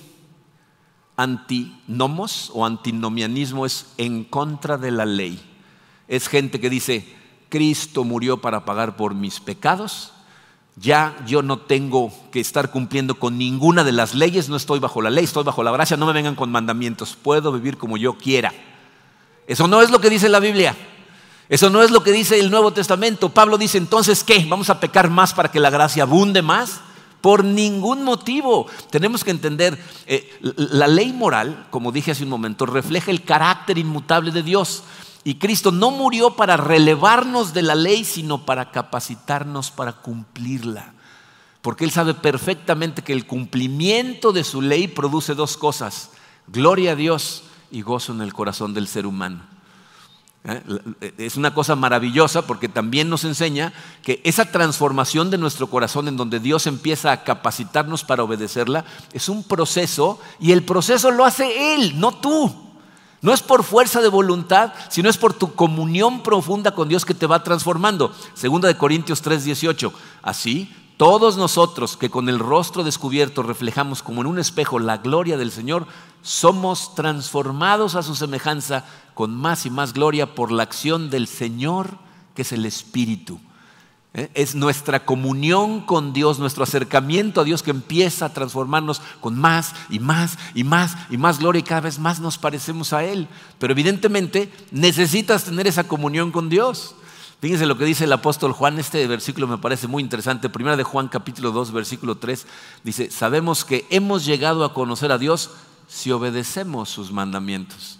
Antinomos 1.15 2.51
o 2.53 2.65
antinomianismo 2.65 3.65
es 3.65 3.85
en 3.95 4.25
contra 4.25 4.77
de 4.77 4.91
la 4.91 5.05
ley. 5.05 5.39
Es 6.09 6.27
gente 6.27 6.59
que 6.59 6.69
dice, 6.69 7.15
Cristo 7.49 8.03
murió 8.03 8.37
para 8.37 8.65
pagar 8.65 8.95
por 8.95 9.15
mis 9.15 9.39
pecados, 9.39 10.13
ya 10.75 11.17
yo 11.25 11.41
no 11.41 11.57
tengo 11.57 12.11
que 12.31 12.39
estar 12.39 12.69
cumpliendo 12.69 13.15
con 13.15 13.37
ninguna 13.37 13.83
de 13.83 13.91
las 13.91 14.13
leyes, 14.13 14.47
no 14.47 14.55
estoy 14.55 14.79
bajo 14.79 15.01
la 15.01 15.09
ley, 15.09 15.23
estoy 15.23 15.43
bajo 15.43 15.63
la 15.63 15.71
gracia, 15.71 15.97
no 15.97 16.05
me 16.05 16.13
vengan 16.13 16.35
con 16.35 16.51
mandamientos, 16.51 17.17
puedo 17.21 17.51
vivir 17.51 17.77
como 17.77 17.97
yo 17.97 18.13
quiera. 18.13 18.53
Eso 19.47 19.67
no 19.67 19.81
es 19.81 19.89
lo 19.89 19.99
que 19.99 20.09
dice 20.09 20.29
la 20.29 20.39
Biblia. 20.39 20.75
Eso 21.49 21.69
no 21.69 21.81
es 21.81 21.91
lo 21.91 22.03
que 22.03 22.11
dice 22.11 22.39
el 22.39 22.51
Nuevo 22.51 22.73
Testamento. 22.73 23.29
Pablo 23.29 23.57
dice 23.57 23.77
entonces, 23.77 24.23
¿qué? 24.23 24.45
¿Vamos 24.47 24.69
a 24.69 24.79
pecar 24.79 25.09
más 25.09 25.33
para 25.33 25.49
que 25.49 25.61
la 25.61 25.69
gracia 25.69 26.03
abunde 26.03 26.41
más? 26.41 26.81
Por 27.21 27.43
ningún 27.43 28.03
motivo. 28.03 28.67
Tenemos 28.91 29.23
que 29.23 29.31
entender, 29.31 29.81
eh, 30.05 30.37
la 30.41 30.87
ley 30.87 31.13
moral, 31.13 31.67
como 31.69 31.91
dije 31.93 32.11
hace 32.11 32.23
un 32.23 32.29
momento, 32.29 32.65
refleja 32.65 33.09
el 33.09 33.23
carácter 33.23 33.77
inmutable 33.77 34.31
de 34.31 34.43
Dios. 34.43 34.83
Y 35.27 35.35
Cristo 35.35 35.73
no 35.73 35.91
murió 35.91 36.37
para 36.37 36.55
relevarnos 36.55 37.53
de 37.53 37.61
la 37.61 37.75
ley, 37.75 38.05
sino 38.05 38.45
para 38.45 38.71
capacitarnos 38.71 39.71
para 39.71 39.91
cumplirla. 39.91 40.93
Porque 41.61 41.83
Él 41.83 41.91
sabe 41.91 42.13
perfectamente 42.13 43.01
que 43.01 43.11
el 43.11 43.25
cumplimiento 43.25 44.31
de 44.31 44.45
su 44.45 44.61
ley 44.61 44.87
produce 44.87 45.35
dos 45.35 45.57
cosas, 45.57 46.11
gloria 46.47 46.93
a 46.93 46.95
Dios 46.95 47.43
y 47.71 47.81
gozo 47.81 48.13
en 48.13 48.21
el 48.21 48.31
corazón 48.31 48.73
del 48.73 48.87
ser 48.87 49.05
humano. 49.05 49.41
¿Eh? 50.45 51.13
Es 51.17 51.35
una 51.35 51.53
cosa 51.53 51.75
maravillosa 51.75 52.47
porque 52.47 52.69
también 52.69 53.09
nos 53.09 53.25
enseña 53.25 53.73
que 54.03 54.21
esa 54.23 54.49
transformación 54.49 55.29
de 55.29 55.37
nuestro 55.37 55.67
corazón 55.67 56.07
en 56.07 56.15
donde 56.15 56.39
Dios 56.39 56.67
empieza 56.67 57.11
a 57.11 57.25
capacitarnos 57.25 58.05
para 58.05 58.23
obedecerla 58.23 58.85
es 59.11 59.27
un 59.27 59.43
proceso 59.43 60.21
y 60.39 60.53
el 60.53 60.63
proceso 60.63 61.11
lo 61.11 61.25
hace 61.25 61.75
Él, 61.75 61.99
no 61.99 62.13
tú. 62.13 62.66
No 63.27 63.33
es 63.33 63.41
por 63.41 63.65
fuerza 63.65 63.99
de 63.99 64.07
voluntad, 64.07 64.71
sino 64.87 65.09
es 65.09 65.17
por 65.17 65.33
tu 65.33 65.53
comunión 65.53 66.23
profunda 66.23 66.71
con 66.71 66.87
Dios 66.87 67.03
que 67.03 67.13
te 67.13 67.27
va 67.27 67.43
transformando. 67.43 68.13
Segunda 68.33 68.69
de 68.69 68.77
Corintios 68.77 69.21
3:18. 69.21 69.91
Así, 70.21 70.73
todos 70.95 71.35
nosotros 71.35 71.97
que 71.97 72.09
con 72.09 72.29
el 72.29 72.39
rostro 72.39 72.85
descubierto 72.85 73.43
reflejamos 73.43 74.01
como 74.01 74.21
en 74.21 74.27
un 74.27 74.39
espejo 74.39 74.79
la 74.79 74.99
gloria 74.99 75.35
del 75.35 75.51
Señor, 75.51 75.87
somos 76.21 76.95
transformados 76.95 77.95
a 77.95 78.01
su 78.01 78.15
semejanza 78.15 78.85
con 79.13 79.35
más 79.35 79.65
y 79.65 79.71
más 79.71 79.91
gloria 79.91 80.33
por 80.33 80.49
la 80.49 80.63
acción 80.63 81.09
del 81.09 81.27
Señor, 81.27 81.97
que 82.33 82.43
es 82.43 82.53
el 82.53 82.65
Espíritu. 82.65 83.41
¿Eh? 84.17 84.29
Es 84.33 84.55
nuestra 84.55 85.05
comunión 85.05 85.79
con 85.79 86.11
Dios, 86.11 86.39
nuestro 86.39 86.63
acercamiento 86.63 87.39
a 87.39 87.43
Dios 87.45 87.63
que 87.63 87.71
empieza 87.71 88.25
a 88.25 88.33
transformarnos 88.33 89.01
con 89.21 89.39
más 89.39 89.73
y 89.89 89.99
más 89.99 90.37
y 90.53 90.65
más 90.65 90.97
y 91.09 91.17
más 91.17 91.39
gloria 91.39 91.59
y 91.59 91.63
cada 91.63 91.81
vez 91.81 91.99
más 91.99 92.19
nos 92.19 92.37
parecemos 92.37 92.91
a 92.91 93.05
Él. 93.05 93.29
Pero 93.59 93.71
evidentemente 93.71 94.51
necesitas 94.71 95.45
tener 95.45 95.67
esa 95.67 95.87
comunión 95.87 96.31
con 96.31 96.49
Dios. 96.49 96.95
Fíjense 97.39 97.67
lo 97.67 97.77
que 97.77 97.85
dice 97.85 98.05
el 98.05 98.13
apóstol 98.13 98.51
Juan, 98.51 98.79
este 98.79 99.05
versículo 99.05 99.47
me 99.47 99.59
parece 99.59 99.87
muy 99.87 100.01
interesante. 100.01 100.49
Primera 100.49 100.75
de 100.75 100.83
Juan 100.83 101.07
capítulo 101.07 101.51
2, 101.51 101.71
versículo 101.71 102.17
3, 102.17 102.47
dice, 102.83 103.11
sabemos 103.11 103.63
que 103.63 103.85
hemos 103.91 104.25
llegado 104.25 104.65
a 104.65 104.73
conocer 104.73 105.11
a 105.11 105.19
Dios 105.19 105.51
si 105.87 106.11
obedecemos 106.11 106.89
sus 106.89 107.11
mandamientos. 107.11 107.99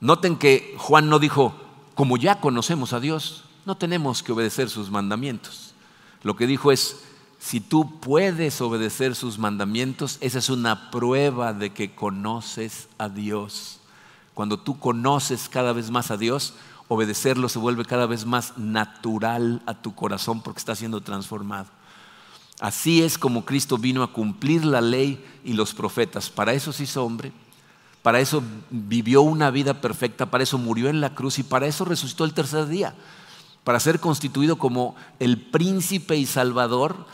Noten 0.00 0.36
que 0.36 0.74
Juan 0.78 1.08
no 1.08 1.20
dijo, 1.20 1.54
como 1.94 2.16
ya 2.16 2.40
conocemos 2.40 2.92
a 2.92 2.98
Dios, 2.98 3.44
no 3.64 3.76
tenemos 3.76 4.22
que 4.22 4.32
obedecer 4.32 4.68
sus 4.68 4.90
mandamientos. 4.90 5.74
Lo 6.22 6.36
que 6.36 6.46
dijo 6.46 6.72
es, 6.72 7.00
si 7.38 7.60
tú 7.60 7.98
puedes 8.00 8.60
obedecer 8.60 9.14
sus 9.14 9.38
mandamientos, 9.38 10.18
esa 10.20 10.38
es 10.38 10.50
una 10.50 10.90
prueba 10.90 11.54
de 11.54 11.70
que 11.70 11.94
conoces 11.94 12.88
a 12.98 13.08
Dios. 13.08 13.80
Cuando 14.34 14.58
tú 14.58 14.78
conoces 14.78 15.48
cada 15.48 15.72
vez 15.72 15.90
más 15.90 16.10
a 16.10 16.16
Dios, 16.16 16.54
obedecerlo 16.88 17.48
se 17.48 17.58
vuelve 17.58 17.84
cada 17.84 18.06
vez 18.06 18.26
más 18.26 18.58
natural 18.58 19.62
a 19.66 19.74
tu 19.74 19.94
corazón 19.94 20.42
porque 20.42 20.58
está 20.58 20.74
siendo 20.74 21.00
transformado. 21.00 21.68
Así 22.60 23.02
es 23.02 23.16
como 23.16 23.46
Cristo 23.46 23.78
vino 23.78 24.02
a 24.02 24.12
cumplir 24.12 24.66
la 24.66 24.82
ley 24.82 25.24
y 25.42 25.54
los 25.54 25.72
profetas. 25.72 26.28
Para 26.28 26.52
eso 26.52 26.74
se 26.74 26.82
hizo 26.82 27.02
hombre, 27.02 27.32
para 28.02 28.20
eso 28.20 28.42
vivió 28.68 29.22
una 29.22 29.50
vida 29.50 29.80
perfecta, 29.80 30.26
para 30.26 30.44
eso 30.44 30.58
murió 30.58 30.90
en 30.90 31.00
la 31.00 31.14
cruz 31.14 31.38
y 31.38 31.42
para 31.42 31.66
eso 31.66 31.86
resucitó 31.86 32.26
el 32.26 32.34
tercer 32.34 32.66
día 32.66 32.94
para 33.64 33.80
ser 33.80 34.00
constituido 34.00 34.56
como 34.56 34.94
el 35.18 35.40
príncipe 35.40 36.16
y 36.16 36.26
salvador 36.26 37.06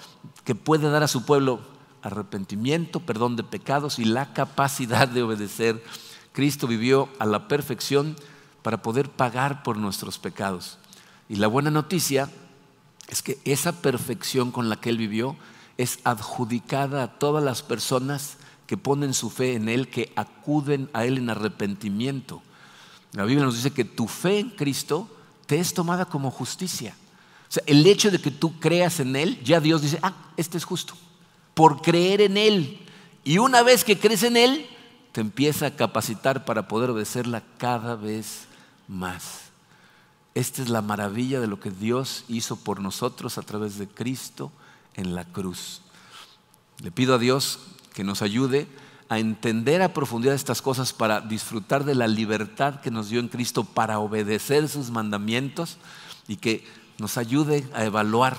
que 0.45 0.55
puede 0.55 0.91
dar 0.91 1.03
a 1.03 1.09
su 1.09 1.25
pueblo 1.25 1.61
arrepentimiento, 2.03 3.01
perdón 3.01 3.37
de 3.37 3.43
pecados 3.43 3.99
y 3.99 4.05
la 4.05 4.33
capacidad 4.33 5.09
de 5.09 5.23
obedecer. 5.23 5.83
Cristo 6.33 6.67
vivió 6.67 7.09
a 7.19 7.27
la 7.27 7.49
perfección 7.49 8.17
para 8.63 8.83
poder 8.83 9.11
pagar 9.11 9.63
por 9.63 9.77
nuestros 9.77 10.19
pecados. 10.19 10.79
Y 11.29 11.37
la 11.37 11.49
buena 11.49 11.71
noticia 11.71 12.31
es 13.09 13.23
que 13.23 13.39
esa 13.45 13.81
perfección 13.81 14.53
con 14.53 14.69
la 14.69 14.77
que 14.77 14.91
Él 14.91 14.99
vivió 14.99 15.37
es 15.77 15.99
adjudicada 16.05 17.03
a 17.03 17.19
todas 17.19 17.43
las 17.43 17.63
personas 17.63 18.39
que 18.67 18.77
ponen 18.77 19.15
su 19.15 19.31
fe 19.31 19.55
en 19.55 19.69
Él, 19.69 19.89
que 19.89 20.13
acuden 20.17 20.91
a 20.93 21.05
Él 21.05 21.19
en 21.19 21.31
arrepentimiento. 21.31 22.43
La 23.13 23.25
Biblia 23.25 23.45
nos 23.45 23.57
dice 23.57 23.73
que 23.73 23.85
tu 23.85 24.09
fe 24.09 24.41
en 24.41 24.51
Cristo 24.51 25.09
te 25.47 25.59
es 25.59 25.75
tomada 25.75 26.05
como 26.05 26.31
justicia. 26.31 26.95
O 27.49 27.53
sea, 27.53 27.63
el 27.67 27.87
hecho 27.87 28.11
de 28.11 28.21
que 28.21 28.31
tú 28.31 28.59
creas 28.59 29.01
en 29.01 29.17
Él, 29.17 29.41
ya 29.43 29.61
Dios 29.61 29.83
dice, 29.83 29.99
ah, 30.03 30.15
este 30.37 30.59
es 30.59 30.65
justo. 30.65 30.95
Por 31.55 31.81
creer 31.81 32.21
en 32.21 32.37
Él. 32.37 32.81
Y 33.25 33.39
una 33.39 33.63
vez 33.63 33.85
que 33.85 33.99
crees 33.99 34.23
en 34.25 34.37
Él, 34.37 34.67
te 35.13 35.21
empieza 35.21 35.67
a 35.67 35.77
capacitar 35.77 36.45
para 36.45 36.69
poder 36.69 36.91
obedecerla 36.91 37.43
cada 37.59 37.95
vez 37.97 38.47
más. 38.89 39.47
Esta 40.35 40.61
es 40.61 40.69
la 40.69 40.83
maravilla 40.83 41.41
de 41.41 41.47
lo 41.47 41.59
que 41.59 41.71
Dios 41.71 42.25
hizo 42.29 42.57
por 42.57 42.81
nosotros 42.81 43.39
a 43.39 43.43
través 43.43 43.79
de 43.79 43.89
Cristo 43.89 44.53
en 44.95 45.15
la 45.15 45.25
cruz. 45.25 45.81
Le 46.83 46.91
pido 46.91 47.15
a 47.15 47.19
Dios 47.19 47.61
que 47.95 48.05
nos 48.05 48.21
ayude 48.21 48.67
a 49.09 49.19
entender 49.19 49.83
a 49.83 49.93
profundidad 49.93 50.35
estas 50.35 50.63
cosas 50.63 50.93
para 50.93 51.21
disfrutar 51.21 51.85
de 51.85 51.95
la 51.95 52.09
libertad 52.09 52.81
que 52.81 52.91
nos 52.91 53.09
dio 53.09 53.21
en 53.21 53.29
Cristo 53.29 53.65
para 53.65 53.99
obedecer 53.99 54.69
sus 54.69 54.91
mandamientos 54.91 55.79
y 56.27 56.37
que 56.37 56.67
nos 56.99 57.17
ayude 57.17 57.69
a 57.75 57.85
evaluar 57.85 58.37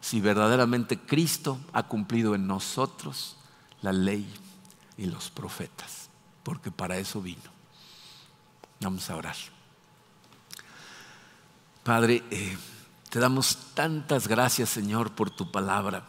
si 0.00 0.20
verdaderamente 0.20 0.98
Cristo 0.98 1.58
ha 1.72 1.84
cumplido 1.84 2.34
en 2.34 2.46
nosotros 2.46 3.36
la 3.80 3.92
ley 3.92 4.28
y 4.98 5.06
los 5.06 5.30
profetas, 5.30 6.08
porque 6.42 6.70
para 6.70 6.98
eso 6.98 7.22
vino. 7.22 7.50
Vamos 8.80 9.08
a 9.08 9.16
orar. 9.16 9.36
Padre, 11.84 12.22
eh, 12.30 12.56
te 13.08 13.18
damos 13.18 13.56
tantas 13.74 14.28
gracias, 14.28 14.68
Señor, 14.68 15.12
por 15.12 15.30
tu 15.30 15.50
palabra. 15.50 16.04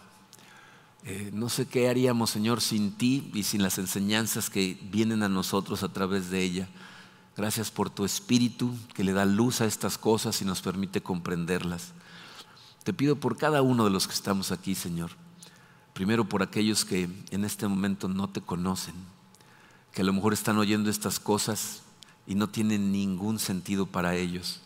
Eh, 1.06 1.32
no 1.34 1.50
sé 1.50 1.66
qué 1.66 1.90
haríamos, 1.90 2.30
Señor, 2.30 2.62
sin 2.62 2.94
ti 2.94 3.30
y 3.34 3.44
sin 3.44 3.62
las 3.62 3.78
enseñanzas 3.78 4.50
que 4.50 4.80
vienen 4.90 5.22
a 5.22 5.28
nosotros 5.28 5.84
a 5.84 5.92
través 5.92 6.30
de 6.30 6.42
ella. 6.42 6.70
Gracias 7.36 7.72
por 7.72 7.90
tu 7.90 8.06
espíritu 8.06 8.74
que 8.94 9.04
le 9.04 9.12
da 9.12 9.26
luz 9.26 9.60
a 9.60 9.66
estas 9.66 9.98
cosas 9.98 10.42
y 10.42 10.46
nos 10.46 10.62
permite 10.62 11.02
comprenderlas. 11.02 11.92
Te 12.86 12.94
pido 12.94 13.18
por 13.18 13.38
cada 13.38 13.62
uno 13.62 13.84
de 13.84 13.90
los 13.90 14.08
que 14.08 14.14
estamos 14.14 14.54
aquí, 14.54 14.76
Señor. 14.76 15.12
Primero 15.94 16.30
por 16.30 16.42
aquellos 16.42 16.86
que 16.86 17.10
en 17.32 17.44
este 17.44 17.68
momento 17.68 18.08
no 18.08 18.30
te 18.30 18.40
conocen, 18.40 18.96
que 19.92 20.04
a 20.04 20.06
lo 20.06 20.14
mejor 20.14 20.32
están 20.32 20.58
oyendo 20.58 20.90
estas 20.90 21.20
cosas 21.20 21.82
y 22.26 22.36
no 22.36 22.48
tienen 22.48 22.94
ningún 22.94 23.40
sentido 23.40 23.88
para 23.88 24.16
ellos. 24.16 24.62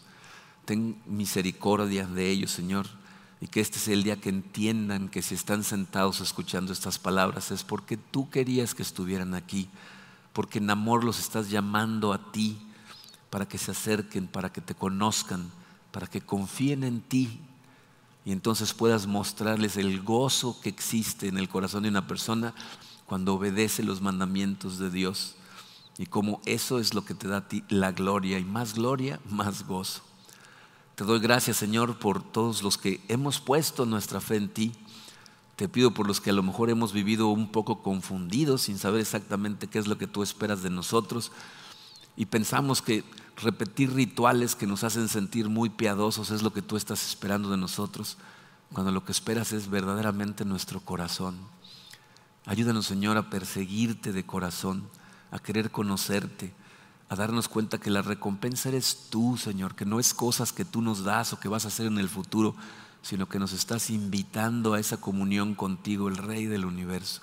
Ten 0.66 1.02
misericordia 1.08 2.06
de 2.06 2.30
ellos, 2.30 2.52
Señor 2.52 2.88
y 3.40 3.48
que 3.48 3.60
este 3.60 3.80
sea 3.80 3.94
el 3.94 4.04
día 4.04 4.20
que 4.20 4.30
entiendan 4.30 5.10
que 5.10 5.22
si 5.22 5.36
están 5.36 5.64
sentados 5.64 6.22
escuchando 6.22 6.74
estas 6.74 6.98
palabras 6.98 7.52
es 7.52 7.64
porque 7.64 7.98
tú 7.98 8.30
querías 8.30 8.74
que 8.74 8.82
estuvieran 8.82 9.36
aquí, 9.36 9.70
porque 10.34 10.58
en 10.58 10.70
amor 10.70 11.04
los 11.04 11.20
estás 11.20 11.50
llamando 11.50 12.14
a 12.14 12.32
ti 12.32 12.58
para 13.30 13.48
que 13.48 13.58
se 13.58 13.72
acerquen, 13.72 14.28
para 14.28 14.52
que 14.52 14.62
te 14.62 14.74
conozcan, 14.74 15.52
para 15.92 16.08
que 16.08 16.22
confíen 16.22 16.84
en 16.84 17.02
ti 17.02 17.40
y 18.26 18.32
entonces 18.32 18.74
puedas 18.74 19.08
mostrarles 19.08 19.78
el 19.78 20.02
gozo 20.02 20.60
que 20.62 20.70
existe 20.70 21.28
en 21.28 21.38
el 21.38 21.48
corazón 21.48 21.84
de 21.84 21.90
una 21.90 22.08
persona 22.08 22.54
cuando 23.06 23.36
obedece 23.36 23.84
los 23.84 24.02
mandamientos 24.02 24.80
de 24.80 24.90
Dios 24.90 25.36
y 25.98 26.08
como 26.08 26.42
eso 26.46 26.80
es 26.80 26.94
lo 26.94 27.06
que 27.06 27.14
te 27.14 27.28
da 27.28 27.38
a 27.38 27.48
ti 27.48 27.64
la 27.70 27.92
gloria 27.92 28.38
y 28.38 28.46
más 28.46 28.74
gloria, 28.74 29.20
más 29.30 29.66
gozo. 29.66 30.07
Te 30.98 31.04
doy 31.04 31.20
gracias, 31.20 31.58
Señor, 31.58 32.00
por 32.00 32.24
todos 32.24 32.64
los 32.64 32.80
que 32.80 33.02
hemos 33.08 33.40
puesto 33.40 33.86
nuestra 33.86 34.20
fe 34.20 34.38
en 34.38 34.50
ti. 34.50 34.72
Te 35.56 35.70
pido 35.70 35.94
por 35.94 36.08
los 36.08 36.20
que 36.20 36.32
a 36.32 36.34
lo 36.34 36.42
mejor 36.42 36.72
hemos 36.72 36.92
vivido 36.92 37.28
un 37.28 37.52
poco 37.52 37.84
confundidos 37.84 38.64
sin 38.64 38.80
saber 38.80 39.02
exactamente 39.02 39.68
qué 39.68 39.78
es 39.78 39.86
lo 39.86 40.00
que 40.00 40.08
tú 40.08 40.24
esperas 40.24 40.64
de 40.64 40.72
nosotros 40.72 41.32
y 42.16 42.26
pensamos 42.26 42.82
que 42.82 43.04
repetir 43.36 43.94
rituales 43.94 44.56
que 44.56 44.66
nos 44.66 44.84
hacen 44.84 45.08
sentir 45.08 45.50
muy 45.50 45.70
piadosos 45.70 46.32
es 46.32 46.42
lo 46.42 46.52
que 46.52 46.64
tú 46.64 46.78
estás 46.78 47.08
esperando 47.08 47.52
de 47.52 47.58
nosotros, 47.58 48.18
cuando 48.74 48.92
lo 48.92 49.06
que 49.06 49.12
esperas 49.12 49.52
es 49.52 49.70
verdaderamente 49.70 50.46
nuestro 50.46 50.80
corazón. 50.80 51.38
Ayúdanos, 52.48 52.88
Señor, 52.88 53.18
a 53.18 53.30
perseguirte 53.30 54.14
de 54.14 54.26
corazón, 54.26 54.90
a 55.30 55.38
querer 55.38 55.70
conocerte, 55.70 56.56
a 57.10 57.16
darnos 57.16 57.48
cuenta 57.48 57.78
que 57.78 57.90
la 57.90 58.02
recompensa 58.02 58.70
eres 58.70 59.08
tú, 59.10 59.38
Señor, 59.38 59.76
que 59.76 59.86
no 59.86 60.00
es 60.00 60.14
cosas 60.14 60.52
que 60.52 60.66
tú 60.66 60.82
nos 60.82 61.04
das 61.04 61.32
o 61.34 61.40
que 61.40 61.48
vas 61.48 61.66
a 61.66 61.70
hacer 61.70 61.86
en 61.86 61.98
el 61.98 62.10
futuro, 62.10 62.56
sino 63.02 63.30
que 63.30 63.40
nos 63.40 63.54
estás 63.54 63.90
invitando 63.90 64.74
a 64.74 64.80
esa 64.80 64.98
comunión 64.98 65.56
contigo, 65.56 66.10
el 66.10 66.18
Rey 66.18 66.46
del 66.46 66.66
universo. 66.66 67.22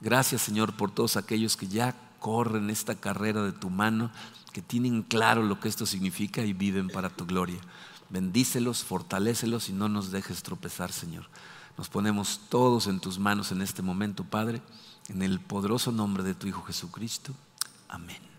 Gracias, 0.00 0.42
Señor, 0.42 0.76
por 0.76 0.90
todos 0.90 1.16
aquellos 1.16 1.56
que 1.56 1.68
ya 1.68 1.94
corren 2.18 2.70
esta 2.70 2.96
carrera 2.96 3.42
de 3.42 3.52
tu 3.52 3.70
mano, 3.70 4.10
que 4.52 4.62
tienen 4.62 5.02
claro 5.02 5.42
lo 5.42 5.60
que 5.60 5.68
esto 5.68 5.86
significa 5.86 6.42
y 6.42 6.52
viven 6.52 6.88
para 6.88 7.10
tu 7.10 7.26
gloria. 7.26 7.60
Bendícelos, 8.10 8.82
fortalécelos 8.82 9.68
y 9.68 9.72
no 9.72 9.88
nos 9.88 10.10
dejes 10.10 10.42
tropezar, 10.42 10.92
Señor. 10.92 11.28
Nos 11.78 11.88
ponemos 11.88 12.40
todos 12.48 12.86
en 12.86 13.00
tus 13.00 13.18
manos 13.18 13.52
en 13.52 13.62
este 13.62 13.82
momento, 13.82 14.24
Padre, 14.24 14.62
en 15.08 15.22
el 15.22 15.40
poderoso 15.40 15.92
nombre 15.92 16.22
de 16.22 16.34
tu 16.34 16.46
Hijo 16.46 16.62
Jesucristo. 16.62 17.32
Amén. 17.88 18.33